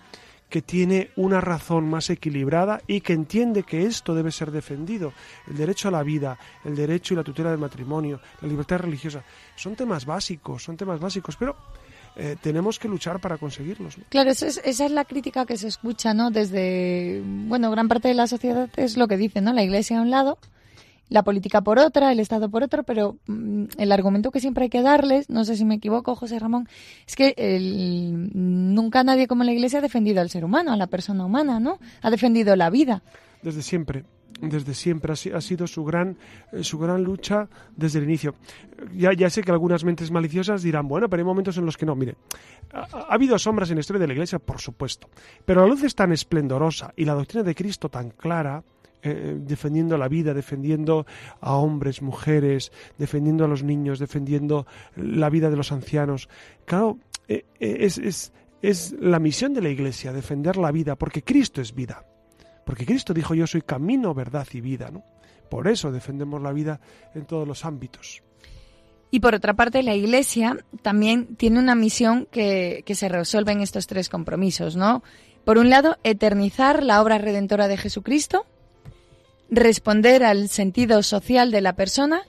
que 0.52 0.60
tiene 0.60 1.08
una 1.16 1.40
razón 1.40 1.88
más 1.88 2.10
equilibrada 2.10 2.82
y 2.86 3.00
que 3.00 3.14
entiende 3.14 3.62
que 3.62 3.86
esto 3.86 4.14
debe 4.14 4.30
ser 4.30 4.50
defendido. 4.50 5.14
El 5.48 5.56
derecho 5.56 5.88
a 5.88 5.90
la 5.90 6.02
vida, 6.02 6.38
el 6.62 6.76
derecho 6.76 7.14
y 7.14 7.16
la 7.16 7.24
tutela 7.24 7.50
del 7.50 7.58
matrimonio, 7.58 8.20
la 8.42 8.48
libertad 8.48 8.80
religiosa, 8.80 9.24
son 9.56 9.74
temas 9.76 10.04
básicos, 10.04 10.62
son 10.62 10.76
temas 10.76 11.00
básicos, 11.00 11.36
pero 11.36 11.56
eh, 12.16 12.36
tenemos 12.40 12.78
que 12.78 12.88
luchar 12.88 13.20
para 13.20 13.38
conseguirlos. 13.38 13.96
Claro, 14.08 14.30
esa 14.30 14.46
es, 14.46 14.60
esa 14.64 14.84
es 14.84 14.90
la 14.92 15.04
crítica 15.04 15.46
que 15.46 15.56
se 15.56 15.68
escucha, 15.68 16.12
¿no? 16.12 16.30
Desde, 16.30 17.22
bueno, 17.24 17.70
gran 17.70 17.88
parte 17.88 18.08
de 18.08 18.14
la 18.14 18.26
sociedad 18.26 18.68
es 18.76 18.96
lo 18.96 19.08
que 19.08 19.16
dice, 19.16 19.40
¿no? 19.40 19.52
La 19.52 19.62
Iglesia 19.62 19.98
a 19.98 20.02
un 20.02 20.10
lado, 20.10 20.38
la 21.08 21.22
política 21.22 21.62
por 21.62 21.78
otra, 21.78 22.12
el 22.12 22.20
Estado 22.20 22.50
por 22.50 22.62
otro, 22.62 22.82
pero 22.82 23.16
mm, 23.26 23.64
el 23.78 23.92
argumento 23.92 24.30
que 24.30 24.40
siempre 24.40 24.64
hay 24.64 24.70
que 24.70 24.82
darles, 24.82 25.30
no 25.30 25.44
sé 25.44 25.56
si 25.56 25.64
me 25.64 25.76
equivoco, 25.76 26.14
José 26.14 26.38
Ramón, 26.38 26.68
es 27.06 27.16
que 27.16 27.34
nunca 28.34 29.04
nadie 29.04 29.26
como 29.26 29.44
la 29.44 29.52
Iglesia 29.52 29.78
ha 29.78 29.82
defendido 29.82 30.20
al 30.20 30.30
ser 30.30 30.44
humano, 30.44 30.72
a 30.72 30.76
la 30.76 30.88
persona 30.88 31.24
humana, 31.24 31.60
¿no? 31.60 31.78
Ha 32.02 32.10
defendido 32.10 32.56
la 32.56 32.68
vida. 32.68 33.02
Desde 33.42 33.62
siempre 33.62 34.04
desde 34.40 34.74
siempre 34.74 35.12
ha, 35.12 35.40
sido 35.40 35.66
su 35.66 35.84
gran 35.84 36.16
eh, 36.52 36.64
su 36.64 36.78
gran 36.78 37.02
lucha 37.04 37.48
desde 37.76 37.98
el 37.98 38.06
inicio 38.06 38.34
ya, 38.94 39.12
ya 39.12 39.28
sé 39.30 39.42
que 39.42 39.52
algunas 39.52 39.84
mentes 39.84 40.10
maliciosas 40.10 40.62
dirán 40.62 40.88
bueno 40.88 41.08
pero 41.08 41.20
hay 41.20 41.24
momentos 41.24 41.56
en 41.58 41.66
los 41.66 41.76
que 41.76 41.86
no 41.86 41.94
mire 41.94 42.16
ha, 42.72 42.86
ha, 42.92 43.14
habido 43.14 43.38
sombras 43.38 43.70
en 43.70 43.76
la 43.76 43.80
historia 43.80 44.00
de 44.00 44.06
la 44.06 44.14
iglesia 44.14 44.38
por 44.38 44.58
supuesto 44.58 45.08
pero 45.44 45.60
la 45.60 45.68
luz 45.68 45.84
es 45.84 45.94
tan 45.94 46.12
esplendorosa 46.12 46.92
y 46.96 47.04
la 47.04 47.14
doctrina 47.14 47.44
de 47.44 47.54
Cristo 47.54 47.88
tan 47.88 48.10
clara 48.10 48.64
eh, 49.04 49.36
defendiendo 49.36 49.98
la 49.98 50.06
vida, 50.06 50.32
defendiendo 50.32 51.06
a 51.40 51.56
hombres, 51.56 52.02
mujeres, 52.02 52.70
defendiendo 52.98 53.44
a 53.44 53.48
los 53.48 53.64
niños, 53.64 53.98
defendiendo 53.98 54.64
la 54.94 55.28
vida 55.28 55.50
de 55.50 55.56
los 55.56 55.72
ancianos. 55.72 56.28
Claro, 56.66 57.00
eh, 57.26 57.44
es 57.58 58.94
la 59.00 59.18
misión 59.18 59.54
de 59.54 59.60
la 59.60 59.70
Iglesia, 59.70 60.12
defender 60.12 60.56
la 60.56 60.70
vida, 60.70 60.94
porque 60.94 61.24
Cristo 61.24 61.60
es 61.60 61.74
vida. 61.74 62.04
Porque 62.64 62.86
Cristo 62.86 63.14
dijo 63.14 63.34
yo 63.34 63.46
soy 63.46 63.62
camino, 63.62 64.14
verdad 64.14 64.46
y 64.52 64.60
vida. 64.60 64.90
¿no? 64.90 65.04
Por 65.50 65.68
eso 65.68 65.92
defendemos 65.92 66.40
la 66.40 66.52
vida 66.52 66.80
en 67.14 67.24
todos 67.24 67.46
los 67.46 67.64
ámbitos. 67.64 68.22
Y 69.10 69.20
por 69.20 69.34
otra 69.34 69.52
parte, 69.52 69.82
la 69.82 69.94
Iglesia 69.94 70.64
también 70.80 71.36
tiene 71.36 71.58
una 71.58 71.74
misión 71.74 72.26
que, 72.30 72.82
que 72.86 72.94
se 72.94 73.10
resuelve 73.10 73.52
en 73.52 73.60
estos 73.60 73.86
tres 73.86 74.08
compromisos, 74.08 74.74
¿no? 74.74 75.02
Por 75.44 75.58
un 75.58 75.68
lado, 75.68 75.98
eternizar 76.02 76.82
la 76.82 77.02
obra 77.02 77.18
redentora 77.18 77.68
de 77.68 77.76
Jesucristo, 77.76 78.46
responder 79.50 80.24
al 80.24 80.48
sentido 80.48 81.02
social 81.02 81.50
de 81.50 81.60
la 81.60 81.74
persona 81.74 82.22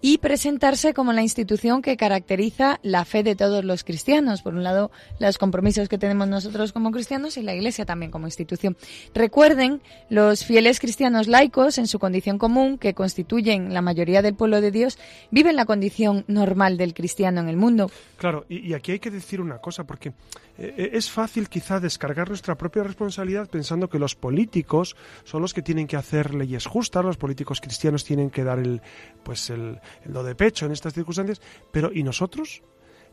y 0.00 0.18
presentarse 0.18 0.94
como 0.94 1.12
la 1.12 1.22
institución 1.22 1.82
que 1.82 1.96
caracteriza 1.96 2.78
la 2.82 3.04
fe 3.04 3.22
de 3.22 3.34
todos 3.34 3.64
los 3.64 3.84
cristianos. 3.84 4.42
Por 4.42 4.54
un 4.54 4.62
lado, 4.62 4.90
los 5.18 5.38
compromisos 5.38 5.88
que 5.88 5.98
tenemos 5.98 6.28
nosotros 6.28 6.72
como 6.72 6.90
cristianos 6.90 7.36
y 7.36 7.42
la 7.42 7.54
Iglesia 7.54 7.84
también 7.84 8.10
como 8.10 8.26
institución. 8.26 8.76
Recuerden, 9.14 9.80
los 10.08 10.44
fieles 10.44 10.80
cristianos 10.80 11.26
laicos, 11.26 11.78
en 11.78 11.86
su 11.86 11.98
condición 11.98 12.38
común, 12.38 12.78
que 12.78 12.94
constituyen 12.94 13.74
la 13.74 13.82
mayoría 13.82 14.22
del 14.22 14.34
pueblo 14.34 14.60
de 14.60 14.70
Dios, 14.70 14.98
viven 15.30 15.56
la 15.56 15.64
condición 15.64 16.24
normal 16.28 16.76
del 16.76 16.94
cristiano 16.94 17.40
en 17.40 17.48
el 17.48 17.56
mundo. 17.56 17.90
Claro, 18.16 18.46
y, 18.48 18.74
aquí 18.74 18.92
hay 18.92 18.98
que 18.98 19.10
decir 19.10 19.40
una 19.40 19.58
cosa, 19.58 19.84
porque 19.84 20.12
eh, 20.58 20.90
es 20.92 21.10
fácil 21.10 21.48
quizá 21.48 21.80
descargar 21.80 22.28
nuestra 22.28 22.56
propia 22.56 22.82
responsabilidad 22.82 23.48
pensando 23.48 23.88
que 23.88 23.98
los 23.98 24.14
políticos 24.14 24.96
son 25.24 25.42
los 25.42 25.54
que 25.54 25.62
tienen 25.62 25.86
que 25.86 25.96
hacer 25.96 26.34
leyes 26.34 26.66
justas, 26.66 27.04
los 27.04 27.16
políticos 27.16 27.60
cristianos 27.60 28.04
tienen 28.04 28.30
que 28.30 28.44
dar 28.44 28.58
el, 28.58 28.82
pues 29.22 29.50
el, 29.50 29.80
lo 30.04 30.22
de 30.22 30.34
pecho 30.34 30.66
en 30.66 30.72
estas 30.72 30.94
circunstancias, 30.94 31.40
pero 31.70 31.90
¿y 31.92 32.02
nosotros? 32.02 32.62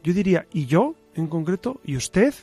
Yo 0.04 0.14
diría, 0.14 0.46
¿y 0.52 0.66
yo 0.66 0.96
en 1.16 1.28
concreto? 1.28 1.80
¿Y 1.84 1.96
usted? 1.98 2.34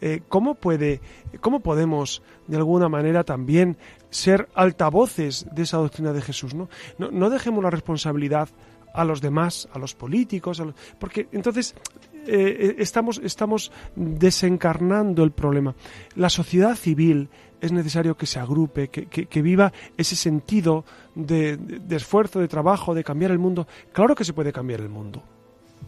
Eh, 0.00 0.22
¿cómo, 0.28 0.54
puede, 0.54 1.00
¿Cómo 1.40 1.60
podemos, 1.60 2.22
de 2.46 2.56
alguna 2.56 2.88
manera, 2.88 3.24
también 3.24 3.76
ser 4.10 4.48
altavoces 4.54 5.46
de 5.52 5.62
esa 5.62 5.78
doctrina 5.78 6.12
de 6.12 6.22
Jesús? 6.22 6.54
No, 6.54 6.68
no, 6.98 7.30
dejemos 7.30 7.64
la 7.64 7.70
responsabilidad 7.70 8.48
a 8.94 9.04
los 9.04 9.20
demás, 9.20 9.68
a 9.72 9.78
los 9.78 9.94
políticos, 9.94 10.62
porque 10.98 11.28
entonces 11.32 11.74
eh, 12.26 12.76
estamos, 12.78 13.20
estamos 13.24 13.72
desencarnando 13.96 15.24
el 15.24 15.32
problema. 15.32 15.74
La 16.14 16.30
sociedad 16.30 16.76
civil 16.76 17.28
es 17.60 17.72
necesario 17.72 18.16
que 18.16 18.26
se 18.26 18.38
agrupe, 18.38 18.88
que, 18.88 19.06
que, 19.06 19.42
viva 19.42 19.72
ese 19.96 20.16
sentido 20.16 20.84
de, 21.14 21.56
de, 21.56 21.96
esfuerzo, 21.96 22.40
de 22.40 22.48
trabajo, 22.48 22.94
de 22.94 23.04
cambiar 23.04 23.30
el 23.30 23.38
mundo. 23.38 23.66
Claro 23.92 24.14
que 24.14 24.24
se 24.24 24.32
puede 24.32 24.52
cambiar 24.52 24.80
el 24.80 24.88
mundo. 24.88 25.22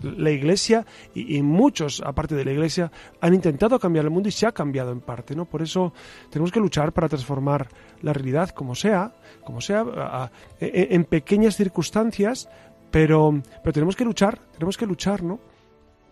La 0.02 0.30
Iglesia 0.30 0.86
y, 1.14 1.42
muchos, 1.42 2.00
aparte 2.04 2.34
de 2.34 2.44
la 2.44 2.52
Iglesia, 2.52 2.90
han 3.20 3.34
intentado 3.34 3.78
cambiar 3.78 4.04
el 4.06 4.10
mundo 4.10 4.28
y 4.28 4.32
se 4.32 4.46
ha 4.46 4.52
cambiado 4.52 4.92
en 4.92 5.00
parte, 5.00 5.34
¿no? 5.34 5.44
Por 5.44 5.62
eso 5.62 5.92
tenemos 6.30 6.50
que 6.52 6.60
luchar 6.60 6.92
para 6.92 7.08
transformar 7.08 7.68
la 8.02 8.12
realidad 8.12 8.50
como 8.50 8.74
sea, 8.74 9.12
como 9.44 9.60
sea, 9.60 9.80
a, 9.80 10.24
a, 10.24 10.30
en 10.60 11.04
pequeñas 11.04 11.56
circunstancias, 11.56 12.48
pero, 12.90 13.42
pero 13.62 13.72
tenemos 13.72 13.96
que 13.96 14.04
luchar, 14.04 14.38
tenemos 14.52 14.78
que 14.78 14.86
luchar, 14.86 15.22
¿no? 15.22 15.49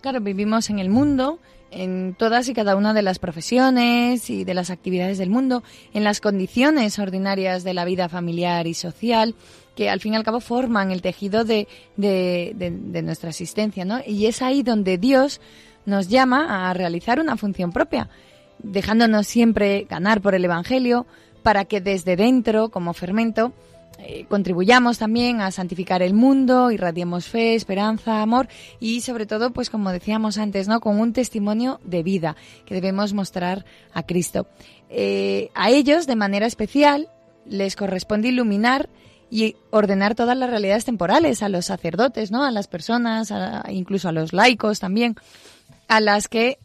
Claro, 0.00 0.20
vivimos 0.20 0.70
en 0.70 0.78
el 0.78 0.90
mundo, 0.90 1.40
en 1.70 2.14
todas 2.16 2.48
y 2.48 2.54
cada 2.54 2.76
una 2.76 2.94
de 2.94 3.02
las 3.02 3.18
profesiones 3.18 4.30
y 4.30 4.44
de 4.44 4.54
las 4.54 4.70
actividades 4.70 5.18
del 5.18 5.30
mundo, 5.30 5.62
en 5.92 6.04
las 6.04 6.20
condiciones 6.20 6.98
ordinarias 6.98 7.64
de 7.64 7.74
la 7.74 7.84
vida 7.84 8.08
familiar 8.08 8.66
y 8.66 8.74
social, 8.74 9.34
que 9.74 9.90
al 9.90 10.00
fin 10.00 10.14
y 10.14 10.16
al 10.16 10.24
cabo 10.24 10.40
forman 10.40 10.92
el 10.92 11.02
tejido 11.02 11.44
de, 11.44 11.68
de, 11.96 12.52
de, 12.54 12.70
de 12.70 13.02
nuestra 13.02 13.30
existencia, 13.30 13.84
¿no? 13.84 14.00
Y 14.06 14.26
es 14.26 14.40
ahí 14.40 14.62
donde 14.62 14.98
Dios 14.98 15.40
nos 15.84 16.08
llama 16.08 16.68
a 16.68 16.74
realizar 16.74 17.18
una 17.18 17.36
función 17.36 17.72
propia, 17.72 18.08
dejándonos 18.60 19.26
siempre 19.26 19.86
ganar 19.88 20.20
por 20.20 20.34
el 20.34 20.44
Evangelio, 20.44 21.06
para 21.42 21.64
que 21.64 21.80
desde 21.80 22.16
dentro, 22.16 22.68
como 22.68 22.92
fermento, 22.92 23.52
eh, 24.00 24.26
contribuyamos 24.28 24.98
también 24.98 25.40
a 25.40 25.50
santificar 25.50 26.02
el 26.02 26.14
mundo, 26.14 26.70
irradiemos 26.70 27.28
fe, 27.28 27.56
esperanza, 27.56 28.22
amor 28.22 28.48
y 28.78 29.00
sobre 29.00 29.26
todo, 29.26 29.52
pues 29.52 29.70
como 29.70 29.90
decíamos 29.90 30.38
antes, 30.38 30.68
¿no? 30.68 30.80
Con 30.80 31.00
un 31.00 31.12
testimonio 31.12 31.80
de 31.82 32.04
vida 32.04 32.36
que 32.64 32.74
debemos 32.74 33.12
mostrar 33.12 33.64
a 33.92 34.04
Cristo. 34.04 34.46
Eh, 34.88 35.50
a 35.54 35.70
ellos, 35.70 36.06
de 36.06 36.14
manera 36.14 36.46
especial, 36.46 37.08
les 37.44 37.74
corresponde 37.74 38.28
iluminar 38.28 38.88
y 39.30 39.56
ordenar 39.70 40.14
todas 40.14 40.36
las 40.36 40.48
realidades 40.48 40.84
temporales, 40.84 41.42
a 41.42 41.48
los 41.48 41.66
sacerdotes, 41.66 42.30
¿no? 42.30 42.44
A 42.44 42.52
las 42.52 42.68
personas, 42.68 43.32
incluso 43.68 44.08
a 44.08 44.12
los 44.12 44.32
laicos 44.32 44.78
también, 44.78 45.16
a 45.88 46.00
las 46.00 46.28
que 46.28 46.58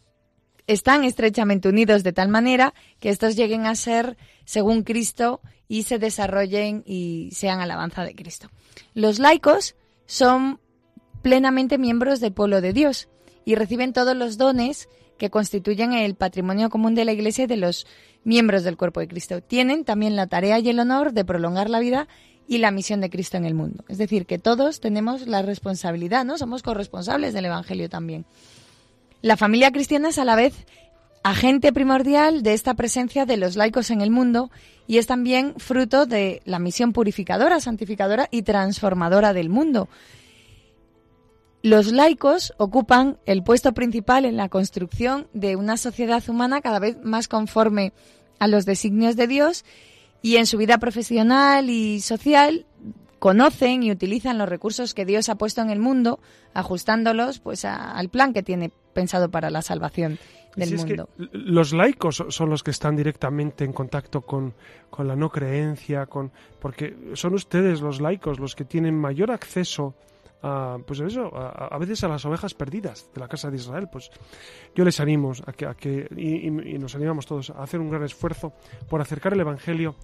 están 0.66 1.04
estrechamente 1.04 1.68
unidos 1.68 2.04
de 2.04 2.12
tal 2.12 2.28
manera 2.28 2.74
que 3.00 3.10
estos 3.10 3.36
lleguen 3.36 3.66
a 3.66 3.74
ser, 3.74 4.16
según 4.44 4.82
Cristo, 4.82 5.40
y 5.68 5.84
se 5.84 5.98
desarrollen 5.98 6.82
y 6.86 7.30
sean 7.32 7.60
alabanza 7.60 8.04
de 8.04 8.14
Cristo. 8.14 8.48
Los 8.94 9.18
laicos 9.18 9.76
son 10.06 10.60
plenamente 11.22 11.78
miembros 11.78 12.20
del 12.20 12.32
pueblo 12.32 12.60
de 12.60 12.72
Dios 12.72 13.08
y 13.44 13.54
reciben 13.54 13.92
todos 13.92 14.16
los 14.16 14.36
dones 14.36 14.88
que 15.18 15.30
constituyen 15.30 15.92
el 15.92 16.16
patrimonio 16.16 16.70
común 16.70 16.94
de 16.94 17.04
la 17.04 17.12
Iglesia 17.12 17.44
y 17.44 17.46
de 17.46 17.56
los 17.56 17.86
miembros 18.24 18.64
del 18.64 18.76
cuerpo 18.76 19.00
de 19.00 19.08
Cristo. 19.08 19.40
Tienen 19.42 19.84
también 19.84 20.16
la 20.16 20.26
tarea 20.26 20.58
y 20.58 20.68
el 20.68 20.80
honor 20.80 21.12
de 21.12 21.24
prolongar 21.24 21.70
la 21.70 21.80
vida 21.80 22.08
y 22.46 22.58
la 22.58 22.70
misión 22.70 23.00
de 23.00 23.10
Cristo 23.10 23.36
en 23.36 23.44
el 23.44 23.54
mundo. 23.54 23.84
Es 23.88 23.98
decir, 23.98 24.26
que 24.26 24.38
todos 24.38 24.80
tenemos 24.80 25.26
la 25.26 25.42
responsabilidad, 25.42 26.24
¿no? 26.24 26.36
Somos 26.36 26.62
corresponsables 26.62 27.32
del 27.32 27.46
Evangelio 27.46 27.88
también. 27.88 28.26
La 29.22 29.36
familia 29.36 29.70
cristiana 29.70 30.10
es 30.10 30.18
a 30.18 30.24
la 30.24 30.36
vez 30.36 30.66
agente 31.24 31.72
primordial 31.72 32.42
de 32.42 32.52
esta 32.52 32.74
presencia 32.74 33.24
de 33.24 33.38
los 33.38 33.56
laicos 33.56 33.90
en 33.90 34.02
el 34.02 34.10
mundo 34.10 34.50
y 34.86 34.98
es 34.98 35.06
también 35.06 35.54
fruto 35.56 36.04
de 36.04 36.42
la 36.44 36.58
misión 36.58 36.92
purificadora, 36.92 37.60
santificadora 37.60 38.28
y 38.30 38.42
transformadora 38.42 39.32
del 39.32 39.48
mundo. 39.48 39.88
Los 41.62 41.90
laicos 41.92 42.52
ocupan 42.58 43.16
el 43.24 43.42
puesto 43.42 43.72
principal 43.72 44.26
en 44.26 44.36
la 44.36 44.50
construcción 44.50 45.26
de 45.32 45.56
una 45.56 45.78
sociedad 45.78 46.22
humana 46.28 46.60
cada 46.60 46.78
vez 46.78 46.98
más 47.02 47.26
conforme 47.26 47.94
a 48.38 48.46
los 48.46 48.66
designios 48.66 49.16
de 49.16 49.26
Dios 49.26 49.64
y 50.20 50.36
en 50.36 50.44
su 50.44 50.58
vida 50.58 50.76
profesional 50.76 51.70
y 51.70 52.02
social 52.02 52.66
conocen 53.24 53.82
y 53.82 53.90
utilizan 53.90 54.36
los 54.36 54.46
recursos 54.46 54.92
que 54.92 55.06
Dios 55.06 55.30
ha 55.30 55.36
puesto 55.36 55.62
en 55.62 55.70
el 55.70 55.78
mundo, 55.78 56.20
ajustándolos 56.52 57.38
pues 57.38 57.64
al 57.64 58.10
plan 58.10 58.34
que 58.34 58.42
tiene 58.42 58.70
pensado 58.92 59.30
para 59.30 59.48
la 59.48 59.62
salvación 59.62 60.18
del 60.56 60.76
mundo. 60.76 61.08
los 61.16 61.72
laicos 61.72 62.22
son 62.28 62.50
los 62.50 62.62
que 62.62 62.70
están 62.70 62.96
directamente 62.96 63.64
en 63.64 63.72
contacto 63.72 64.20
con, 64.20 64.52
con 64.90 65.08
la 65.08 65.16
no 65.16 65.30
creencia, 65.30 66.04
con 66.04 66.32
porque 66.60 66.94
son 67.14 67.32
ustedes 67.32 67.80
los 67.80 67.98
laicos 67.98 68.38
los 68.38 68.54
que 68.54 68.66
tienen 68.66 68.94
mayor 68.94 69.30
acceso 69.30 69.94
a, 70.42 70.76
pues 70.86 71.00
eso, 71.00 71.34
a, 71.34 71.78
veces 71.78 72.04
a 72.04 72.08
las 72.08 72.26
ovejas 72.26 72.52
perdidas 72.52 73.08
de 73.14 73.20
la 73.22 73.28
casa 73.28 73.50
de 73.50 73.56
Israel. 73.56 73.88
Pues 73.90 74.10
yo 74.74 74.84
les 74.84 75.00
animo 75.00 75.32
a 75.46 75.52
que, 75.54 75.64
a 75.64 75.72
que 75.72 76.08
y, 76.14 76.48
y, 76.48 76.78
nos 76.78 76.94
animamos 76.94 77.24
todos 77.24 77.48
a 77.48 77.62
hacer 77.62 77.80
un 77.80 77.88
gran 77.88 78.02
esfuerzo 78.02 78.52
por 78.86 79.00
acercar 79.00 79.32
el 79.32 79.40
Evangelio 79.40 79.96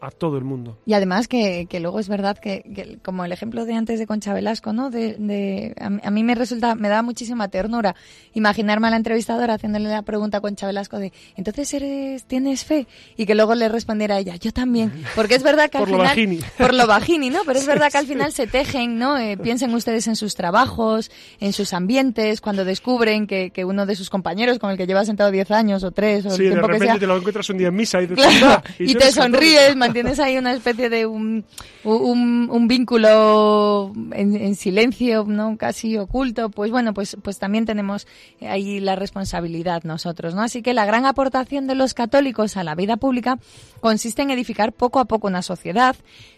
a 0.00 0.10
todo 0.10 0.36
el 0.36 0.44
mundo. 0.44 0.78
Y 0.86 0.94
además 0.94 1.28
que, 1.28 1.66
que 1.68 1.80
luego 1.80 2.00
es 2.00 2.08
verdad 2.08 2.38
que, 2.38 2.98
como 3.02 3.24
el 3.24 3.32
ejemplo 3.32 3.64
de 3.64 3.74
antes 3.74 3.98
de 3.98 4.06
Concha 4.06 4.34
Velasco, 4.34 4.72
¿no? 4.72 4.90
De, 4.90 5.14
de 5.14 5.74
a, 5.78 6.10
mí 6.10 6.22
me 6.22 6.34
resulta, 6.34 6.74
me 6.74 6.88
da 6.88 7.02
muchísima 7.02 7.48
ternura 7.48 7.94
imaginarme 8.34 8.88
a 8.88 8.90
la 8.90 8.96
entrevistadora 8.96 9.54
haciéndole 9.54 9.88
la 9.88 10.02
pregunta 10.02 10.38
a 10.38 10.40
Concha 10.40 10.66
Velasco 10.66 10.98
de, 10.98 11.12
entonces 11.36 11.72
eres, 11.74 12.24
tienes 12.24 12.64
fe? 12.64 12.86
Y 13.16 13.26
que 13.26 13.34
luego 13.34 13.54
le 13.54 13.68
respondiera 13.68 14.16
a 14.16 14.18
ella, 14.18 14.36
yo 14.36 14.52
también. 14.52 14.92
Porque 15.14 15.34
es 15.34 15.42
verdad 15.42 15.70
que 15.70 15.78
al 15.78 15.84
por 15.84 15.88
final... 15.88 16.02
Lo 16.02 16.08
bajini. 16.08 16.40
Por 16.58 16.74
lo 16.74 16.86
bajini, 16.86 17.30
¿no? 17.30 17.40
Pero 17.46 17.58
es 17.58 17.66
verdad 17.76 17.90
que 17.90 17.98
al 17.98 18.06
final 18.06 18.32
se 18.32 18.46
tejen, 18.46 18.98
¿no? 18.98 19.16
Eh, 19.18 19.36
piensen 19.36 19.72
ustedes 19.74 20.06
en 20.06 20.16
sus 20.16 20.34
trabajos, 20.34 21.10
en 21.40 21.52
sus 21.52 21.72
ambientes, 21.72 22.40
cuando 22.40 22.64
descubren 22.64 23.26
que, 23.26 23.50
que 23.50 23.64
uno 23.64 23.86
de 23.86 23.96
sus 23.96 24.10
compañeros 24.10 24.58
con 24.58 24.70
el 24.70 24.76
que 24.76 24.86
lleva 24.86 25.04
sentado 25.04 25.30
10 25.30 25.50
años 25.50 25.84
o 25.84 25.90
3 25.90 26.26
o 26.26 26.30
sí, 26.30 26.42
el 26.42 26.50
tiempo 26.50 26.54
de 26.54 26.60
repente 26.60 26.78
que 26.78 26.90
sea, 26.90 26.98
te 26.98 27.06
lo 27.06 27.16
encuentras 27.16 27.50
un 27.50 27.58
día 27.58 27.68
en 27.68 27.76
misa 27.76 28.02
y, 28.02 28.08
claro, 28.08 28.46
ah, 28.48 28.62
y, 28.78 28.92
y 28.92 28.94
te 28.94 29.10
sonríes, 29.12 29.76
mantienes 29.86 30.20
ahí 30.20 30.36
una 30.36 30.52
especie 30.52 30.90
de 30.90 31.06
un, 31.06 31.44
un, 31.84 32.68
vínculo 32.68 33.92
en, 34.12 34.54
silencio, 34.54 35.24
¿no? 35.26 35.56
Casi 35.56 35.96
oculto, 35.96 36.50
pues 36.50 36.70
bueno, 36.70 36.94
pues, 36.94 37.16
pues 37.22 37.38
también 37.38 37.64
tenemos 37.64 38.06
ahí 38.40 38.80
la 38.80 38.96
responsabilidad 38.96 39.84
nosotros, 39.84 40.34
¿no? 40.34 40.42
Así 40.42 40.62
que 40.62 40.74
la 40.74 40.84
gran 40.84 41.06
aportación 41.06 41.66
de 41.66 41.74
los 41.74 41.94
católicos 41.94 42.56
a 42.56 42.64
la 42.64 42.74
vida 42.74 42.96
pública 42.96 43.38
consiste 43.80 44.22
en 44.22 44.30
edificar 44.30 44.72
poco 44.72 44.98
a 44.98 45.04
poco 45.04 45.28
una 45.28 45.42
sociedad, 45.42 45.96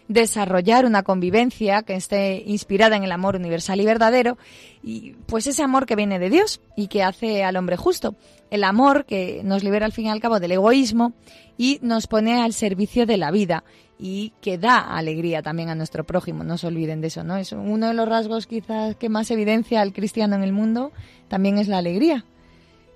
desarrollar 0.09 0.85
una 0.85 1.03
convivencia 1.03 1.83
que 1.83 1.95
esté 1.95 2.43
inspirada 2.45 2.97
en 2.97 3.03
el 3.03 3.11
amor 3.13 3.37
universal 3.37 3.79
y 3.79 3.85
verdadero, 3.85 4.37
y 4.83 5.11
pues 5.27 5.47
ese 5.47 5.63
amor 5.63 5.85
que 5.85 5.95
viene 5.95 6.19
de 6.19 6.29
Dios 6.29 6.59
y 6.75 6.87
que 6.87 7.03
hace 7.03 7.43
al 7.45 7.55
hombre 7.55 7.77
justo 7.77 8.15
el 8.49 8.63
amor 8.63 9.05
que 9.05 9.41
nos 9.43 9.63
libera 9.63 9.85
al 9.85 9.91
fin 9.91 10.07
y 10.07 10.09
al 10.09 10.19
cabo 10.19 10.39
del 10.39 10.51
egoísmo 10.51 11.13
y 11.57 11.79
nos 11.83 12.07
pone 12.07 12.41
al 12.41 12.53
servicio 12.53 13.05
de 13.05 13.17
la 13.17 13.29
vida 13.29 13.63
y 13.99 14.33
que 14.41 14.57
da 14.57 14.79
alegría 14.79 15.43
también 15.43 15.69
a 15.69 15.75
nuestro 15.75 16.05
prójimo, 16.05 16.43
no 16.43 16.57
se 16.57 16.67
olviden 16.67 17.01
de 17.01 17.07
eso, 17.07 17.23
¿no? 17.23 17.37
Es 17.37 17.51
uno 17.51 17.87
de 17.87 17.93
los 17.93 18.09
rasgos 18.09 18.47
quizás 18.47 18.95
que 18.95 19.09
más 19.09 19.29
evidencia 19.29 19.81
al 19.81 19.93
cristiano 19.93 20.35
en 20.35 20.43
el 20.43 20.53
mundo, 20.53 20.91
también 21.27 21.59
es 21.59 21.67
la 21.67 21.77
alegría. 21.77 22.25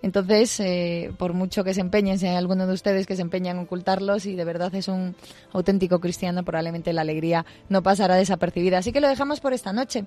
Entonces, 0.03 0.59
eh, 0.59 1.13
por 1.17 1.33
mucho 1.33 1.63
que 1.63 1.73
se 1.73 1.79
empeñen, 1.79 2.19
si 2.19 2.27
hay 2.27 2.35
alguno 2.35 2.67
de 2.67 2.73
ustedes 2.73 3.07
que 3.07 3.15
se 3.15 3.21
empeñan 3.21 3.57
en 3.57 3.63
ocultarlos 3.63 4.25
y 4.25 4.35
de 4.35 4.43
verdad 4.43 4.75
es 4.75 4.89
un 4.89 5.15
auténtico 5.53 5.99
cristiano, 5.99 6.43
probablemente 6.43 6.91
la 6.91 7.01
alegría 7.01 7.45
no 7.69 7.81
pasará 7.81 8.15
desapercibida. 8.15 8.79
Así 8.79 8.91
que 8.91 8.99
lo 8.99 9.07
dejamos 9.07 9.39
por 9.39 9.53
esta 9.53 9.71
noche. 9.71 10.03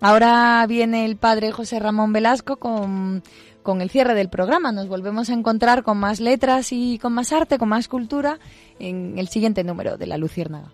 Ahora 0.00 0.64
viene 0.68 1.04
el 1.04 1.16
padre 1.16 1.50
José 1.50 1.80
Ramón 1.80 2.12
Velasco 2.12 2.56
con 2.56 3.22
con 3.62 3.82
el 3.82 3.90
cierre 3.90 4.14
del 4.14 4.30
programa. 4.30 4.72
Nos 4.72 4.88
volvemos 4.88 5.28
a 5.30 5.34
encontrar 5.34 5.82
con 5.82 5.98
más 5.98 6.20
letras 6.20 6.72
y 6.72 6.98
con 6.98 7.12
más 7.12 7.32
arte, 7.32 7.58
con 7.58 7.68
más 7.68 7.88
cultura 7.88 8.38
en 8.78 9.18
el 9.18 9.28
siguiente 9.28 9.64
número 9.64 9.98
de 9.98 10.06
La 10.06 10.16
Luciérnaga. 10.16 10.72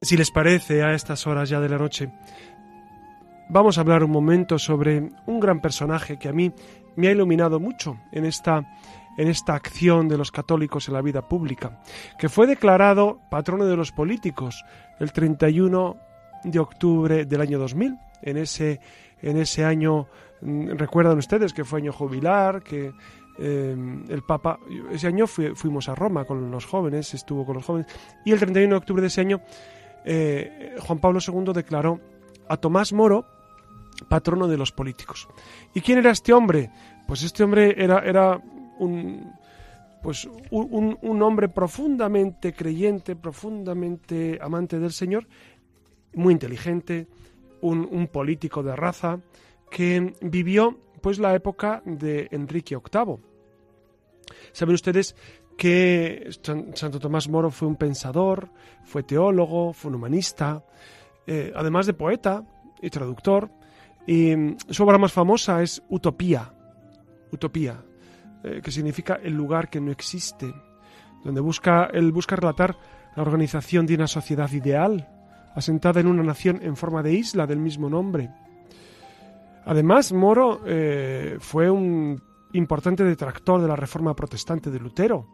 Si 0.00 0.16
les 0.16 0.32
parece, 0.32 0.82
a 0.82 0.94
estas 0.94 1.28
horas 1.28 1.48
ya 1.48 1.60
de 1.60 1.68
la 1.68 1.78
noche, 1.78 2.10
vamos 3.52 3.76
a 3.76 3.82
hablar 3.82 4.02
un 4.02 4.10
momento 4.10 4.58
sobre 4.58 5.10
un 5.26 5.38
gran 5.38 5.60
personaje 5.60 6.18
que 6.18 6.28
a 6.28 6.32
mí 6.32 6.52
me 6.96 7.08
ha 7.08 7.12
iluminado 7.12 7.60
mucho 7.60 7.98
en 8.10 8.24
esta, 8.24 8.66
en 9.18 9.28
esta 9.28 9.54
acción 9.54 10.08
de 10.08 10.16
los 10.16 10.32
católicos 10.32 10.88
en 10.88 10.94
la 10.94 11.02
vida 11.02 11.28
pública, 11.28 11.78
que 12.18 12.30
fue 12.30 12.46
declarado 12.46 13.20
patrono 13.30 13.66
de 13.66 13.76
los 13.76 13.92
políticos 13.92 14.64
el 14.98 15.12
31 15.12 15.96
de 16.44 16.58
octubre 16.58 17.26
del 17.26 17.40
año 17.42 17.58
2000 17.58 17.98
en 18.22 18.36
ese, 18.38 18.80
en 19.20 19.36
ese 19.36 19.64
año, 19.64 20.08
mm, 20.40 20.70
recuerdan 20.70 21.18
ustedes 21.18 21.52
que 21.52 21.64
fue 21.64 21.80
año 21.80 21.92
jubilar, 21.92 22.62
que 22.62 22.92
eh, 23.38 23.76
el 24.08 24.22
Papa, 24.22 24.58
ese 24.90 25.08
año 25.08 25.26
fuimos 25.26 25.90
a 25.90 25.94
Roma 25.94 26.24
con 26.24 26.50
los 26.50 26.64
jóvenes, 26.64 27.12
estuvo 27.12 27.44
con 27.44 27.56
los 27.56 27.66
jóvenes, 27.66 27.86
y 28.24 28.32
el 28.32 28.38
31 28.38 28.70
de 28.70 28.78
octubre 28.78 29.02
de 29.02 29.08
ese 29.08 29.20
año 29.20 29.42
eh, 30.04 30.74
Juan 30.80 30.98
Pablo 30.98 31.20
II 31.26 31.52
declaró 31.52 32.00
a 32.48 32.56
Tomás 32.56 32.92
Moro 32.92 33.41
patrono 34.08 34.48
de 34.48 34.56
los 34.56 34.72
políticos. 34.72 35.28
¿Y 35.74 35.80
quién 35.80 35.98
era 35.98 36.10
este 36.10 36.32
hombre? 36.32 36.70
Pues 37.06 37.22
este 37.22 37.42
hombre 37.42 37.74
era, 37.76 37.98
era 38.00 38.40
un, 38.78 39.32
pues 40.02 40.28
un, 40.50 40.98
un, 41.00 41.22
hombre 41.22 41.48
profundamente 41.48 42.52
creyente, 42.52 43.16
profundamente 43.16 44.38
amante 44.42 44.78
del 44.78 44.92
Señor, 44.92 45.26
muy 46.14 46.32
inteligente, 46.32 47.06
un, 47.62 48.08
político 48.08 48.62
de 48.62 48.76
raza 48.76 49.20
que 49.70 50.14
vivió 50.20 50.78
pues 51.00 51.18
la 51.18 51.34
época 51.34 51.82
de 51.84 52.28
Enrique 52.30 52.76
VIII. 52.76 53.16
Saben 54.52 54.74
ustedes 54.74 55.16
que 55.56 56.30
Santo 56.74 56.98
Tomás 56.98 57.28
Moro 57.28 57.50
fue 57.50 57.68
un 57.68 57.76
pensador, 57.76 58.50
fue 58.84 59.02
teólogo, 59.02 59.72
fue 59.72 59.90
un 59.90 59.96
humanista, 59.96 60.64
eh, 61.26 61.52
además 61.54 61.86
de 61.86 61.94
poeta 61.94 62.44
y 62.80 62.90
traductor. 62.90 63.50
Mm, 64.06 64.56
su 64.68 64.82
obra 64.82 64.98
más 64.98 65.12
famosa 65.12 65.62
es 65.62 65.82
Utopía, 65.88 66.52
Utopía, 67.30 67.82
eh, 68.42 68.60
que 68.62 68.70
significa 68.70 69.20
el 69.22 69.34
lugar 69.34 69.70
que 69.70 69.80
no 69.80 69.92
existe, 69.92 70.52
donde 71.24 71.40
busca, 71.40 71.88
él 71.92 72.12
busca 72.12 72.36
relatar 72.36 72.76
la 73.14 73.22
organización 73.22 73.86
de 73.86 73.94
una 73.94 74.06
sociedad 74.06 74.50
ideal, 74.50 75.08
asentada 75.54 76.00
en 76.00 76.06
una 76.06 76.22
nación 76.22 76.60
en 76.62 76.76
forma 76.76 77.02
de 77.02 77.12
isla 77.12 77.46
del 77.46 77.58
mismo 77.58 77.88
nombre. 77.88 78.30
Además, 79.64 80.12
Moro 80.12 80.62
eh, 80.66 81.36
fue 81.38 81.70
un 81.70 82.20
importante 82.52 83.04
detractor 83.04 83.60
de 83.60 83.68
la 83.68 83.76
reforma 83.76 84.14
protestante 84.14 84.70
de 84.70 84.80
Lutero. 84.80 85.28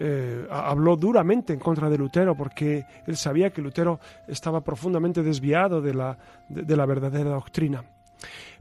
Eh, 0.00 0.46
habló 0.50 0.96
duramente 0.96 1.52
en 1.52 1.60
contra 1.60 1.88
de 1.88 1.96
Lutero 1.96 2.36
porque 2.36 2.84
él 3.06 3.16
sabía 3.16 3.50
que 3.50 3.62
Lutero 3.62 4.00
estaba 4.26 4.60
profundamente 4.62 5.22
desviado 5.22 5.80
de 5.80 5.94
la, 5.94 6.18
de 6.48 6.76
la 6.76 6.84
verdadera 6.84 7.30
doctrina. 7.30 7.84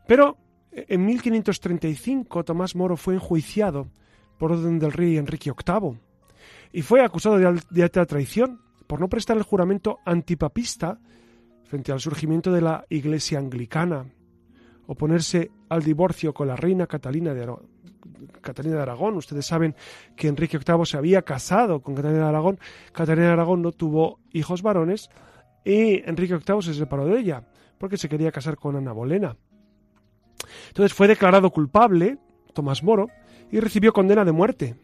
Pero 0.05 0.38
en 0.71 1.05
1535 1.05 2.43
Tomás 2.43 2.75
Moro 2.75 2.97
fue 2.97 3.15
enjuiciado 3.15 3.88
por 4.38 4.51
orden 4.51 4.77
del 4.77 4.91
rey 4.91 5.17
Enrique 5.17 5.51
VIII 5.51 5.97
y 6.71 6.81
fue 6.81 7.01
acusado 7.03 7.38
de, 7.38 7.61
de 7.69 7.84
alta 7.84 8.05
traición 8.05 8.59
por 8.86 8.99
no 8.99 9.09
prestar 9.09 9.38
el 9.38 9.43
juramento 9.43 9.99
antipapista 10.05 10.99
frente 11.63 11.91
al 11.91 11.99
surgimiento 11.99 12.51
de 12.51 12.61
la 12.61 12.86
Iglesia 12.89 13.39
anglicana, 13.39 14.05
oponerse 14.86 15.49
al 15.69 15.81
divorcio 15.81 16.34
con 16.34 16.47
la 16.47 16.55
reina 16.55 16.86
Catalina 16.86 17.34
de, 17.34 17.55
Catalina 18.41 18.78
de 18.78 18.82
Aragón. 18.82 19.16
Ustedes 19.18 19.45
saben 19.45 19.76
que 20.16 20.28
Enrique 20.28 20.58
VIII 20.58 20.86
se 20.86 20.97
había 20.97 21.22
casado 21.22 21.82
con 21.82 21.95
Catalina 21.95 22.24
de 22.24 22.30
Aragón. 22.30 22.60
Catalina 22.91 23.28
de 23.28 23.34
Aragón 23.34 23.62
no 23.62 23.72
tuvo 23.72 24.20
hijos 24.32 24.62
varones 24.62 25.10
y 25.64 26.08
Enrique 26.10 26.36
VIII 26.36 26.62
se 26.62 26.74
separó 26.74 27.06
de 27.06 27.20
ella 27.20 27.43
porque 27.78 27.97
se 27.97 28.10
quería 28.10 28.32
casar 28.32 28.58
con 28.58 28.76
Ana 28.76 28.93
Bolena. 28.93 29.36
Entonces 30.68 30.93
fue 30.93 31.08
declarado 31.08 31.51
culpable, 31.51 32.18
Tomás 32.54 32.84
Moro, 32.84 33.08
y 33.51 33.60
recibió 33.60 33.93
condena 33.93 34.26
de 34.26 34.32
muerte. 34.32 34.76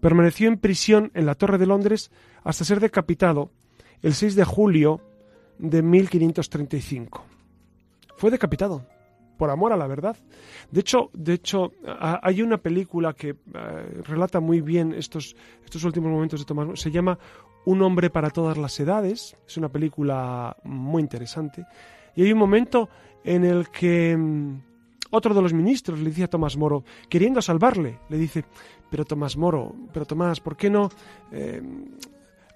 Permaneció 0.00 0.48
en 0.48 0.58
prisión 0.58 1.10
en 1.14 1.26
la 1.26 1.34
Torre 1.34 1.58
de 1.58 1.66
Londres 1.66 2.10
hasta 2.44 2.64
ser 2.64 2.80
decapitado 2.80 3.50
el 4.02 4.14
6 4.14 4.36
de 4.36 4.44
julio 4.44 5.00
de 5.58 5.82
1535. 5.82 7.24
Fue 8.16 8.30
decapitado 8.30 8.86
por 9.36 9.50
amor 9.50 9.72
a 9.72 9.76
la 9.76 9.86
verdad. 9.86 10.16
De 10.70 10.80
hecho, 10.80 11.10
de 11.12 11.34
hecho 11.34 11.72
hay 12.22 12.42
una 12.42 12.58
película 12.58 13.12
que 13.12 13.30
eh, 13.30 13.36
relata 14.04 14.40
muy 14.40 14.60
bien 14.60 14.92
estos, 14.92 15.36
estos 15.64 15.84
últimos 15.84 16.10
momentos 16.10 16.40
de 16.40 16.46
Tomás. 16.46 16.80
Se 16.80 16.90
llama 16.90 17.18
Un 17.64 17.82
hombre 17.82 18.10
para 18.10 18.30
todas 18.30 18.56
las 18.56 18.78
edades. 18.80 19.36
Es 19.46 19.56
una 19.56 19.68
película 19.68 20.56
muy 20.64 21.02
interesante. 21.02 21.64
Y 22.14 22.22
hay 22.22 22.32
un 22.32 22.38
momento 22.38 22.88
en 23.24 23.44
el 23.44 23.68
que 23.70 24.16
mm, 24.16 24.60
otro 25.10 25.34
de 25.34 25.42
los 25.42 25.52
ministros 25.52 25.98
le 26.00 26.10
dice 26.10 26.24
a 26.24 26.28
Tomás 26.28 26.56
Moro, 26.56 26.84
queriendo 27.08 27.40
salvarle, 27.40 28.00
le 28.08 28.16
dice, 28.16 28.44
pero 28.90 29.04
Tomás 29.04 29.36
Moro, 29.36 29.74
pero 29.92 30.06
Tomás, 30.06 30.40
¿por 30.40 30.56
qué 30.56 30.70
no 30.70 30.90
eh, 31.30 31.62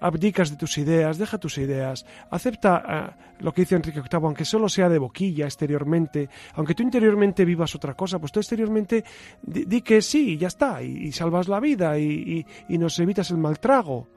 abdicas 0.01 0.49
de 0.49 0.57
tus 0.57 0.77
ideas, 0.79 1.17
deja 1.17 1.37
tus 1.37 1.57
ideas, 1.59 2.05
acepta 2.31 2.83
eh, 3.17 3.35
lo 3.39 3.53
que 3.53 3.61
dice 3.61 3.75
Enrique 3.75 4.01
VIII, 4.01 4.25
aunque 4.25 4.45
solo 4.45 4.67
sea 4.67 4.89
de 4.89 4.97
boquilla 4.97 5.45
exteriormente, 5.45 6.27
aunque 6.55 6.73
tú 6.73 6.83
interiormente 6.83 7.45
vivas 7.45 7.75
otra 7.75 7.93
cosa, 7.93 8.19
pues 8.19 8.31
tú 8.31 8.39
exteriormente 8.39 9.03
di, 9.43 9.81
que 9.81 10.01
sí, 10.01 10.37
ya 10.37 10.47
está, 10.47 10.81
y, 10.81 11.11
salvas 11.11 11.47
la 11.47 11.59
vida 11.59 11.97
y, 11.97 12.45
nos 12.69 12.99
evitas 12.99 13.29
el 13.29 13.37
maltrago. 13.37 14.07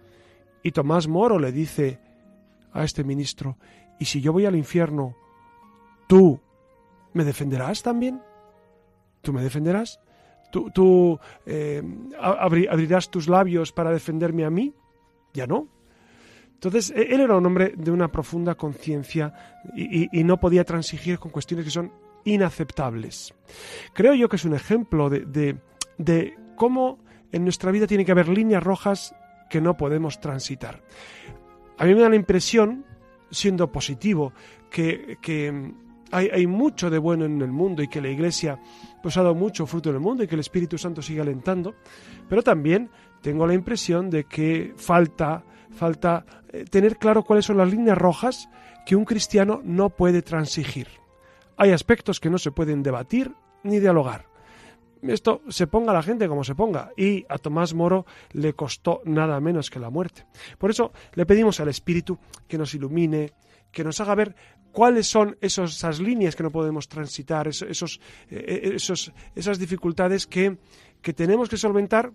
Y 0.63 0.73
Tomás 0.73 1.07
Moro 1.07 1.39
le 1.39 1.53
dice 1.53 2.01
a 2.73 2.83
este 2.83 3.05
ministro, 3.05 3.59
¿y 3.99 4.07
si 4.07 4.23
yo 4.23 4.33
voy 4.33 4.47
al 4.47 4.57
infierno, 4.57 5.15
tú 6.09 6.41
me 7.13 7.25
defenderás 7.25 7.83
también? 7.83 8.23
¿Tú 9.21 9.35
me 9.35 9.43
defenderás? 9.43 10.01
¿Tú, 10.51 11.19
eh, 11.45 11.83
abrirás 12.19 13.11
tus 13.11 13.29
labios 13.29 13.73
para 13.73 13.91
defenderme 13.91 14.47
a 14.47 14.51
mí? 14.51 14.73
Ya 15.35 15.47
no. 15.47 15.69
Entonces, 16.55 16.95
e, 16.97 17.15
él 17.15 17.21
era 17.21 17.37
un 17.37 17.45
hombre 17.45 17.75
de 17.77 17.91
una 17.91 18.11
profunda 18.11 18.55
conciencia 18.55 19.35
y, 19.77 20.25
no 20.25 20.41
podía 20.41 20.65
transigir 20.65 21.19
con 21.19 21.31
cuestiones 21.31 21.67
que 21.67 21.71
son 21.71 21.93
inaceptables. 22.25 23.35
Creo 23.93 24.15
yo 24.15 24.31
que 24.31 24.37
es 24.37 24.45
un 24.47 24.55
ejemplo 24.55 25.11
de, 25.11 25.59
cómo 26.57 27.01
en 27.33 27.45
nuestra 27.45 27.71
vida 27.71 27.87
tiene 27.87 28.05
que 28.05 28.13
haber 28.13 28.29
líneas 28.29 28.63
rojas 28.63 29.15
que 29.51 29.61
no 29.61 29.77
podemos 29.77 30.21
transitar. 30.21 30.83
A 31.77 31.85
mí 31.85 31.95
me 31.95 32.01
da 32.01 32.09
la 32.09 32.17
impresión, 32.17 32.87
siendo 33.31 33.71
positivo, 33.71 34.33
que, 34.71 35.19
hay, 36.13 36.47
mucho 36.47 36.89
de 36.89 36.99
bueno 36.99 37.25
en 37.25 37.43
el 37.43 37.51
mundo 37.51 37.83
y 37.83 37.89
que 37.89 38.01
la 38.01 38.09
Iglesia 38.09 38.59
pues, 39.03 39.17
ha 39.17 39.23
dado 39.23 39.35
mucho 39.35 39.67
fruto 39.67 39.91
en 39.91 39.97
el 39.97 40.01
mundo 40.01 40.23
y 40.23 40.29
que 40.29 40.37
el 40.37 40.41
Espíritu 40.41 40.79
Santo 40.79 41.03
sigue 41.03 41.21
alentando, 41.21 41.75
pero 42.29 42.43
también 42.43 42.89
tengo 43.25 43.47
la 43.47 43.55
impresión 43.55 44.11
de 44.11 44.25
que 44.25 44.75
falta, 44.77 45.43
falta 45.71 46.27
eh, 46.53 46.67
tener 46.67 46.99
claro 46.99 47.25
cuáles 47.25 47.47
son 47.47 47.57
las 47.57 47.71
líneas 47.71 47.97
rojas 47.97 48.51
que 48.85 48.97
un 48.97 49.07
cristiano 49.07 49.63
no 49.65 49.89
puede 49.89 50.21
transigir. 50.21 50.89
Hay 51.57 51.71
aspectos 51.71 52.21
que 52.21 52.29
no 52.29 52.37
se 52.37 52.51
pueden 52.51 52.83
debatir 52.83 53.33
ni 53.63 53.81
dialogar. 53.81 54.27
esto 55.01 55.41
se 55.49 55.67
ponga 55.67 55.95
la 55.95 56.03
gente 56.03 56.29
como 56.29 56.45
se 56.45 56.55
ponga. 56.55 56.91
Y 56.99 57.25
a 57.31 57.39
Tomás 57.39 57.73
Moro 57.73 58.05
le 58.33 58.53
costó 58.53 59.01
nada 59.07 59.41
menos 59.41 59.71
que 59.71 59.81
la 59.81 59.89
muerte. 59.89 60.27
Por 60.59 60.69
eso 60.69 60.93
le 61.15 61.25
pedimos 61.25 61.61
al 61.61 61.69
Espíritu 61.69 62.19
que 62.47 62.59
nos 62.59 62.75
ilumine, 62.75 63.33
que 63.73 63.85
nos 63.85 64.03
haga 64.03 64.15
ver 64.15 64.37
cuáles 64.71 65.07
son 65.07 65.39
esas 65.41 65.99
líneas 65.99 66.37
que 66.37 66.43
no 66.43 66.51
podemos 66.51 66.89
transitar, 66.89 67.49
esos, 67.49 68.01
eh, 68.29 68.73
esos, 68.75 69.15
esas 69.35 69.59
dificultades 69.59 70.27
que, 70.27 70.59
que 71.01 71.15
tenemos 71.15 71.49
que 71.49 71.57
solventar 71.57 72.13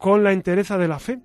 con 0.00 0.24
la 0.24 0.32
entereza 0.32 0.78
de 0.78 0.88
la 0.88 0.98
fe. 0.98 1.20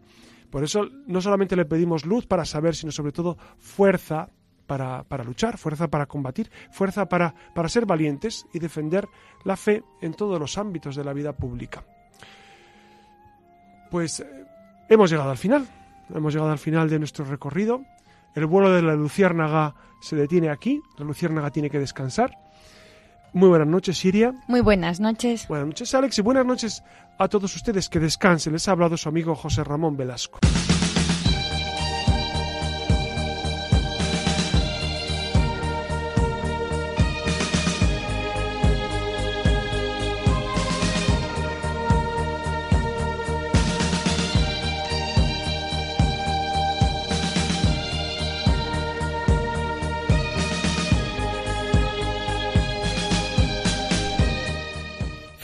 Por 0.51 0.63
eso 0.63 0.87
no 1.07 1.21
solamente 1.21 1.55
le 1.55 1.65
pedimos 1.65 2.05
luz 2.05 2.27
para 2.27 2.45
saber, 2.45 2.75
sino 2.75 2.91
sobre 2.91 3.11
todo 3.11 3.37
fuerza 3.57 4.29
para, 4.67 5.03
para 5.03 5.23
luchar, 5.23 5.57
fuerza 5.57 5.87
para 5.87 6.05
combatir, 6.05 6.51
fuerza 6.71 7.07
para, 7.07 7.33
para 7.53 7.69
ser 7.69 7.85
valientes 7.85 8.45
y 8.53 8.59
defender 8.59 9.07
la 9.43 9.55
fe 9.55 9.83
en 10.01 10.13
todos 10.13 10.39
los 10.39 10.57
ámbitos 10.57 10.95
de 10.95 11.03
la 11.03 11.13
vida 11.13 11.33
pública. 11.33 11.83
Pues 13.89 14.19
eh, 14.19 14.45
hemos 14.89 15.09
llegado 15.09 15.31
al 15.31 15.37
final, 15.37 15.67
hemos 16.13 16.33
llegado 16.33 16.51
al 16.51 16.59
final 16.59 16.89
de 16.89 16.99
nuestro 16.99 17.25
recorrido. 17.25 17.81
El 18.33 18.45
vuelo 18.45 18.71
de 18.71 18.81
la 18.81 18.95
luciérnaga 18.95 19.75
se 20.01 20.15
detiene 20.15 20.49
aquí, 20.49 20.81
la 20.97 21.05
luciérnaga 21.05 21.49
tiene 21.49 21.69
que 21.69 21.79
descansar. 21.79 22.44
Muy 23.35 23.49
buenas 23.49 23.67
noches, 23.67 23.97
Siria. 23.97 24.33
Muy 24.47 24.61
buenas 24.61 25.01
noches. 25.01 25.45
Buenas 25.49 25.67
noches, 25.67 25.93
Alex, 25.93 26.17
y 26.17 26.21
buenas 26.21 26.45
noches 26.45 26.83
a 27.17 27.27
todos 27.27 27.53
ustedes. 27.53 27.89
Que 27.89 27.99
descansen. 27.99 28.53
Les 28.53 28.65
ha 28.69 28.71
hablado 28.71 28.95
su 28.95 29.09
amigo 29.09 29.35
José 29.35 29.61
Ramón 29.65 29.97
Velasco. 29.97 30.39